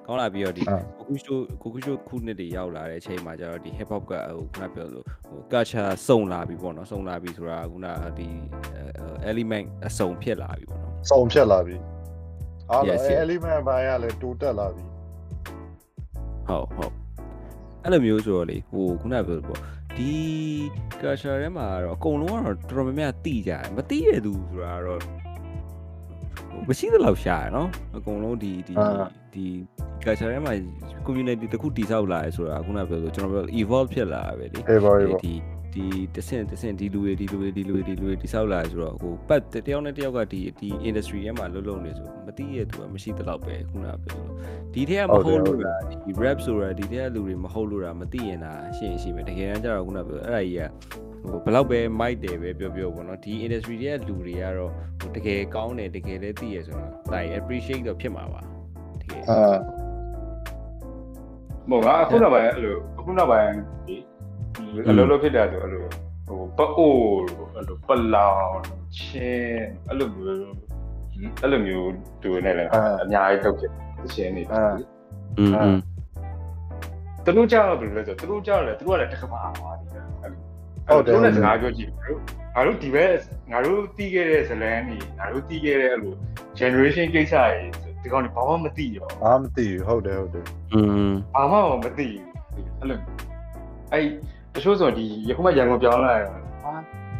[0.06, 0.64] ကောင်းလာပြီးတော့ဒီ
[0.98, 7.86] ကိုကူရှိုကိုကူရှိုခုနှစ်တွေရောက်လာတဲ့အချိန်မှာကျတော့ဒီ hip hop ကဟိုခုနပြောလို့ဟို culture စုံလာပြီပေါ့နော်စုံလာပြီဆိုတာခုန
[8.18, 8.28] ဒီ
[9.30, 11.76] element အစုံဖြစ်လာပြီပေါ့နော်စုံဖြစ်လာပြီ
[12.70, 13.18] အားလုံး Yes, yes.
[13.24, 14.84] element ဘိုင်းကလည်းတိုးတက်လာပြီ
[16.48, 16.92] ဟုတ်ဟုတ်
[17.82, 19.60] အဲ့လိုမျိုးဆိုတော့လေဟိုခုနပြောလို့ပေါ့
[19.96, 20.12] ဒီ
[21.00, 28.74] culture ထဲမှာကတော့အကုန်လုံးကတော့တော်တော်များများသိကြတယ်မသိရသူဆိုတာကတော့ဟိုမရှိသလောက်ရှာရနော်အကုန်လုံးဒီဒီ
[29.34, 29.44] ဒီ
[30.04, 30.52] culture ထဲမှာ
[31.06, 35.34] community တစ်ခုတည်ဆောက်လာရဲဆိုတာခုနပြောလို့ကျွန်တော်ပြော evolve ဖြစ်လာတာပဲလေအေးပါအေးပါဒီ
[35.76, 44.36] ဒီတဆင့်တဆင့်ဒီလူတွေဒီလူတွေဒီလူတွေဒီလူတွေတိဆောက်လာဆိုတော့ဟိုပတ်တယောက်နဲ့တယောက်ကဒီဒီ industry ထဲမှာလှုပ်လှုပ်နေဆိုမသိရသူကမရှိတလောက်ပဲခုနကပြောလို့
[44.74, 50.62] ဒီထက်ကမဟုတ်လို့လားဒီ rap ဆိုတာဒီထက်ကလူတွေမဟုတ်လို့လားမသိရင်လားရှင်းရင်ရှင်းပဲတကယ်တမ်းကျတော့ခုနကပြောအဲ့ဒါကြီးက
[51.28, 58.40] ဟိုဘလောက်ပဲမိုက်တယ်ပဲပြောပြောပေါ့နော်ဒီ industry တွေကလူတွေကတော့ဟိုတကယ်ကောင်းတယ်တကယ်လည်းသိရဆိုတော့ဒါ appreciate တော့ဖြစ်မှာပါ
[59.02, 59.56] တကယ်အာ
[61.70, 63.52] မဟုတ်ငါအခုနောက်ပိုင်းအဲ့လိုအခုနောက်ပိုင်း
[63.86, 63.96] ဒီ
[64.89, 65.83] အလိုလိုဖြစ်တာဆိုအဲ့လို
[66.27, 66.97] ဟိုပအိုး
[67.55, 68.59] အဲ့လိုပလောင်
[68.97, 70.45] ချင်းအဲ့လိုမျိုး
[71.41, 72.63] အဲ့လိုမျိုးတူနေလဲ
[73.01, 73.71] အများကြီးတော့ဖြစ်
[74.01, 74.63] သချင်းနေ အာ
[75.37, 75.77] อืมอืม
[77.25, 79.89] သူတို့ကြောက်ဘယ်လိုလဲဆိုသူတို့ကြောက်လဲသူတို့ကလည်းတစ်ခါပါသွားတယ်
[80.21, 81.89] အဲ့သူတို့နဲ့စကားပြောကြည့်
[82.55, 83.11] ငါတို့ဒီဘက်
[83.51, 86.13] ငါတို့တီးခဲ့တဲ့ဇလန်းကြီးငါတို့တီးခဲ့တဲ့အဲ့လို
[86.59, 87.35] generation ကိစ္စ
[87.81, 90.79] တွေဒီကောင်တွေဘာမှမသိရော အာမသိဘူးဟုတ်တယ်ဟုတ်တယ် อื
[91.09, 92.07] ม ဘာမှမသိ
[92.53, 92.99] ဘူးအဲ့လို
[93.93, 94.05] အဲ့
[94.56, 96.28] တချို့ဆိုဒီယခုမှရန်ကုန်ပြောင်းလာတယ်
[96.62, 96.72] ဟာ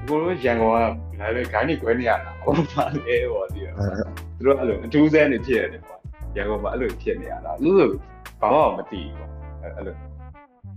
[0.09, 0.76] ကိုတို့ရန်ကုန်က
[1.20, 3.87] လာလေဂိုင်းနေကွဲနေရတာဟောပါလေဟောဒီတော့
[4.39, 5.97] သူတို့အဲ့လိုအထူးဆန်းနေဖြစ်ရတယ်ကွာ
[6.37, 7.93] ရန်ကုန်မှာအဲ့လိုဖြစ်နေရတာသူတို့
[8.41, 9.28] ဘာမှမသိဘူး
[9.62, 9.95] အဲ့လို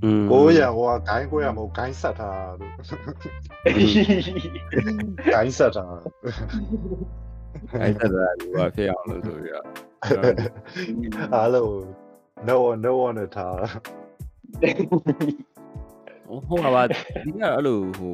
[0.04, 2.74] อืมကိုရဟိုကဂိုင်းကိုရမဟုတ်ဂိုင်းဆက်ထားလို့
[5.34, 5.94] ဂိုင်းဆက်ထား
[7.82, 8.08] အဲ့ဒါ
[8.40, 9.66] ကဘာဖြစ်အောင်လို့ဆိုပြီးတော့
[11.36, 11.74] အားလုံး
[12.48, 13.58] no one no one နဲ့ထား
[16.30, 18.14] ဟုတ်ပါပါဒီကအဲ့လိုဟို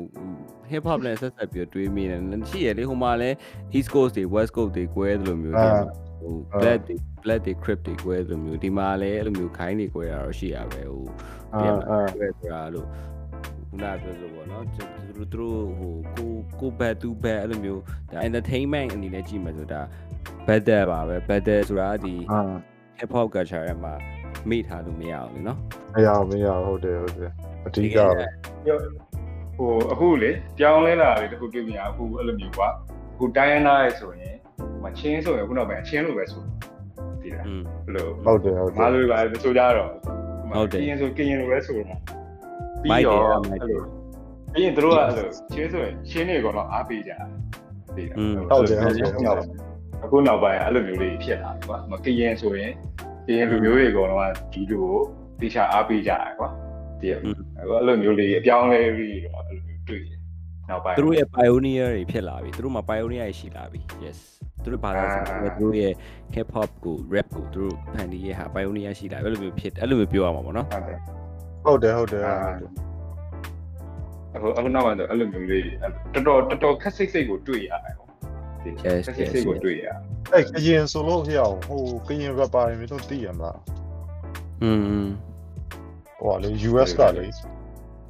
[0.71, 3.29] hip hop နဲ့ဆက်ဆက်ပြီးတွေးမိတယ်ရှိရလေဟိုမှာလဲ
[3.77, 5.69] east coast တွေ west coast တွေကွဲတယ်လို့မျိုးတွေ
[6.21, 11.05] ဟို black တွေ black တွေ crypt တွေကွဲတယ်လို့မျိုးဒီမှာလဲအဲ့လိုမျိုးခိုင်းတွေကွဲတာတော့ရှိရပဲဟို
[11.53, 12.87] အာပြန်အာကွဲဆိုတာလို့
[13.69, 14.83] ခုနပြောဆိုပေါ့နော်သူ
[15.17, 19.81] တို့သူတို့ဟိုကိုကိုဘက်သူဘက်အဲ့လိုမျိုးဒါ entertainment အနေနဲ့ကြည့်မယ်ဆိုဒါ
[20.47, 22.39] better ပါပဲ better ဆိုတာဒီအာ
[22.99, 23.93] hip hop culture ထဲမှာ
[24.49, 25.59] မေ့ထားလို့မရအောင်လေနော်
[25.93, 27.31] မရအောင်မရအောင်ဟုတ်တယ်ဟုတ်တယ်
[27.65, 27.97] အဓိက
[29.57, 34.35] ဟိုအခုလေကြောင်းလဲလာတယ်တခုတွေ့မြင်အခုအဲ့လိုမျိုးကအခုတိုင်းရင်းသားရဲ့ဆိုရင်
[34.83, 36.43] မချင်းဆိုရင်ခုနောက်ပိုင်းချင်းလို့ပဲဆို
[37.21, 39.91] တည်လားဘယ်လိုဟုတ်တယ်ဟုတ်တယ်မာလို့ပါဆိုကြတော့
[40.55, 41.99] ဟုတ်တယ်ကရင်ဆိုကရင်လို့ပဲဆိုတော့
[42.83, 43.81] ပြီးတော့အဲ့လို
[44.53, 47.19] ပြီးရင်တို့ကအဲ့လိုချင်းဆိုရင်ချင်းတွေကတော့အားပေးကြတယ်
[47.95, 48.17] တည်လား
[48.49, 49.09] ဟုတ်တယ်ဟုတ်တယ်
[50.03, 52.73] အခုနောက်ပိုင်းအဲ့လိုမျိုးလေးဖြစ်လာတယ်ကွာမကရင်ဆိုရင်
[53.27, 54.07] ကရင်လူမျိုးတွေကတော့
[54.53, 54.95] ဒီလိုကို
[55.41, 56.49] တေချာအားပေးကြတယ်ကွာ
[56.99, 60.17] ဒီအဲ့လိုမျိုးလေးအပြောင်းလဲပြီးတော့အဲ့လိုမျိုးတွေ့တယ်
[60.69, 64.19] နောက်ပိုင်းသူတို့ရဲ့ pioneer တွေဖြစ်လာပြီသူတို့မှာ pioneer တွေရှိလာပြီ yes
[64.63, 65.93] သူတို့ဘာသာစကားသူတို့ရဲ့
[66.35, 70.99] hip hop ကို rap ကိုသူတို့ဖန်တီးရဲ့ဟာ pioneer ရှိလာပြီအဲ့လိုမျိုးဖြစ်အဲ့လိုမျိုးပြောရမှာပေါ့နော်ဟုတ်တယ်
[71.65, 72.85] ဟုတ်တယ်ဟုတ်တယ်ဟုတ်တယ်
[74.35, 75.63] အခုအခုနောက်ပိုင်းတော့အဲ့လိုမျိုးလေး
[76.13, 77.95] တော်တော်တော်တော်ခက်စိတ်စိတ်ကိုတွေ့ရတယ်
[78.64, 79.86] ပေါ့ဒီခက်စိတ်စိတ်ကိုတွေ့ရ
[80.32, 83.58] အဲ့ကရင်ဆိုလို့ဟျောင်းဟိုကရင် rapper တွေမျိုးတို့သိရမလား
[84.62, 85.06] อืม
[86.18, 87.26] ဟိုကလေ US ကလေ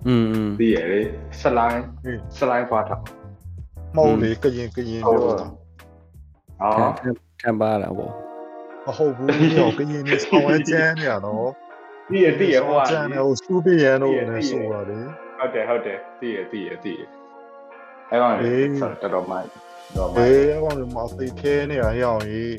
[0.07, 1.01] อืมอืม သိရလေ
[1.41, 3.03] ဆလိုင်း ဟေး ဆလိုင်းဖွာထောင်
[3.97, 5.47] မဟုတ်လေကရင်ကရင်ပြောတာ
[6.63, 6.93] အော်
[7.43, 8.11] ခံပါလားဗော
[8.87, 11.51] မဟုတ်ဘူးပြောကရင်နေဆောင်ဝဲကျန်းနေရတော့
[12.11, 14.99] သိရသိရဟိုက ကျန်းနေဟိုစူပီယန်တို့နဲ့ဆိုတာလေ
[15.39, 17.01] ဟုတ်တယ်ဟုတ်တယ်သိရသိရသိရ
[18.11, 19.49] အဲ့ကောင်လေတော်တော်မိုက်
[19.96, 22.56] တော့မအေးအကောင်မသိသေးနေရအောင်ကြီး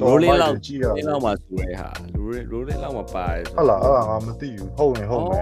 [0.00, 5.40] ရိုးလေးလောက်ကြည့်ရလေးလောက်မှာဆိုရဲဟာရိုးရိုးလေးလောက်မှာပါတယ်ဟုတ်လားအဲ့ဒါငါမသိဘူးဟုတ်နေဟုတ်နေ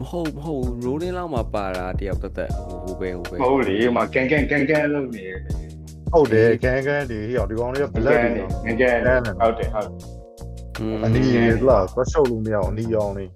[0.00, 2.50] မဟုတ်မဟုတ်ရိုးလေးလောက်မှာပါတာတယောက်တသက်
[2.84, 5.38] ဟိုပဲဟိုပဲမဟုတ်လေဟိုမှာကန်ကန်ကန်ကန်လုပ်နေတယ်
[6.12, 8.22] ဟုတ်တယ်ကန်ကန်တွေဟိုဒီကောင်တွေက black
[8.64, 9.88] တွေကန်ကန်ဟုတ်တယ်ဟုတ်
[11.04, 13.26] အနီးလားသွားရှုပ်လို့မရအောင်အနီးအောင်နေ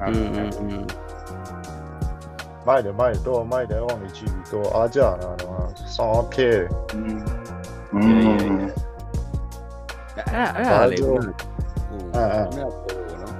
[0.00, 0.12] อื
[0.80, 0.84] ม
[2.66, 6.50] မိုက်တယ်မိုက်တော့မိုက်တယ်အောင်နေကြည့်ပြီးတော့အားကြတာတော့ဆောင်းဖြဲ
[6.94, 7.18] อืม
[10.16, 11.16] အဲ့အဲ့အဲ့လေဟို
[12.14, 12.72] အဲ့အဲ့ဟိုနော်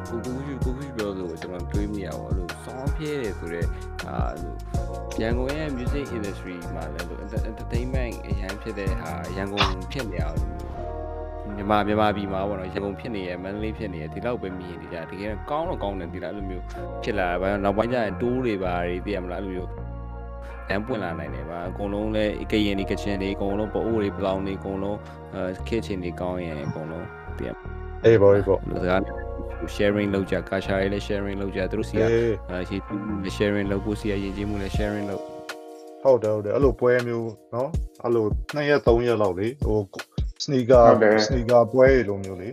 [0.08, 3.68] ကိုကိုကြီးကိုကြီးပြောလို့ကျွန်တော်တွေးမိရပါလို့ဆောင်းဖြဲတယ်ဆိုတော့
[4.06, 4.56] အာလို့
[5.20, 7.20] ရန်ကုန်ရဲ့ music industry မှာလည်းလို့
[7.50, 10.73] entertainment အရန်ဖြစ်တဲ့ဟာရန်ကုန်ဖြစ်နေအောင်လို့
[11.56, 16.64] မြန်မာမြန်မာပြည်မှာပေါ့နော်ရန်ကုန်ဖြစ်နေရမန္တလေးဖြစ်နေရဒီလောက်ပဲမြင်နေကြတကယ်ကောင်းတော့ကောင်းတယ်ဒီလားအဲ့လိုမျိုး
[17.02, 19.70] ဖြစ်လာတာနောက်ပိုင်းကျရင်တိုးတွေပါတွေသိရမလားအဲ့လိုမျိုး
[20.68, 24.98] တန်းပွင့်လာနိုင်တယ်ပါအကုန်လုံးလဲကရင်ဒီကချင်တွေအကုန်လုံးပအိုးတွေပလောင်တွေအကုန်လုံး
[25.34, 27.50] အဲ kitchen တွေကောင်းရင်အကုန်လုံးသိရ
[28.04, 29.14] အေးဘောအေးဘောလူစကားနဲ့
[29.74, 35.22] sharing လုပ်ကြကာရှာရေးလည်း sharing လုပ်ကြသူတို့စီကအေးအဲရေးကြည့်မှုလည်း sharing လုပ်ကိုစီကယဉ်ကျေးမှုလည်း sharing လုပ်
[36.02, 37.70] ဟုတ်တယ်ဟုတ်တယ်အဲ့လိုပွဲမျိုးနော်
[38.02, 39.78] အဲ့လို2ရက်3ရက်လောက်လေဟို
[40.44, 42.50] စနီကာဟုတ်တယ်စနီကာပွဲလိုမျိုးလေ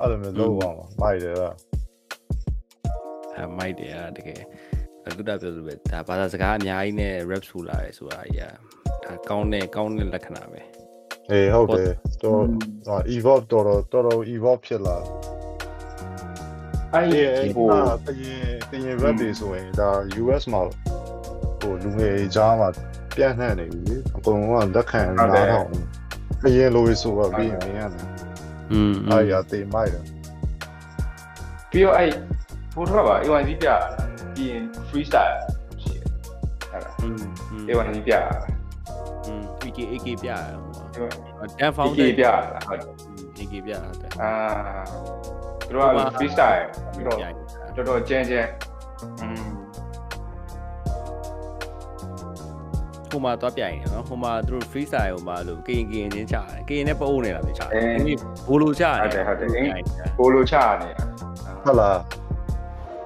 [0.00, 1.54] အဲ့လိုမျိုးလုပ်အောင်မိုက်တယ်လား
[3.34, 4.42] အဲမိုက်တယ်အဲ့ဒါတကယ်
[5.16, 8.52] လူတာပြောလို့ပဲဒါဘာသာစကားအများကြီးနဲ့ rap ဆူလာတယ်ဆိုတာကြီးอ่ะ
[9.04, 10.60] ဒါကောင်းတဲ့ကောင်းတဲ့လက္ခဏာပဲ
[11.30, 11.92] အေးဟုတ်တယ်
[12.22, 12.42] တော့
[12.86, 14.96] ဟာ evolve တော်တော်တော်တော် evolve ဖြစ်လာ
[16.94, 19.90] အဲ့အေးအေးဟိုဟာကရင်ကရင် rap တွေဆိုရင်ဒါ
[20.22, 20.60] US မှာ
[21.60, 22.68] ဟိုလူငယ်ကြားမှာ
[23.16, 25.62] ပြန့်နှံ့နေပြီလေအကုန်လုံးကလက်ခံနားထော
[26.35, 28.05] င်ကရင်လိုဆိုတော့ပြီးရင်မင်းရတယ်
[28.71, 30.03] อืม အားရတေးမိုက်တယ်
[31.71, 32.09] ပြီးတော့အဲ့
[32.75, 33.67] ဘိုးထွက်ပါ A1C ပြ
[34.35, 35.35] ပြီးရင် freestyle
[35.81, 35.99] ဖြစ်
[36.71, 37.15] အဲ့ဒါ อืม
[37.51, 38.13] อืม A1C ပြ
[39.25, 42.25] อืม AK AK ပြရအောင်ပါ A1C တန်ဖောင်း ပြပြ
[42.67, 42.83] ဟုတ်တ
[43.41, 44.31] ယ် AK ပြဟုတ်တယ် အာ
[45.67, 47.17] သူတို့က freestyle ပြီးတော့
[47.75, 48.49] တော်တော်ကျန်းကျန်း
[49.21, 49.51] อืม
[53.24, 59.24] မှာတော့ပြိုင်နေနော်ဟိုမှာသူတို့ freestyle ဟိုမှာလို့ကရင်ကရင်ချင်းချတယ်ကရင်နဲ့ပအိုးနေတာပဲချတယ်အင်းဘိုးလိုချတယ်
[60.18, 60.90] ဘိုးလိုချနေ
[61.64, 61.98] ဟုတ်လား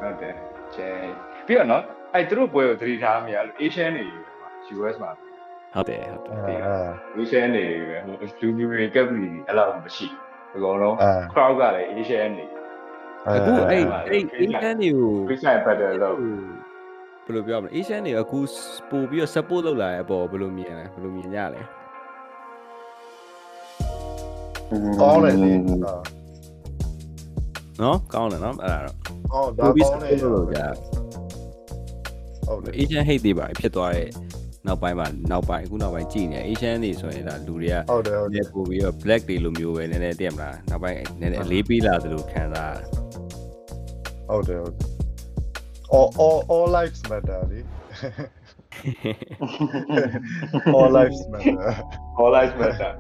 [0.01, 0.35] ဟုတ်တယ်
[0.75, 1.11] ကျန်း
[1.47, 1.83] ပြီးတော့နော်
[2.15, 4.05] အဲ့သူတို့ပွဲကိုသတိထားမိရလို့ Asian နေ
[4.77, 5.11] US မှာ
[5.75, 6.75] ဟုတ်တယ်ဟုတ်တယ်အဲ
[7.17, 10.07] အဲ Asian နေပဲဟိုလူမျိုးတွေကပ်ပြီးအဲ့လောက်မရှိ
[10.53, 12.47] ဘူးအကုန်လုံးအဲ crowd ကလည်း Asian နေ
[13.27, 16.23] အခုအဲ့အဲအဲ့ Asian တွေကို freestyle battle လို့ဘ
[17.31, 18.39] ယ်လိုပြောမလဲ Asian တွေအခု
[18.91, 21.63] ပို့ပြီးတော့ support လုပ်လာတဲ့အပေါ်ဘယ်လိုမြင်လဲဘယ်လိုမြင်ကြလဲ
[25.01, 25.53] ကောင်းတယ်လေ
[27.83, 28.97] နော်ကောင်းတယ်နော်အဲ့ဒါတော့
[29.33, 30.59] အော်ဒါပို့ပြီးကောင်းတယ် support လုပ်ကြ
[32.47, 34.09] ဟုတ်တယ် Asian hate တွေပါဖြစ်သွားတဲ့
[34.67, 42.87] နောက်ပိုင်းမှာနောက်ပိုင်းအခုနောက်ပိုင်းကြည်နေ Asian တွေဆိုရင်ဒါလူတွေကဟုတ်တယ်ဟုတ်တယ်ပို့ပြီးတော့ black တွေလိုမျိုးပဲနည်းနည်းတည့်မလားနောက်ပိုင်းနည်းနည်းအလေးပေးလာသလိုခံစားရတယ်
[44.29, 44.90] ဟုတ်တယ်ဟုတ်တယ်
[45.97, 47.61] all all all lives matter လေ
[50.77, 51.71] all lives matter
[52.19, 52.93] all lives matter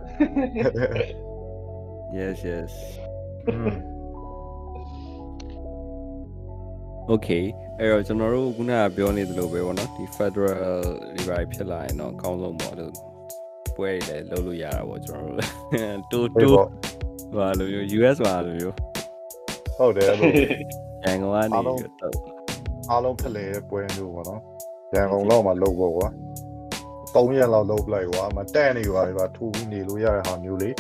[2.18, 2.72] yes yes
[3.48, 3.74] อืม
[7.14, 7.44] okay
[7.78, 10.82] အဲ့တော့ကျွန်တော်တို့ခုနကပြောနေသလိုပဲပေါ့နော်ဒီ federal
[11.14, 12.92] တွေပါဖြစ်လာရင်တော့အကောင်းဆုံးပေါ့လို့
[13.76, 15.36] ပွဲတွေလည်းလုပ်လို့ရတာပေါ့ကျွန်တော်
[16.12, 18.74] တို့တိုးဟုတ်တိုးပေါ့ဟာလိုမျိုး US မှာလိုမျိုး
[19.78, 20.30] ဟုတ်တယ်အဲ့လို
[21.04, 22.39] ရန်ကုန်ကနေအားလုံးတော့
[22.90, 24.42] အားလုံးဖလှယ်တဲ့ပွဲမျိုးပေါ့နော်
[24.94, 26.08] ရန်ကုန်လောက်မှာလုပ်ပေါ့ကွာ
[27.14, 30.70] ၃ရက်လောက်လုပ်လိုက်ကွာအမတန့်နေပါလေပါထူပြီးနေလို့ရတဲ့ဟာမျိုးလေ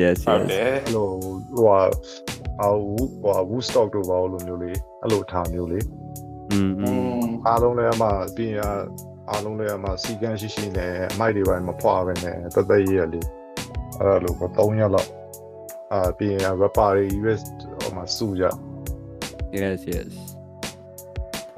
[0.00, 1.80] yes yes ဟုတ်တယ်အဲ့လိုဟိုဟာ
[2.60, 4.70] ဟိုဟာ Woodstock တို့ပါလို့မျိုးလေ
[5.02, 5.80] အဲ့လိုထားမျိုးလေ
[6.50, 8.04] อืมအားလုံးလည်းအမ
[8.36, 8.52] ပြင်
[9.30, 13.26] အားလုံးလည်းအမစီကန်းရှိရှိနဲ့အမိုက်တွေပိုင်းမဖွာပဲနဲ့တသက်ရရလေး
[14.00, 15.10] အဲ့လိုပေါ့၃ရက်လောက်
[15.92, 17.42] အာပြင်ရပါပါရီ US
[17.80, 18.44] ဟိုမှာစုကြ
[19.58, 20.12] yes yes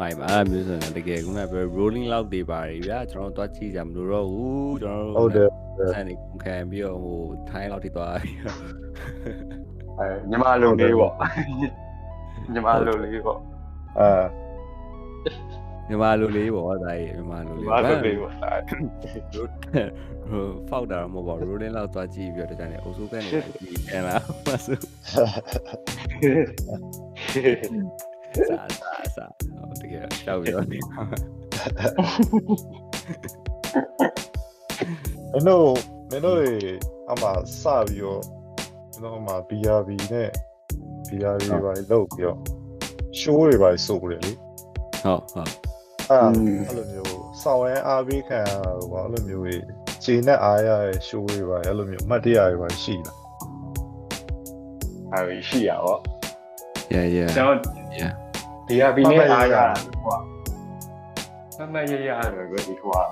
[0.02, 5.48] ဖိုင်ပါအဲ့မျိုးဆိုရင်တကယ်ခုနကပြော rolling loud တွေပါတယ်ဗျာကျွန်တော်တို့သွားကြည့်ကြမလို့တော့ဘူးကျွန်တော်တို့ဟုတ်တယ်
[5.94, 7.18] ဆန်နေကုန်ခံပြီးတော့ဟို
[7.50, 8.58] ထိုင်းလောက်ထိသွားပြီးတော့
[9.98, 11.12] အဲညီမလိုလေးပေါ့
[12.52, 13.38] ညီမလိုလေးပေါ့
[14.00, 14.08] အာ
[15.88, 18.50] မြန်မာလူလေးပေါ့ဒါကြီးမြန်မာလူလေးဘာလို့လဲပေါ့ဒါ
[20.28, 23.44] ဟိုဖောက်တာတော့မဟုတ်ပါဘူးရိုးလင်းလောက်သွားကြည့်ပြီးတော့တခြားနေအုပ်စိုးကနေကြည့်
[23.86, 24.16] ပြန်လာ
[24.46, 24.74] မဆူ
[28.36, 30.78] စာစာစာဟိုတကယ်ကြောက်ပြီးတော့နေ
[35.32, 35.68] မင်းတို့
[36.10, 36.52] မင်းတို့တွေ
[37.10, 37.28] အမှ
[37.60, 38.22] စပြီးတော့
[38.90, 40.30] မင်းတို့အမှ BRB နဲ့
[41.08, 42.38] BRB ပါလောက်ပြီးတော့
[43.20, 44.32] show တွေပါစုပ်တယ်လေ
[45.02, 45.50] ဟုတ်ဟုတ်
[46.08, 46.20] အဲ့
[46.66, 49.62] အဲ့လိုမျိုးစောင်းရန်အားပေးခံရတာပေါ့အဲ့လိုမျိုးကြီး
[50.04, 53.16] ခြေနဲ့အားရတဲ့ show တွေပါအဲ့လိုမျိုးအမှတ်တရတွေပါရှိလား
[55.12, 55.94] အဲဒီရှိရပါ
[56.94, 57.56] yeah yeah ကျွန်တော်
[58.00, 58.12] yeah
[58.72, 59.64] ဒီဟာဘီနဲ့အားရတာ
[60.04, 60.16] ဟို
[61.58, 63.04] ကမမရရရတယ်ကိုဒီဟိုက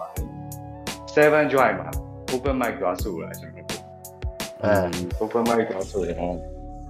[1.15, 1.89] 7 join မှာ
[2.33, 3.67] open mic သွားဆိုတာကျွန်တော်
[4.63, 6.17] အဲ open mic သွားဆိုရင်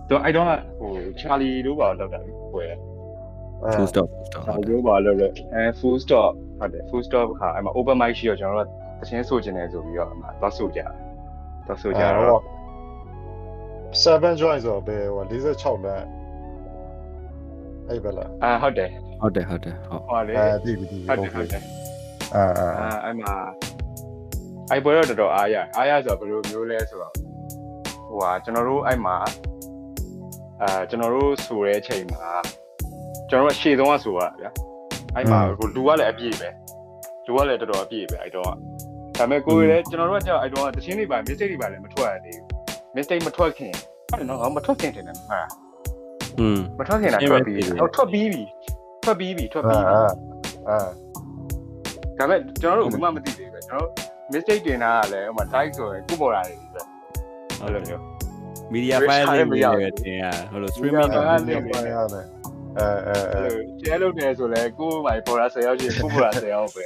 [0.08, 0.46] တော့အဲ့တော့
[0.78, 0.90] ဟို
[1.20, 2.18] Charlie တို့ပါလောက်တာ
[2.52, 2.68] ဟိုရ
[3.74, 8.68] full stop full stop ချာလီတို့ပါလောက်လို့အဲ full stop ဟုတ်တယ် full stop ခါအဲ့မှာ open mic ရှိတော့ကျွန်တော်တို့
[9.00, 10.88] တချင်းဆိုချင်တယ်ဆိုပြီးတော့အဲ့မှာသွားဆိုကြတယ်
[11.66, 12.42] သွားဆိုကြတော့
[14.02, 16.04] 7 join ဆိုတော့ဘယ်ဟို46လမ်း
[17.90, 18.88] အဲ့ဘက်လားအာဟုတ်တယ်
[19.22, 21.62] ဟုတ်တယ်ဟုတ်တယ်ဟုတ်ဟိုလေအဲဒီဒီဟုတ်တယ်ဟုတ်တယ်
[22.34, 23.34] အာအာအာအဲ့မှာ
[24.70, 27.12] အဲ့ပွဲတော့တော်တော်အားရအားရဆိုတော့ဘယ်လိုမျိုးလဲဆိုတော့
[28.08, 29.16] ဟိုဟာကျွန်တော်တို့အဲ့မှာ
[30.62, 32.30] အာကျွန်တော်တို့ဆိုတဲ့အချိန်မှာ
[33.28, 34.50] ကျွန်တော်တို့ရှေ့ဆုံးကဆိုရဗျာ
[35.14, 36.48] အဲ့မှာဟိုလူကလည်းအပြည့်ပဲ
[37.26, 38.54] လူကလည်းတော်တော်အပြည့်ပဲအဲ့တော့ဒါ
[39.18, 42.46] ပေမဲ့ကိုယ်လည်းကျွန်တော်တို့ကကြောက်အဲ့တော့တချင်းတွေပါ mistake တွေပါလည်းမထွက်ရသေးဘူး
[42.96, 43.72] mistake မထွက်ခင်
[44.08, 45.46] ဟုတ်တယ်နော်မထွက်ခင်တင်တယ်ဟုတ်လား
[46.40, 48.42] อืมမထွက်ခင်တာထွက်ပြီးဟုတ်ထွက်ပြီးပြီ
[49.04, 50.04] ထွက်ပြီးပြီထွက်အာပြီးပြီအာ
[50.68, 50.78] အာ
[52.18, 53.90] ဒါပေမဲ့ကျွန်တော်တို့ဘာမှမသိသေးဘူးကျွန်တော်တို့
[54.32, 56.82] mistake တင်တာကလည်းဟိုမှာ type ဆိုရင်ကုပေါ်တာတွေပဲ
[57.60, 58.02] အဲ့လိုမျိုး
[58.74, 62.26] media file လေးတွေပဲတင်ရဟိုလို streaming ကတော့လည်းပြန်ရတယ်
[62.78, 66.84] အဲအဲအဲအဲ့လို share လုပ်နေဆိုလဲကိုယ်မိုင်ပေါ်တာ10ယောက်ရှိကုပေါ်တာ10ယောက်ပဲ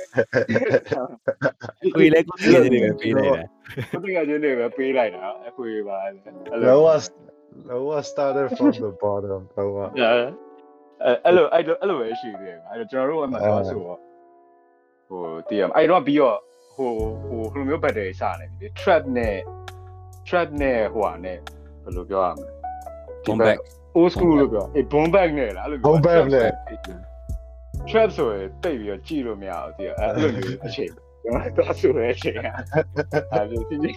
[1.94, 3.44] ကိုယ်လည်းကိုယ်တည်းတွေပဲပေးလိုက်တာ
[3.92, 6.12] ကိုတကယ်ချင်းတွေပဲပေးလိုက်တာအခွေပါအဲ့
[6.66, 7.02] low was
[7.68, 9.90] low was started from the bottom low was
[11.24, 13.98] အဲ့လိုအဲ့လိုအဲ့လိုပဲရှိသေးတယ်အဲ့လိုကျွန်တော်တို့အမှတော့ဆိုတော့
[15.08, 16.38] ဟိုတည်ရအဲ့တော့ပြီးတော့
[16.74, 16.90] ဟို
[17.28, 19.36] ဟိုဘယ်လိုမျိုး battery စနေပြီ trap နဲ့
[20.28, 21.38] trap နဲ့ဟိုဟာနဲ့
[21.82, 22.48] ဘယ်လိုပြောရမလဲ
[23.26, 23.58] come back
[23.98, 26.48] old school လို့ပြောအေး bomb bag နဲ့လားအဲ့လို bomb bag နဲ့
[27.90, 30.92] trap ဆိုရင်တိတ်ပြီးတော့ကြည့်လို့မရဘူးတည်အဲ့လိုမျိုးအချိန်
[31.24, 32.38] ကျွန်တော်တော့ဆိုရဲအချိန်က
[33.32, 33.90] အဲ့လိုဒီဒီ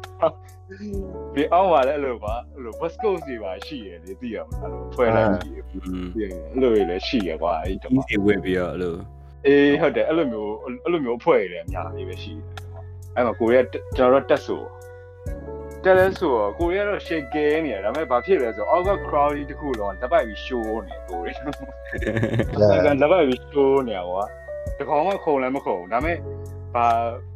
[1.53, 5.55] အောင်ပါလေအဲ့လိုပါအဲ့လို west coast တွေပါရှိရလေသိရမလားအဲ့လိုဖွဲ့လိုက်ကြည့်
[5.85, 8.97] อืมအဲ့လိုတွေလည်းရှိရကွာအဲ့တော့ easy way ပြီးတော့လို့
[9.45, 12.45] အေးဟုတ်တယ်အဲ့လိုမျိုးအဲ့လိုမျိုးအဖွဲ့တွေလည်းအများကြီးပဲရှိတယ်
[13.15, 13.65] အဲ့မှာကိုရီးယား
[13.97, 14.61] ကျွန်တော်တို့တက်ဆို
[15.83, 24.23] တက်လဲဆိုတော့ကိုရီးယားတော့ shake ကဲနေတယ်ဒါပေမဲ့ဘာဖြစ်လဲဆိုတော့ over crowd တခုလုံးတပတ်ပြီး show နေကိုရီးယားအဲ့ကလက်ပတ်ပြီး show နေရကွာ
[24.79, 26.17] တကောင်မှခုံလည်းမခုံဒါပေမဲ့
[26.77, 26.89] ဘာ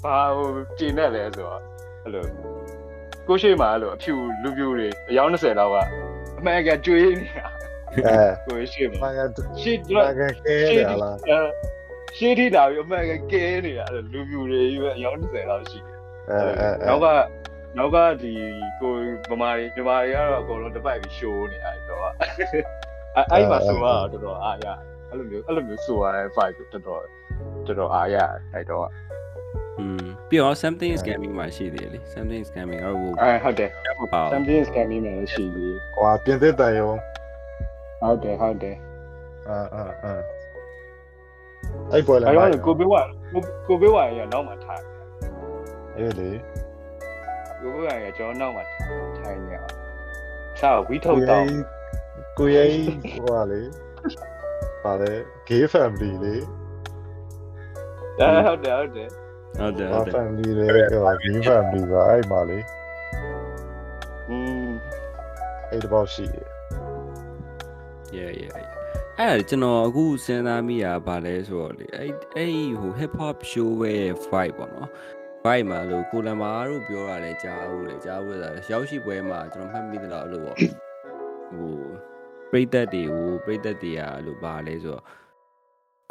[0.03, 1.59] ဘာဟိုကျင်းနေလဲဆိုတော့
[2.03, 2.26] အဲ့လို
[3.27, 4.13] ကိုရှိမှအဲ့လိုအဖြူ
[4.43, 5.76] လူပြူတွေအယောက်20လောက်က
[6.38, 7.47] အမှန်ကကျွေးနေတာ
[7.93, 11.39] အဲကိုရှိမှမင်္ဂရှေ့မင်္ဂကဲရလားအဲ
[12.18, 15.97] ရှေ့ထိတာပြီးအမှန်ကကဲနေတာအဲ့လိုလူပြူတွေကြီးပဲအယောက်20လောက်ရှိတယ်
[16.30, 17.07] အဲအဲနောက်က
[17.77, 18.34] နောက်ကဒီ
[18.81, 18.93] ကို
[19.30, 24.68] ဗမာတွေဗမာတွေကတော့အကုန်လုံးတစ်ပတ်ပြီး show နေအဲ့တော့အဲ့အဲ့မှာဆိုတော့တော်တော်အားရ
[25.09, 27.03] အဲ့လိုမျိုးအဲ့လိုမျိုးဆိုရတဲ့ fight ကိုတော်တော်
[27.68, 28.18] တော်တော်အားရ
[28.53, 28.85] အဲ့တော့
[29.80, 33.69] อืมပြီးတော့ something is gaming မှာရှိသေးတယ်လေ something is gaming အဲ့ဟိုအဲဟုတ်တယ်
[33.99, 36.91] မပါဘူး champions game မှာရှိပြီကွာပြင်သစ်တန်ယုံ
[38.02, 38.76] ဟုတ်တယ်ဟုတ်တယ်
[39.49, 40.14] အာအာအာ
[41.91, 42.95] အဲ့ပွဲလာအဲ့တော့ကိုဘေးဝ
[43.68, 44.81] ကိုဘေးဝရနောက်မှာထား
[45.98, 46.30] အေးလေ
[47.60, 48.64] ကိုဘေးဝရကျွန်တော်နောက်မှာ
[49.19, 49.72] ထိုင်နေအောင်
[50.60, 51.45] ဆောက်ဝီထုတ်တော့
[52.38, 53.61] ကိုရေးဟိုလေ
[54.84, 55.14] ပါလေ
[55.48, 56.35] gay family လေ
[58.19, 59.10] အဲဟုတ်တယ်ဟုတ်တယ်
[59.57, 62.60] ဟုတ်တယ်ဘာဟုတ်တယ် family လေဟို gay family ပါအဲ့မှာလေ
[64.30, 64.69] อืม
[65.69, 66.48] အဲ့တပေါက်ရှိတယ်
[68.18, 68.52] yeah yeah
[69.19, 74.90] အဲ့ဒါကျွန်တော်အခုစဉ်းစားမိတာဗာလဲဆိုတော့လေအဲ့အဲ့ဟို hip hop show ရဲ့ vibe ပေါ့နော်
[75.45, 81.76] vibe မှာလို့ကိုလန်မာတို့ပြောတာလဲကြားဘူးလေကြားဘူးဆိုတာရောက်ရှိပွဲမှာကျွန်တော်မှတ်မိသလားလို့ပေါ့ဟို
[82.52, 85.03] ပရိသတ်တွေကိုပရိသတ်တွေကလို့ဗာလဲဆိုတော့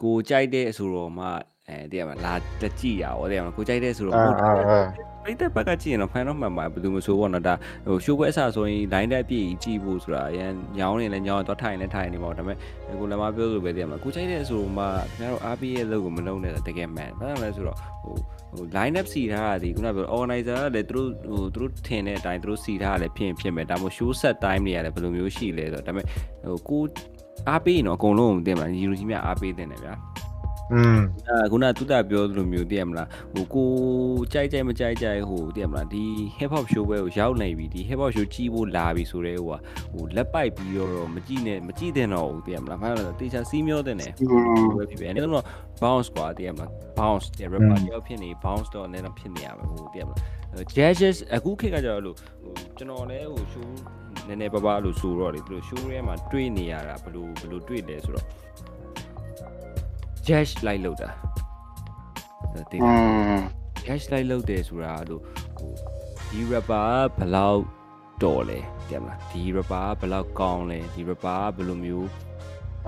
[0.03, 1.27] ကိုကြိုက်တဲ့အဆိုတော်မှ
[1.70, 7.55] အဲတကယ်မလာတက်ကြည့်ရအောင်တကယ်မကိုကြိုက်တဲ့ဆိုတော့အာဟုတ်တယ်အာအာပရိသတ်ဘက်ကကြည့်ရင်တော့ဖိုင်တော့မှန်ပါဘယ်သူမဆိုပေါ့နော်ဒါ
[7.86, 12.56] ဟိုရှိုးပွဲအစားဆိုရင် line တက်ပြည့်ကြည့်ဖို့ဆိုတာအရင်ညောင်းနေလဲညောင်းတော့ထိုင်လဲထိုင်နေပေါ့ဒါပေမဲ့
[13.01, 18.16] ကိုလည်းမပြောလို့ပဲတည်းမှာကိုချိုက်တဲ့ဆိုမှခင်ဗျားတို့အားပေးရဲ့လုပ်ကိုမလုပ်နဲ့တကယ်မှန်ဘာလို့လဲဆိုတော့ဟို
[18.52, 26.06] ဟို line up စီထားတာဒီခုနကပြော organizer ကလည်းသူတို့ဟိုသူတို့ထင်တဲ့အတိုင်းသူတို့စီထားတာလည်းဖြစ်ရင်ဖြစ်မယ်ဒါမှမဟုတ် show set time တွေကလည်းဘယ်လိုမျိုးရှိလဲဆိုတော့ဒါပေမဲ့
[26.44, 26.82] ဟိုကို
[27.48, 29.94] အားပေးရင်တော့အကုန်လုံးမသိမှာညီလူကြီးများအားပေးတင်တယ်ဗျာ
[30.73, 30.99] อืม
[31.30, 33.69] အာခုနကသူတပြောသလိုမျိုးသိရမလားဟိုကို
[34.34, 36.03] ကြိုက်ကြိုက်မကြိုက်ကြိုက်ဟိုသိရမလားဒီ
[36.38, 39.60] hip hop show ပဲကိုရောက်နေပြီဒီ hip hop show ကြီးဖို့လာပြီဆိုတော့ဟိုက
[39.94, 44.11] ဟိုလက်ပိုက်ပြီးတော့မကြည့်နဲ့မကြည့်တဲ့တော့ဘူးသိရမလားဘာလို့လဲတေချာစီးမျောတဲ့နဲ့
[44.77, 45.45] ပဲဖြစ်ဖြစ်အဲ့တော့
[45.82, 46.69] bounce กว่าသိရမလား
[46.99, 53.69] bounce တဲ့ rapper တယောက်ဖြစ်နေ bounce တော့နည်းနည်းဖြစ်နေရမယ်ဟိုသိရမလား jazz အခုခေတ်ကကြတော့လို့ဟိုကျွန်တော်လည်းဟို show
[54.27, 58.26] နည်းနည်းပါးပါးလို့ဆိုတော့လေသူတို့ show ထဲမှာတွေ့နေရတာဘယ်လိုဘယ်လိုတွေ့လဲဆိုတော့
[60.26, 61.09] dash လိုက်လောက်တာ
[62.55, 62.80] တည်တယ်
[63.86, 65.22] dash လိုက်လောက်တယ်ဆိုတာလို့
[65.59, 65.72] ဟို
[66.30, 67.62] ဒီ rapper ဘလောက်
[68.22, 72.09] တော်လဲတည်မလားဒီ rapper ဘလောက်ကောင်းလဲဒီ rapper ဘယ်လိုမျိုး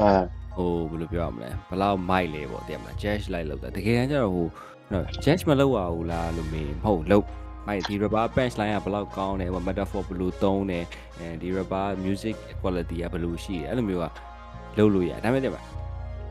[0.01, 0.13] အဲ
[0.57, 4.49] ဟိုဘယ်လိုပြောရမလဲဘလောက်မိုက်လဲပေါ့တည်မလား dash လိုက်လောက်တာတကယ်တမ်းကျတော့ဟို
[4.93, 7.27] နော် dash မလောက်ရဘူးလားလို့မေးမဟုတ်လောက်
[7.69, 10.85] အဲ့ဒီ rubber punch line ကဘယ်လောက်ကောင်းတယ်ဟို metaphor ဘယ်လိုသုံးတယ်
[11.19, 14.07] အဲဒီ rubber music quality ကဘယ်လိုရှိတယ်အဲ့လိုမျိုးက
[14.79, 15.82] လုပ်လို့ရဒါပေမဲ့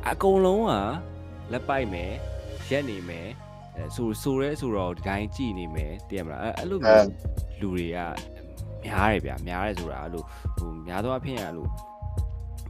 [0.09, 0.71] အကုန်လုံးက
[1.51, 2.11] လက်ပိုက်မယ်
[2.71, 3.27] ရက်နေမယ်
[3.77, 7.07] အဲဆိုဆိုရဲဆိုတော့ဒီတိုင်းကြည်နေမယ်တည်ရမလားအဲအဲ့လိုမျိုး
[7.61, 7.97] လူတွေက
[8.85, 10.23] များတယ်ဗျာများတယ်ဆိုတာအဲ့လို
[10.57, 11.67] ဟိုများသောအားဖြင့်အဲ့လို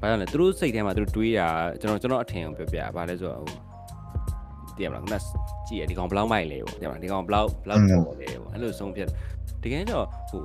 [0.02, 1.48] ဘာလို့လဲသူတို့စိတ်ထဲမှာသူတို့တွေးတာ
[1.82, 3.58] ကျွန်တော်ကျွန်တော်အထင်ကိုပြောပြဘာလဲဆိုတော့ဟို
[4.78, 5.16] တည်ရမလားခုန
[5.68, 9.08] ကြည့်ရဒီကောင်ဘယ်လောက်မိုက်လဲပေါ့တည်ရမလားဒီကောင်ဘယ်လောက်ဘယ်လောက်ပေါ်လဲပေါ့အဲ့လိုဆုံးဖြတ်
[9.64, 10.44] တကယ်တော့ဟို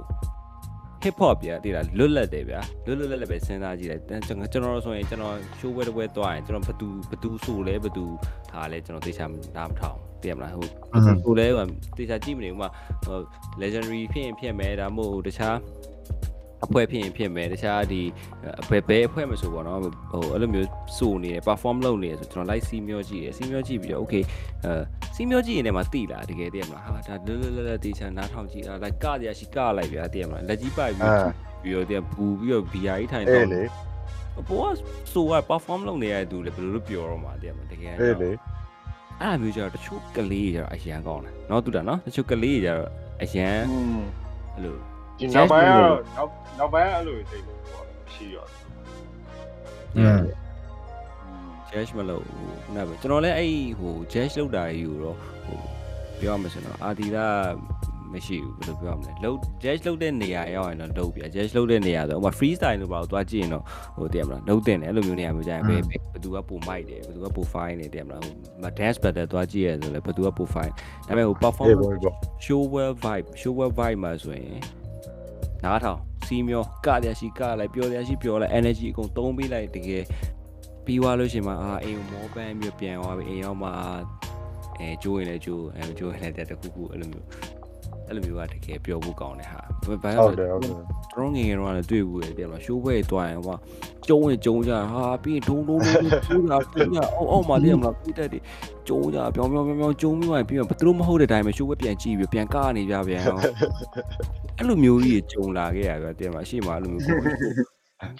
[1.06, 8.04] hip hop ပြတည်လားလွတ်လပ်တယ်ဗျာလွတ်လွတ်လပ်လပ်ပဲစဉ်းစားကြည့်တယ်ကျွန်တော်ကျွန်တော်ဆိုရင်ကျွန်တော် show ပွဲတစ်ပွဲသွားရင်ကျွန်တော်ဘသူဘသူဆိုလဲဘသူ
[8.52, 9.26] ဟာလဲကျွန်တော်သိချာ
[9.56, 10.68] နားမထောင်တည်ရမလားဟို
[11.24, 11.66] ဟိုလဲဟို
[11.96, 12.70] တေချာကြည့်မနေဘူးမှာ
[13.04, 13.18] ဟို
[13.62, 15.56] legendary ဖြစ်ရင်ဖြစ်မယ်ဒါမှမဟုတ်တခြား
[16.64, 18.02] အဖွဲ့ဖြစ်ရင်ဖြစ်မယ်တခြားဒီ
[18.70, 20.68] ဘယ်ဘယ်အဖွဲ့မဆိုပေါ့နော်ဟိုအဲ့လိုမျိုး
[20.98, 24.22] စုနေတယ် perform လုပ်နေတယ်ဆိုကျွန်တော် live စီမျောကြည့်တယ်စီမျောကြည့်ပြီးတော့ okay
[24.64, 24.72] အဲ
[25.16, 31.12] စီမျောကြည့်ရင်လည်းမသိလားတကယ်တည်းမလားဟာဒါလွတ်လွတ်လပ်လပ်တေချာနားထောင်ကြည့်အာ like ကရရှိကလိုက်ဗျာတည်းမလားလက်ကြီးပိုက်ပြီး
[31.62, 33.62] ပြီးတော့တည်းပူပြီးတော့ BI ထိုင်တော့လေ
[34.40, 34.76] အပေါ်က
[35.12, 38.30] ဆိုက perform လုပ်နေရတဲ့သူလည်းဘယ်လိုလုပ်ပြောတော့မှာတည်းမလားတကယ်အဲ့လေ
[39.20, 42.88] အဲ့လိုမျိုးကြတော့တချို့ကလေးကြတော့အရန်ကောင်းတယ်နော်တူတာနော်တချို့ကလေးကြတော့
[43.22, 43.58] အရန်
[44.54, 44.76] အဲ့လို
[45.18, 45.98] ဒီနောက်ပိုင်းတော့
[46.58, 48.46] နောက်နောက်ပိုင်းအဲ့လိုတိတ်လို့ပေါ့ရှိရော
[49.98, 50.20] อืม
[51.70, 53.50] jazz မလို့ဟိုခုနကပဲကျွန်တော်လည်းအဲ့
[53.80, 55.16] ဟို jazz လောက်တာကြီးကိုတော့
[55.46, 55.58] ဟို
[56.20, 57.26] ပြောရမှာဆိုတော့အာဒီလာ
[58.12, 63.64] မရှိဘူးဘယ်လိုပြောရမလဲလောက် jazz လောက်တဲ့နေရာရောက်ရင်တော့လုပ်ပြ jazz လောက်တဲ့နေရာဆိုဥပမာ free style လို့ပါတော့သွားကြည့်ရင်တော့
[63.96, 68.32] ဟိုတည်ရမလားလုံးတင်တယ်အဲ့လိုမျိုးနေရာမျိုးကြရင်ဘယ်ဘယ်သူကပိုမိုက်တယ်ဘယ်သူကပို fine တယ်တည်ရမလားဟို
[68.78, 70.72] dance battle သွားကြည့်ရဆိုလဲဘယ်သူကပို fine
[71.06, 72.12] ဒါပေမဲ့ဟိုအေး performance ဘောဘော
[72.44, 74.60] show well vibe show well vibe မှာဆိုရင်
[75.66, 80.04] နားထောင်စီးမျောကရရှိကလိုက်ပြောရရှိပြောလိုက် energy အကုန်သုံးပေးလိုက်တကယ်
[80.84, 83.68] ပြီးသွားလို့ရှိရင်မှအာအိမ်ကိုမောပန်းပြီးပြန်သွားပြီအိမ်ရောက်မှ
[84.78, 87.26] အဲကျိုးရင်လည်းကျိုးအဲကျိုးရင်လည်းတက်တခုခုအဲ့လိုမျိုး
[88.08, 89.60] အဲ့လိုမျိုးကတကယ်ပြောဖို့ကောင်းတယ်ဟာ
[90.02, 90.70] ဘာဟုလို့တ်တယ်ဟုတ်တယ်
[91.16, 93.56] တော်ငယ်ငယ်တော့လည်းတွေ့ဘူးလေပြန်လာရှိုးဘဲသွားရင်ဟို
[94.08, 95.94] ကျုံးရင်ကျုံးကြဟာပြီးဒုံဒုံဒုံ
[96.26, 98.42] ကျိုးတာကျိုးကြအောက်အောက်မှာတည်းမလားပြတက်တယ်
[98.88, 103.42] ကျုံးကြပြောင်းပြောင်းပြောင်းပြောင်းကျုံးပြီးမှပြီးမှဘယ်သူမဟုတ်တဲ့အတိုင်းပဲရှိုးဘဲပြန်ကြည့်ပြီးပြန်ကားနေကြပြန်အောင်
[104.58, 107.18] အဲ့လိုမျိုးကြီးကြုံလာခဲ့ရဆိုတော့တင်ပါရှေ့မှာအဲ့လိုမျိုးကို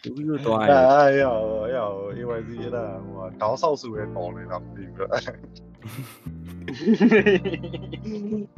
[0.03, 1.37] တူပြီးတော့သွားရတယ်အာရရော
[1.75, 5.11] ရရော AYC ရတာဟိုတောင်းဆောက်စုပဲပေါင်နေတော့ပြီးပြီးတော့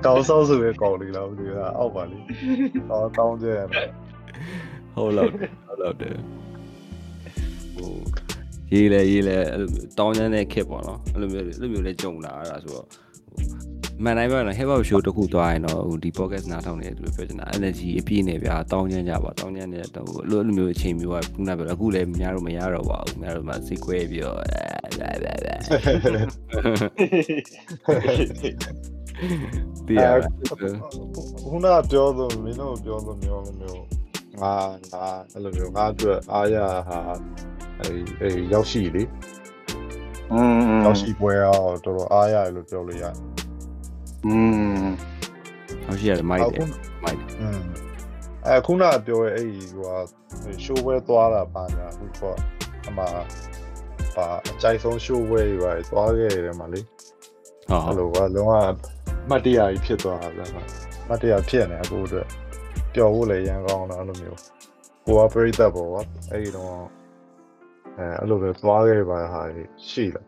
[0.04, 2.18] တောင်းဆောက်စုပဲကောင်းနေတော့ပြီးတော့အောက်ပါလေ
[2.90, 3.60] တောင်းတောင်းကြရ
[4.94, 6.16] ဟုတ်လောက်ဟုတ်လောက်တယ်
[7.76, 7.92] ဟို
[8.72, 9.36] ရေးလဲရေးလဲ
[9.98, 12.86] တောင်းချမ်းတဲ့ခက်ပေါ့နော်အဲ့လိုမျိုးအဲ့လိုမျိုးလဲကြုံလာရတာဆိုတော့
[14.04, 24.50] မှန်တိုင်းပြောရင် hip hop show တစ်ခုသွားရင်တော့ဟိုဒီ podcast နားထောင်နေတဲ့သူတွေပြောချင်တာ energy အပြည့်နဲ့ဗျာတောင်းကျမ်းကြပါတောင်းကျမ်းနေတဲ့ဟိုအဲ့လိုအဲ့လိုမျိုးအချိန်မျိုးကခုနကပြောအခုလည်းများတော့မရတော့ပါဘူးများတော့မှစိတ်ကွဲပြီးတော့အဲ
[24.98, 25.54] ဘဲဘဲဘဲ
[29.86, 30.18] တရား
[31.48, 33.82] ခုနကပြောဆိုမင်းတို့ပြောဆိုမျိုးလိုမျိုး
[34.40, 34.54] ငါ
[34.92, 36.56] ငါအဲ့လိုမျိုးငါအတွက်အားရ
[36.88, 36.98] ဟာ
[37.80, 37.88] အဲ
[38.20, 39.02] အဲရောက်ရှိလေ
[40.32, 43.47] อืมရောက်ရှိပွဲအောင်တော်တော်အားရတယ်လို့ပြောလို့ရတယ်
[44.25, 44.35] อื
[44.83, 44.85] ม
[45.85, 46.67] ဟုတ်ရှိရတယ်မိုက်တယ်
[47.03, 47.61] မိုက်တယ် อืม
[48.45, 49.97] အဲခုနကပြောရဲ့အဲ့ဒီဟိုဟာ
[50.63, 52.37] ရှိုးပွဲသွားတာပါညာဟိုပေါ့
[52.87, 53.03] အမှ
[54.15, 58.53] ပါအကြိုက်ဆုံးရှိုးပွဲတွေပါသွားခဲ့တယ်မှာလေ ဟုတ်ဟုတ် အဲ့လိုကလုံးဝ
[59.29, 60.47] မတ်တရားကြီးဖြစ်သွားတာဗျာ
[61.09, 62.27] မတ်တရားဖြစ်နေအခုအတွက်
[62.93, 64.39] ပျော်ဖို့လည်းရန်ကောင်းတော့အဲ့လိုမျိုး
[65.05, 66.01] ကိုကပြိသက်ပေါ့ကွာ
[66.31, 66.71] အဲ့ဒီတော့
[67.97, 69.41] အဲအဲ့လိုပဲသွားခဲ့ပါဟာ
[69.89, 70.25] ရှိတယ်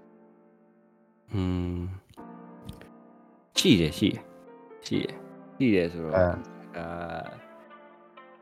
[1.33, 1.43] อื
[1.75, 1.77] ม
[3.60, 4.22] ရှိတယ်ရှိတယ်
[4.86, 5.14] ရှိတယ်
[5.58, 6.24] ရှိတယ်ဆိုတော့အာ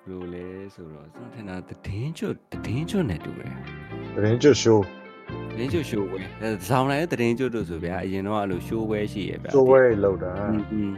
[0.06, 2.34] ဘယ်လိုလဲဆိုတော့စထနာတည်င်းချွတ်
[2.64, 3.52] တည်င်းချွတ်နဲ့တူတယ်
[4.16, 4.78] တည်င်းချွတ် show
[5.56, 10.32] တည်င်းချွတ် show ပဲအဲဇောင်းလိုက်တည်င်းချွတ်တို့ဆိုဗျာအရင်တော့အဲ့လို show ပဲရှိရဗျာ show ပဲလောက်တာ
[10.72, 10.92] อืม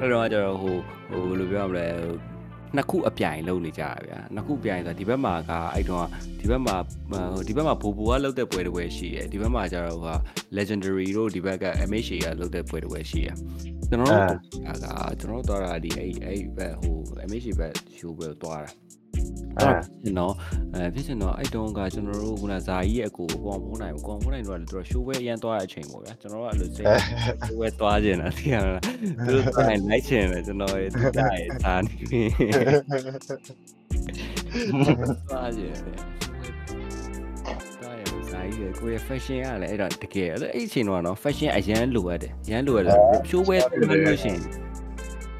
[0.00, 0.76] အဲ့တော့ကျတော့ဟို
[1.10, 2.33] ဟိုဘယ်လိုပြောရမလဲဟို
[2.76, 6.06] နှစ်ခုအပြိုင်လုပ်နေကြတာဗျာနှစ်ခုပြိုင်ဆိုတာဒီဘက်မှာကအဲ့တော့
[6.40, 6.76] ဒီဘက်မှာ
[7.46, 10.16] ဒီဘက်မှာဘူဘူကလုပ်တဲ့ပွဲတစ်ပွဲရှိတယ်ဒီဘက်မှာကျတော့ဟို
[10.56, 13.36] legendary တို့ဒီဘက်က MH ကလုပ်တဲ့ပွဲတစ်ပွဲရှိတယ်
[13.88, 14.32] ကျွန်တော်တို့က
[15.20, 16.96] ကျွန်တော်တို့သွားတာဒီအဲ့အဲ့ဘက်ဟို
[17.28, 18.70] MH ဘက် show ပဲသွားတာ
[19.58, 19.74] အဲ့
[20.04, 20.34] ကျွန်တော်
[20.74, 26.86] အဲဖြစ်ရှင်တော့အဲ့တုန်းကကျွန်တော်တို့ခုနဇာကြီးရဲ့အကိုကိုပုံနိုင်ကိုပုံနိုင်တော့လည်းသူတို့ show ပဲအရန်သွားတဲ့အချိန်ပေါ့ဗျာကျွန်တော်တို့အဲ့လိုစိတ်
[27.46, 28.82] show ပဲသွားကျင်တာသိရလား
[29.26, 32.20] သူတို့သွားရင်လိုက်ချင်တယ်ကျွန်တော်ရဲ့သူကြရဲ့ဇာနေပြီ
[35.28, 35.98] သွားကျင်တယ်
[37.80, 42.96] သွားရဇာကြီးရဲ့ကိုရဲ့ fashion ကလည်းအဲ့တော့တကယ်အဲ့အချိန်တော့နော် fashion အရန်လိုအပ်တယ်အရန်လိုအပ်တယ်
[43.30, 43.56] show ပဲ
[44.06, 44.40] လို့ရှိရင်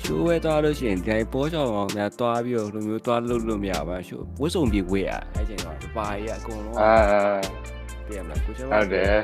[0.06, 6.94] ရှိုးဝဲသွားလို့ရှိရင်ဒီပေါ်ချောင်းအောင်များသွားပြီးတော့လိုမျိုးသွားလို့လို့မရပါရှိုးဝှစုံပြေဝဲရအဲ့ချိန်တော့ပါရီကအကုန်လုံးအာ
[8.06, 9.16] ပြရမလားကိုကျော်ဟုတ်တယ်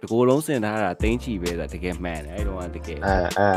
[0.00, 3.50] ဒီကိုယ်လုံးစင်ထားတာတင်းချီပဲဆိုတာတကယ်မှန်တယ်အဲ့တော့တကယ်အဲအဲ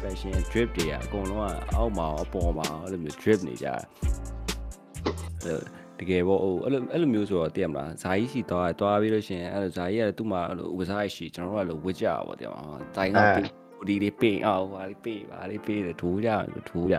[0.00, 5.60] fashion drip တွေကအကုန်လုံးကအောက်မှာအပေါ်မှာအဲ့လိုမျိုး drip နေကြအဲ့
[5.98, 12.66] တကယ်ပေါ့ဟိုအဲ့လိုအဲ့လိုမျိုးဆိုတော့တည်ရမလားဇာကြီးစီသွားသွားပြီးလို့ရှိရင်အဲ့လိုဇာကြီးကသူ့မှာအဲ့လိုဝစားရှိကျွန်တော်တို့ကလိုဝစ်ကြပါပေါ့တည်မလား
[12.96, 16.30] ဇာကြီးက ဒီလေးပေးအောင်ဟာလေးပေးပါလေးပေးတယ်ထိုးကြ
[16.70, 16.96] ထိုးကြ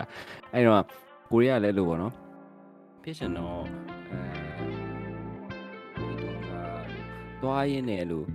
[0.52, 0.82] အဲ့တော့
[1.30, 2.12] ကိုရီးယားလည်းလို့ပေါ့နော်
[3.02, 3.64] ဖြစ်ရှင်တော့
[4.10, 8.26] အဲဒီတော့ကသွားရင်းနဲ့လို့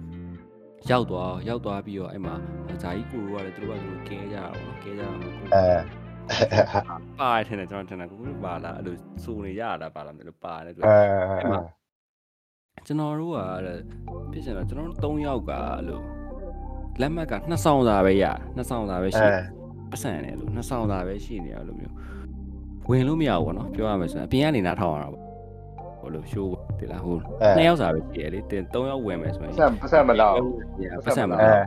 [0.90, 2.36] ရောက်သွားရောက်သွားပြီးတော့အဲ့မှာ
[2.82, 5.66] ဇာကြီးကိုရိုးကလည်းသူတို့ကသူကဲကြတာပေါ့နော်ကဲကြတာကိုအဲ
[7.20, 13.80] ပါတယ်ထင်တယ်ကျွန်တော်ထင်တယ်ကိုကိုပါလာအဲ့လိုစုံနေရတာပါလာတယ်လို့ပါတယ်သူအဲကျွန်တော်တို့ကအဲ့
[14.32, 16.02] ဖြစ်ရှင်တော့ကျွန်တော်တို့၃ယောက်ကအဲ့လို
[17.02, 19.40] လက်မှတ်ကနှစ်ဆောင်စာပဲရနှစ်ဆောင်စာပဲရှိအဲ
[19.92, 21.94] ပတ်စံတယ်လို့နှစ်ဆောင်စာပဲရှိနေရလို့မျိုး
[22.90, 25.24] ဝင်လို့မရဘူးပေါ့နော်ပြောရမယ်ဆိုရင်အပြင်ကနေနားထောင်ရတာပေါ့
[26.00, 27.18] ဟိုလိုရှိုးတိလားဟို
[27.56, 30.36] နှစ်ယောက်စာပဲရှိရလေတင်၃ယောက်ဝင်မယ်ဆိုရင်ဆက်ဆက်မလောက်
[31.06, 31.66] ပတ်စံမအဲလား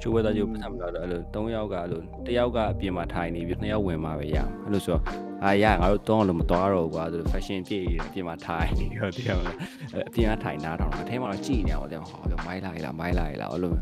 [0.00, 4.98] ချိုးဝဲသားချိုးပတ်စံမလားတော့အဲ့လို၃ယောက်ကအဲ့လိုတစ်ယောက်ကအပြင်မှာထိုင်နေပြီးနှစ်ယောက်ဝင်မှာပဲရအဲ့လိုဆို
[5.44, 9.56] အာရငါတို့တော့လို့မတော်တော့ဘူးကွာဆို fashion ပြည့်အပြင်မှာထိုင်နေတော့တရားမလား
[10.08, 13.72] အပြင်ကထိုင်နားထောင်တာအထဲမှာတော့ကြည်နေအောင်တရားဟောမိုင်းလာရလားမိုင်းလာရလားအဲ့လို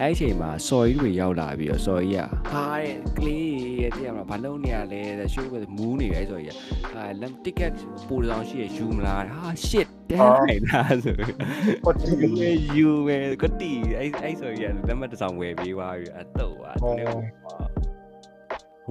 [0.00, 3.48] အဲ့ဒီအချိန်မှာစော်ကြီးတွေရောက်လာပြီးတော့စော်ကြီးကဟာတဲ့ကလေး
[3.80, 7.74] ရဲ့တရားမလားဘာလုံးနေရလဲတဲ့ရှိုးကမူးနေပဲအဲ့စော်ကြီးကဟာလမ် ticket
[8.08, 11.14] ပို့ဆောင်ရှိရယူမလားဟာ shit တဲနိုင်လားဆို
[11.84, 17.16] ဟိုတီယူပဲယူပဲကတိအဲ့အဲ့ဆိုရလက်မှတ်တစ်စောင်ဝယ်ပေးသွားပြီအတော့ပါသူလည်း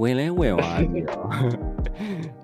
[0.01, 1.25] ဝင်လဲဝင်သွားပြီတော့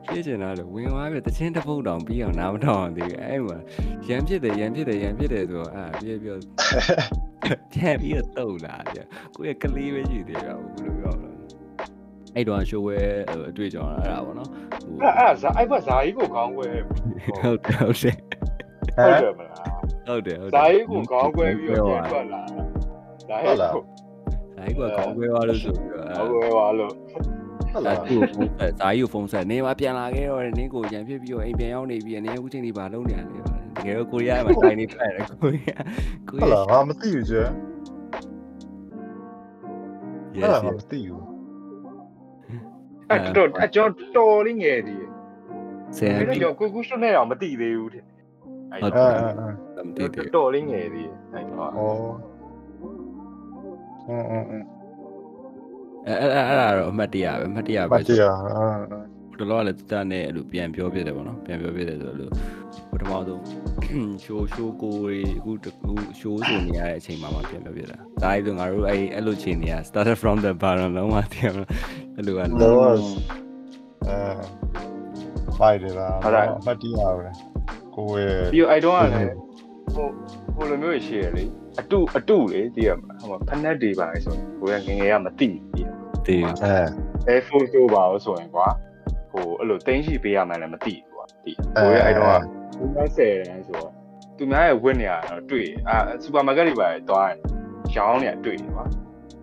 [0.10, 3.58] ဖြစ်ချင်တာလို့ဝင်သွားပြီတချင်းတစ်ပုတ်တောင်ပြီးအောင်နားမထောင်သေးဘူးအဲ့မှာ
[4.08, 6.40] ရန်ဖြစ်တယ်ရန်ဖြစ်တယ်ရန်ဖြစ်တယ်ဆိုတော့အာပြေးပြေး
[7.72, 9.00] ပြန်ပြီးတော့တုတ်လာပြ
[9.36, 11.30] ကိုယ့်ရဲ့ကလေးပဲရှိသေးတာဘယ်လိုပြောလဲ
[12.36, 12.98] အဲ့တော့ရှိုးဝဲ
[13.50, 18.16] အတွေ့အကြုံအဲ့ဒါပေါ့နော်ဟိုအဲ့အဲ့ဇာအဲ့ဘက်ဇာကြီးကိုကောင်းခွဲဟုတ်တယ်ဟုတ်တယ်
[18.98, 19.68] ဟုတ်တယ်မလား
[20.08, 22.42] ဟုတ်တယ်ဟုတ်တယ်ဇာကြီးကိုကောင်းခွဲပြီးတော့ပြန်ထွက်လာ
[23.30, 23.70] ဇာကြီးကိုဒါ
[24.58, 26.94] ကြီးကခေါင်းခွဲသွားလို့ဆိုပြီးတော့ကောင်းခွဲပါလို့
[27.74, 33.38] ဟုတ်ဒါလားသူ့ကိုဖုန်းဆက်ဇာကြီးကိုဖုန်းဆက်နေမှာပြန်လာခဲ့တော့နင်းကိုရန်ဖြစ်ပြီးတော့အိမ်ပြန်ရောက်နေပြီးနင်းအခုချိန်ဒီဘာလုပ်နေရလဲ
[33.76, 35.84] တကယ်တော့ကိုရီးယားမှာတိုင်နေဖက်တယ်ကိုရီးယား
[36.30, 37.44] ကိုဟုတ်ရီးလားယားငါမသိဘူးကျဲ
[40.40, 41.24] yes အဲ့ဒါငါမသိဘူး
[43.10, 45.10] အဲ့တော့အကျော်တော်လေးငယ်သေးတယ်
[45.98, 48.04] ဆယ်အဲ့ပြီးတော့ကိုကူရှုနဲ့တော့မတိသေးဘူးတဲ့
[48.72, 49.30] အဲ့ဟုတ်အဲတယ်အဲ
[49.76, 51.82] အဲမတည်သေးတော်လေးငယ်သေးတယ်အဲ့တော့ဩ
[54.08, 54.79] အင်းအင်း
[56.08, 58.66] အင်းအဲ့အဲ့အဲ့ဒါတော့အမှတ်တရပဲအမှတ်တရမပဲတရားအာ
[59.40, 62.32] တော်တော်လည်းတတနဲ့အဲ့လိုပြန်ပြောပြတယ်ပေါ့နော်ပြန်ပြောပြတယ်ဆိုတော့
[62.92, 63.42] ပထမဆုံး
[64.24, 71.70] ရှိုးရှိုးကိုတွေအခုတခုရှိုးဆိုနေရတဲ့အချိန်မှာမှပြန်ပြောပြတာဒါအဲ့လိုငါတို့အဲ့အဲ့လိုချိန်နေရ started from the bottom လုံးဝတည်ရမလား
[72.16, 74.18] အဲ့လိုကလောအဲ
[75.58, 76.16] ဖိုက်တယ်လား
[76.60, 77.28] အမတ်တရားပဲ
[77.96, 79.36] ကိုယ်ရဲ့ပြီးတော့အဲ့တော့ကလည်း
[79.96, 80.08] ဟို
[80.60, 81.46] ဟိုလိုမျိုးရှိရလေ
[81.80, 85.88] အတုအတုလေသိရမလားဟိုဖက်နက်တွေပါလေဆိုကိုယ်ကငငယ်ကမတိဘူးသိရ
[86.26, 86.42] တည်
[87.28, 88.68] အဲ Air Force တို့ပါလို့ဆိုရင်ကွာ
[89.32, 92.44] ဟိုအဲ့လိုတင်းရှိပေးရမှန်းလည်းမသိဘူးကွာသိကိုယ်ကအဲ့တော့က
[92.78, 93.92] သူများဆယ်တန်းဆိုတော့
[94.38, 97.38] သူများရဲ့ဝတ်နေရတော့တွေ့အာစူပါမားကတ်တွေပါသွားရင်
[97.96, 98.86] ရောင်းနေတွေ့ကွာ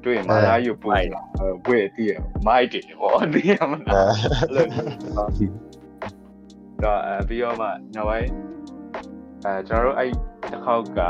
[0.04, 1.22] တွေ့ရင်မာလာယူပို့လာ
[1.66, 2.12] ဝတ်တည်ရ
[2.46, 4.66] မိုက်တယ်ဟောသိရမလားအဲ့လို
[6.84, 8.45] တော့အဲပြီးတော့မှနောက်ပိုင်း
[9.44, 10.10] အဲကျွန်တော်တို့အဲ့
[10.50, 11.00] တစ်ခေါက်က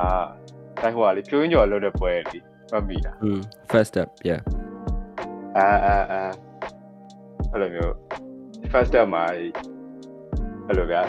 [0.80, 2.38] တိုက်ဟိုကလေကျွင်းကျော်လို့တဲ့ပွဲလေ
[2.70, 3.40] မှတ်မိတာอืม
[3.70, 4.40] first step yeah
[5.56, 6.22] အာအာအာ
[7.52, 7.92] အဲ့လိုမျိုး
[8.72, 9.24] first step မှာ
[10.66, 11.02] အဲ့လိုဗျာ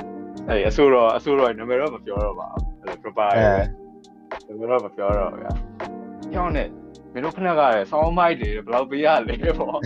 [0.48, 5.52] အဲ့အဆိုးတော့အဆိုးတော့နာမည်တော့မပြောတော့ပါဘူးအဲ့လို proper အဲနာမည်တော့မပြောတော့ဗျာ
[6.34, 6.70] ကြောင်းနဲ့
[7.14, 9.82] မင်းတို့ခဏကလည်းဆောင်းမိုက်တယ်ဘယ်လောက်ပေးရလဲပေါ့ဟုတ်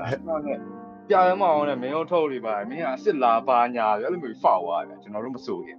[0.00, 0.58] လားဟုတ်နဲ့
[1.08, 5.78] ပြရမအောင်နဲ့မင်းတို့ထုတ်လေးပါမင်းကအစ်စ်လာပါညာပြီအဲ့လိုမျိုးဖောက်သွားတယ်ကျွန်တော်တို့မစိုးခင်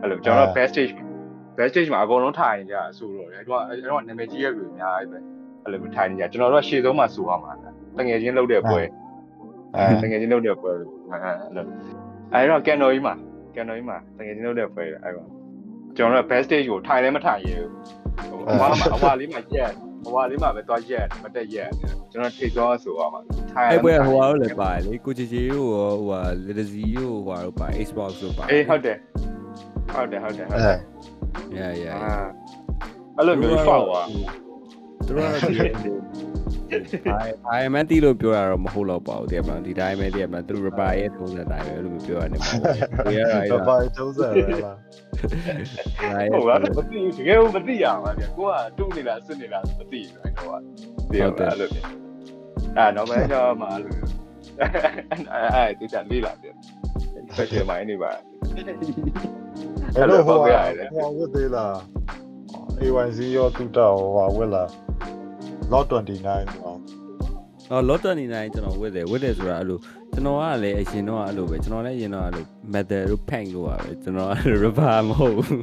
[0.00, 0.92] အဲ့လိုကျွန်တော်တို့ best stage
[1.56, 5.18] best stage မှာအကုန်လုံးထိုင်ကြအဆိုတော့လေအဲ့တော့အဲ့တော့နာမည်ကြီးရဲ့လူအများကြီးပဲ
[5.64, 7.52] အဲ့လိုမျိုးထိုင်နေကြကျွန်တော်တို့ကရှေ့ဆုံးမှာစိုးရမှာ
[7.98, 8.80] တငယ်ချင်းလောက်တဲ့ပွဲ
[9.74, 11.64] အဲတကယ်ချင်းတို့တဲ့ပွဲလို့အဲအဲ့လို
[12.32, 13.14] အဲ့တော့ကန်တော်ကြီးမှာ
[13.54, 15.28] ကန်တော်ကြီးမှာတကယ်ချင်းတို့တဲ့ပွဲအဲ့တော့
[15.96, 17.70] ကျွန်တော်တို့ best stage ကိုထိုင်လည်းမထိုင်ရဘူး
[18.28, 19.72] ဟိုအဝါမှာအဝါလေးမှာရက်
[20.06, 21.70] အဝါလေးမှာပဲသွားရက်မတက်ရက်
[22.12, 23.20] ကျွန်တော်ထိတ်သွားဆိုအောင်ပါ
[23.52, 28.98] ထိုင်အဲ့ပွဲဟိုဟာလည်းပါတယ်လေကိုချီချီတို့ရောဟိုဟာလီဒစီတို့ဟိုဟာတို့ပါ Xbox တို့ပါအေးဟုတ်တယ်
[29.94, 30.78] ဟုတ်တယ်ဟုတ်တယ်ဟုတ်အဲတယ်
[31.58, 32.14] yeah yeah အာ
[33.16, 34.06] အဲ့လိုမျိုးဖောက်သွား
[35.06, 35.56] သူတို့ကတော့ဒီ
[37.50, 42.60] အိုင်မန်တီလို့ပြောတာတော့မဟုတ်တော့ပါဘူးတကယ်မှဒီတိုင်းပဲတကယ်မှသူတို့ reply ရဲ့ထုံးစံတိုင်းပဲလို့ပြောရတယ်မဟုတ်
[43.04, 44.76] ဘူးရရဘာအဲ့ဘာဒါတုံးစံလဲလား
[46.32, 50.60] ဟုတ်ပါမသိဘူးတကယ်မသိရပါဗျကိုကတူးနေလားစစ်နေလားမသိဘူးအဲ့တော့
[51.10, 51.86] သိရပါအဲ့လိုမျိုး
[52.76, 53.94] အဲ့တော့ပဲကြောမှအဲ့လို
[54.60, 56.54] အဲ့အဲ့ဒီတန်လေးလာတယ်
[57.36, 57.64] ဖက်ချင်
[59.96, 61.74] မိုင်းနေပါအဲ့လိုဟိုဟာဟိုဝတ်သေးလား
[62.82, 64.68] AYC ရောတူတာဟိုဟာဝတ်လား
[65.72, 66.74] lot 29ဟော
[67.70, 69.78] အော် lot 29ကျွန်တော်ဝစ်တယ်ဝစ်တယ်ဆိုတာအဲ့လို
[70.12, 72.44] ကျွန်တော်ကလည်းအရင်တော့အဲ့လိုပဲကျွန်တော်လည်းအရင်တော့အဲ့လို
[72.74, 75.62] metal တို့ paint တို့ပါပဲကျွန်တော်အဲ့လို rubber မဟုတ်ဘူး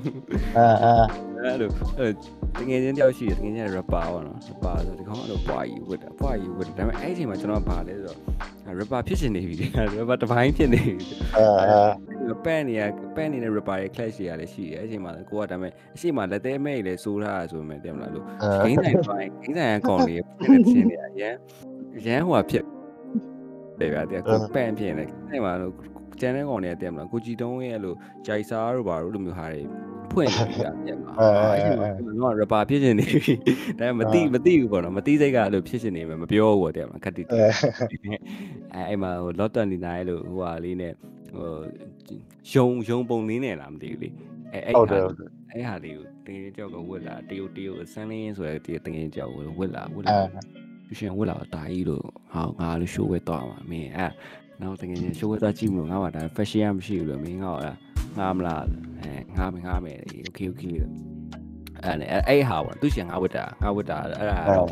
[0.57, 2.11] အဲအဲ အဲ့လိုအဲ့
[2.57, 8.17] တကယ်ချင်းတယောက်ရှိတယ်တကယ်ချင်း rapper ပေါ့နော် rapper ဆိုဒီကောင်အဲ့လိုပွားကြီးဝစ်တာပွားကြီးဝစ်တယ်ဒါပေမဲ့အဲ့ဒီအချိန်မှာကျွန်တော်ကဘာလဲဆိုတော့
[8.79, 9.55] rapper ဖြစ်ရှင်နေပြီ
[9.97, 11.05] rapper တစ်ပိုင်းဖြစ်နေပြီ
[11.37, 11.45] အဲ
[12.27, 12.81] အဲပန်နေရ
[13.15, 18.25] ပန်နေတဲ့ rapper ရဲ့ clash တွေကလည်းရှိတယ်အဲ့ဒီအချိန်မှာကိုကဒါပေမဲ့အရှိမလက်သေးမဲ့လည်းစိုးထားတာဆိုပေမဲ့တင်မလားလို့
[18.63, 21.35] ဂိမ်းဆိုင်ပိုင်းဂိမ်းဆိုင်အကောင်လေးဖြစ်နေချင်းနေအရန်
[22.05, 22.65] ရန်ဟိုဖြစ်
[23.79, 25.73] တယ်ဗျာတဲ့ကိုပန့်ဖြစ်နေအဲ့မှာလို့
[26.19, 27.95] ကျန်တဲ့ကောင်တွေကတင်မလားကိုကြည်တုံးရဲ့အဲ့လို
[28.25, 29.61] ဂျိုက်စာတို့ဘာလို့လိုမျိုးဟာတွေ
[30.11, 31.11] ဖွင့်နေပြီဗျာပြန်မှာ
[32.21, 33.33] တော့ rapper ဖြစ်နေပြီ
[33.79, 37.45] ဒါပေမဲ့မသိမသိဘူးပေါ့နော်မသိစိတ်ကအဲ့လိုဖြစ်နေမယ်မပြောဘူးပေါ့တင်မလားခက်တိတိအဲ
[38.73, 39.51] အဲအဲ့မှာဟို lot
[39.81, 40.93] 29လို့ဟိုဟာလေးနဲ့
[41.33, 41.49] ဟို
[42.53, 44.09] ယုံယုံပုံလေးနဲ့လားမသိဘူးလေ
[44.53, 45.03] အဲအဲ့ဟုတ်တဟာယ်
[45.51, 50.19] အဲ့ဟာလေးကိုတကယ်ကြောက်ကဝစ်လာတရုတ်တရုတ်ဆန်းလင်းဆိုတဲ့တကယ်ကြောက်ကိုဝစ်လာဝစ်အဲလာ
[50.87, 54.07] သူရှင်ဝစ်လာတာကြီးလို့ဟာငါလို့ရှိုးဝဲသွားမှာမင်းအဲ
[54.61, 57.67] နောက်တကယ်ချင်းရှိုးဝဲသွားကြည့်မလို့ငါကဒါ fashion မရှိဘူးလို့မင်းငါ့က
[58.19, 58.63] ငါမလား
[59.01, 60.75] အဲငါမငါမယ် okay okay
[61.83, 64.69] အဲ့နဲ့အဲ့ဟာပေါ့သူရှင်ငါဝစ်တာငါဝစ်တာအဲ့ဒါတော့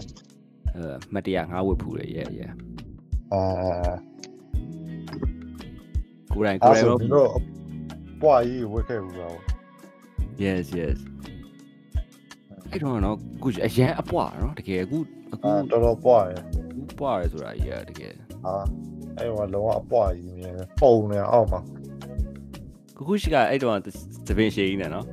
[0.76, 2.50] အဲမတရားငါဝစ်ဖူးတယ်ရဲ့ရဲ့
[3.34, 3.44] အဲ
[6.34, 7.30] ကိုယ်တိုင်အဲကိုယ်တိုင်ဆိုတော့ဒီတော့
[8.22, 9.36] ပွားကြီးဝတ်ခဲ့ဘူးလား
[10.44, 10.98] yes yes
[12.72, 14.98] အဲ့တော့နော်ခုအရန်အပွားနော်တကယ်အခု
[15.34, 16.46] အခုအဲတော်တော်ပွားရယ်အ
[16.76, 18.14] ခုပွားရဲဆိုတာကြီးကတကယ်
[18.44, 18.54] ဟာ
[19.18, 21.60] အဲ့ဟိုလုံးဝအပွားကြီးမြင်ပုံနေအောက်မှာ
[23.02, 23.80] ခုခုရှိကအဲ့တော့
[24.28, 25.06] သပင်ရှည်ကြီးနဲ့နော်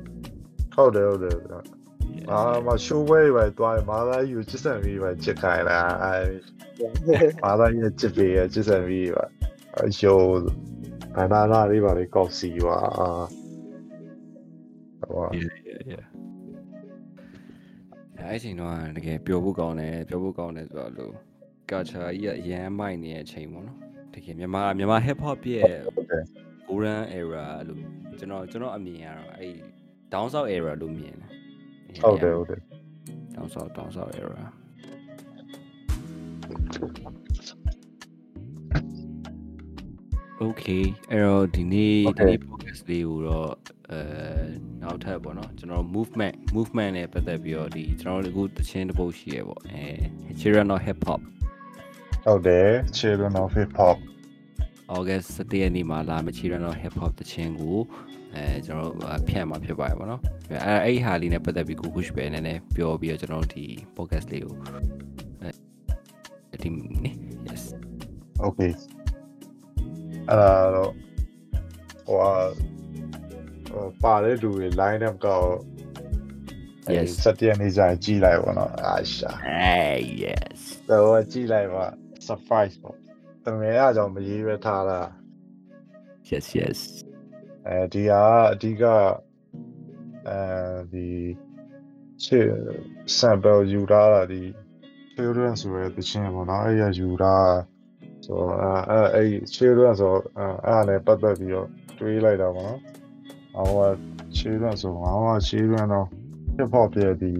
[0.75, 1.35] ဟုတ်တယ်ဟုတ်တယ်
[2.31, 6.15] အာမရှိုးဝဲပဲတွားရမာသာကြီးကိုချစ်ဆန်ပြီးပဲချစ်ခိုင်းတာအဲ
[7.43, 9.25] မာသာကြီးချစ်ပြီးရချစ်ဆန်ပြီးပါ
[9.77, 10.27] အယိုး
[11.15, 12.77] ဘာသာလာလေးပါလေကောက်စီပါ
[14.99, 16.05] ဟော yeah yeah
[18.29, 21.13] အဲ့ချိန်တော့တကယ်ပျော်ဖို့ကောင်းတယ်ပျော်ဖို့ကောင်းတယ်ဆိုတော့လို့
[21.69, 23.77] culture ကြီးကအရန်မိုက်နေတဲ့အချိန်ပေါ့နော်
[24.13, 26.23] တကယ်မြန်မာမြန်မာ hip hop ရဲ့ဟုတ်တယ်
[26.69, 27.79] golden era လို့
[28.19, 29.55] ကျွန်တော်ကျွန်တော်အမြင်ကတော့အဲ့
[30.13, 31.29] down south era လို့မြင်တယ်
[32.03, 32.61] ဟုတ်တယ်ဟုတ်တယ်
[33.35, 34.43] down south down south era
[40.43, 43.51] okay အဲ့တော့ဒီနေ့ဒီနေ့ podcast လေးကိုတော့
[43.91, 43.99] အဲ
[44.81, 49.83] နောက်ထပ်ပေါ့နော်ကျွန်တော် movement movement နဲ့ပတ်သက်ပြီးတော့ဒီကျွန်တော်တို့အခုတခြင်းတစ်ပုတ်ရှိရပေါ့အဲ
[50.39, 51.21] Children of Hip Hop
[52.25, 53.97] ဟုတ်တယ် children of hip hop
[54.97, 57.77] August 7ရက်နေ့မှာလာမယ့် Children of Hip Hop တခြင်းကို
[58.35, 63.65] အဲကျွန်တော်တို့ဖြန့်မှာဖြစ်ပါတယ်ပေါ့နော်အဲအဲ့ဒီဟာလေးနဲ့ပတ်သက်ပြီးကိုခုရှပဲနည်းနည်းပြောပြီးတော့ကျွန်တော်တို့ဒီ
[63.97, 64.53] podcast လေးကို
[66.51, 66.69] အဲဒီ
[67.03, 67.11] နိ
[67.47, 67.63] yes
[68.47, 68.71] okay
[70.29, 70.91] အဲ့ဒါတော့
[72.07, 72.31] ဟိုဟာ
[73.71, 75.39] ဟိုပါတဲ့လူတွေ line up ကော
[76.97, 77.09] Yes.
[77.23, 80.59] စက်တရနေကြရင်ကြီးလိုက်ပါတော့အာရှာ hey yes
[80.89, 81.85] တော့ကြီးလိုက်ပါ
[82.27, 82.95] surprise ပေါ့
[83.53, 84.99] တကယ်အကြောင်းမရေးရထားတာ
[86.29, 86.79] yes yes
[87.67, 88.23] အဲဒီဟာ
[88.53, 88.83] အဓိက
[90.27, 90.39] အဲ
[90.93, 91.07] ဒီ
[92.23, 92.39] ချေ
[93.17, 94.41] sample ယူထားတာဒီ
[95.13, 97.53] children ဆိုရတဲ့ချင်းပေါ့နော်အဲ့ရယူထား
[98.25, 98.53] ဆိုတော့
[98.91, 101.67] အဲအဲ့ children ဆိုအဲ့အဲ့နဲ့ပတ်သက်ပြီးတော့
[101.97, 102.79] တွေးလိုက်တာပေါ့နော်
[103.71, 103.91] ဟိုက
[104.37, 106.07] children ဆိုဟော children တော့
[106.57, 107.31] hip hop ရဲ့ဒီ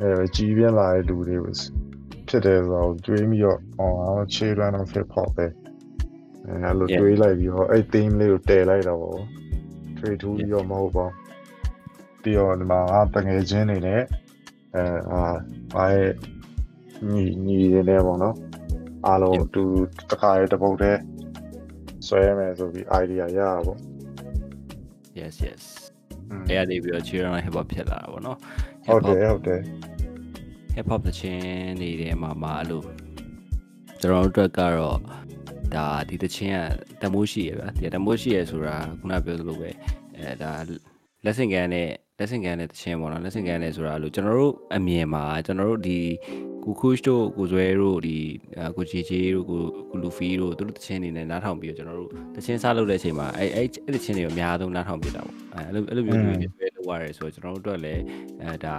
[0.00, 1.38] အဲကြီးပြင်းလာတဲ့လူတွေ
[2.34, 3.90] ဖြစ်တယ်ဆိုတော့တွေးပြီးတော့ဟော
[4.34, 5.46] children of hip hop ပဲ
[6.46, 9.20] အဲလိုတွေးလိုက်ပြီးတော့အဲ့ theme လေးကိုတည်လိုက်တာပေါ့
[9.98, 11.06] trade to ပြီးတော့မဟုတ်ပါ
[12.22, 14.02] ပြီးတော့ဒီမှာငါတငယ်ချင်းနေနဲ့
[14.74, 15.22] အဲအာ
[15.74, 16.12] ဘာရဲ့
[17.10, 18.36] ညီညီနေနေပေါ့နော်
[19.06, 19.64] အားလုံးတူ
[20.10, 21.00] တစ်ခါရတစ်ပုတ်တည်း
[22.06, 23.78] ဆွဲရမယ်ဆိုပြီး idea ရတာပေါ့
[25.18, 25.62] yes yes
[26.48, 28.38] အဲ့ရနေပြီးတော့ Children of Hip Hop ဖြစ်လာတာပေါ့နော်
[28.86, 29.60] ဟုတ်တယ်ဟုတ်တယ်
[30.74, 32.82] hip hop သချင်းတွေထဲမှာမှာအဲ့လို
[34.00, 34.98] ကျွန်တော်တို့အတွက်ကတော့
[35.74, 36.58] ဒါဒီတချင်း
[37.00, 39.70] ကတမိုးရှိရဗျာဒီတမိုးရှိရဆိုတာခုနပြောသလိုပဲ
[40.16, 40.52] အဲဒါ
[41.24, 41.88] လက်ဆင့်ကန်နဲ့
[42.18, 45.98] လက်ဆင့်ကန်နဲ့တချင်းပေါ့နော်လက်ဆင့်ကန်နဲ့ဆိုတာလို့ကျွန်တော်တို့အမြင်မှာကျွန်တော်တို့ဒီ
[46.64, 48.18] ကိုခုရှ်တို့ကိုဇွဲတို့ဒီ
[48.76, 49.60] ကိုချီချီတို့ကို
[49.90, 58.02] ကိုလူဖီတို့တို့တချင်းနေနဲ့နားထောင်ပြီးတော့ကျွန်တော်တို့တချင်းစားလုပ်တဲ့အချိန်မှာအဲအဲအဲ့တချင်းတွေအများဆုံးနားထောင်ပြတာပေါ့အဲအဲ့လိုအဲ့လိုမျိုးတွေပဲလုပ်ရတယ်ဆိုတော့ကျွန်တော်တို့အတွက်လည်း
[58.42, 58.76] အဲဒါ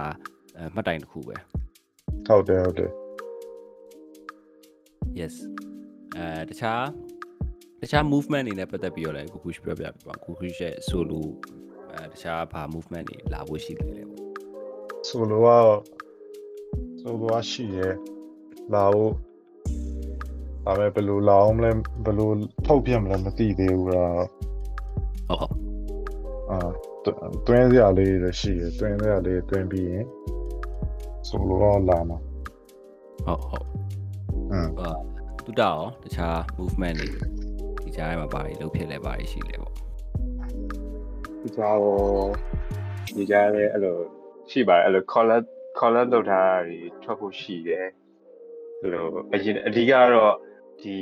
[0.74, 1.36] မှတ်တိုင်တစ်ခုပဲ
[2.26, 2.90] ဟုတ်တယ်ဟုတ်တယ်
[5.20, 5.34] yes
[6.16, 6.84] အဲတခြား
[7.80, 11.22] တခြား movement အနေနဲ့ပတ်သက်ပြီးတော့လည်းကိုကူရှပြောပြပြပါကိုကူရဲ့ solo
[11.92, 14.22] အဲတခြားဘာ movement တွေလာဖို့ရှိတယ်လေပေါ့
[15.08, 15.78] ဆိုလိုကတော့
[17.00, 17.88] ဆိုလိုကရှိရဲ
[18.74, 19.12] လာဖို့
[20.64, 21.70] ဒါပေမဲ့ဘယ်လိုလာအောင်မလဲ
[22.04, 22.30] ဘယ်လို
[22.66, 25.54] ထုတ်ပြမလဲမသိသေးဘူးလားဟုတ်ဟုတ်
[26.50, 26.58] အာ
[27.46, 30.04] တွင်းစရာလေးတွေရှိရဲတွင်းစရာလေးတွင်းပြီးရင်
[31.28, 32.18] ဆိုလိုတော့လာမှာ
[33.26, 33.66] ဟုတ်ဟုတ်
[34.52, 34.90] อืมအာ
[35.44, 37.08] တူတာရောတခြား movement တွေ
[37.84, 39.72] ဒီကြားထဲမှာဘာတွေလုပ်ဖြစ်လဲဘာတွေရှိလဲပေါ့
[41.42, 41.74] ဒီကြော
[43.16, 43.96] ဒီကြားလည်းအဲ့လို
[44.50, 45.40] ရှိပါတယ်အဲ့လို color
[45.78, 47.86] color လောက်ထားတာတွေထွက်ဖို့ရှိတယ်
[48.80, 49.04] အဲ့လို
[49.34, 50.34] အရင်အဓိကတော့
[50.82, 50.96] ဒီ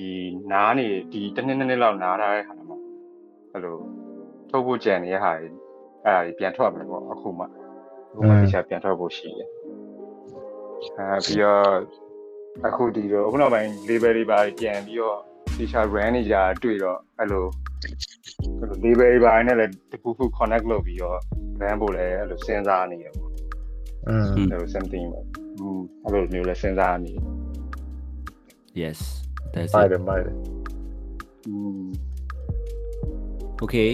[0.52, 2.78] နားနေဒီတစ်နှစ်နှစ်နှစ်လောက်နားထားတဲ့ခါမှာ
[3.52, 3.76] အဲ့လို
[4.50, 5.48] ထုတ်ဖို့ကြံနေတဲ့ဟာတွေ
[6.04, 7.44] အဲ့ဒါတွေပြန်ထွက်မယ်ပေါ့အခုမှ
[8.12, 9.48] အခုမှတခြားပြန်ထွက်ဖို့ရှိတယ်
[10.98, 11.64] အဲပြီးတော့
[12.66, 15.18] အခုဒီတော့အခုနောက်ပိုင်း label တွေပါပြန်ပြီးတော့
[15.54, 17.44] feature brand တွေကြာတွေ့တော့အဲ့လို
[18.60, 21.18] အဲ့လို label တွေပါနဲ့လည်းတခုခု connect လုပ်ပြီးတော့
[21.58, 23.30] brand ပို့လည်းအဲ့လိုစဉ်းစားနေရပေါ့
[24.08, 25.24] อืมအဲ့လို something ပေါ့
[26.04, 27.12] အဲ့လိုမျိုးလည်းစဉ်းစားနေ
[28.80, 28.98] Yes
[29.54, 30.34] that's it ပါတယ်ပါတယ်
[33.62, 33.90] Okay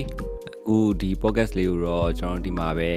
[0.58, 2.90] အခုဒီ podcast လေးကိုတော့ကျွန်တော်ဒီမှာပဲ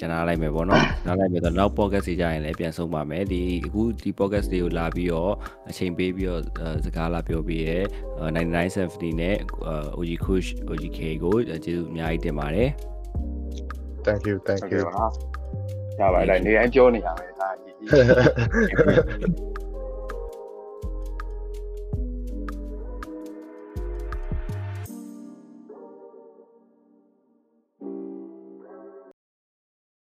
[0.00, 5.32] ကျန်လာလိုက်မယ်ပေါ့နော်နားလိုက်မယ်ဆိုတော့နောက် podcast တွေကြရင်လည်းပြန်ဆုံးပါမယ်ဒီအခုဒီ podcast လေးကိုလာပြီးတော့
[5.70, 7.78] အချိန်ပေးပြီးတော့အဲစကားလာပြောပြီးရဲ
[8.48, 9.36] 9970နဲ့
[9.96, 12.70] OG Kush OGK ကိုကျေးဇူးအများကြီးတင်ပါတယ်
[14.06, 15.04] thank you thank ဟုတ် you ကဲ့ပါ
[16.00, 17.74] ရပါတယ်နေတိုင်းပြောနေရမယ်ဒါကြီး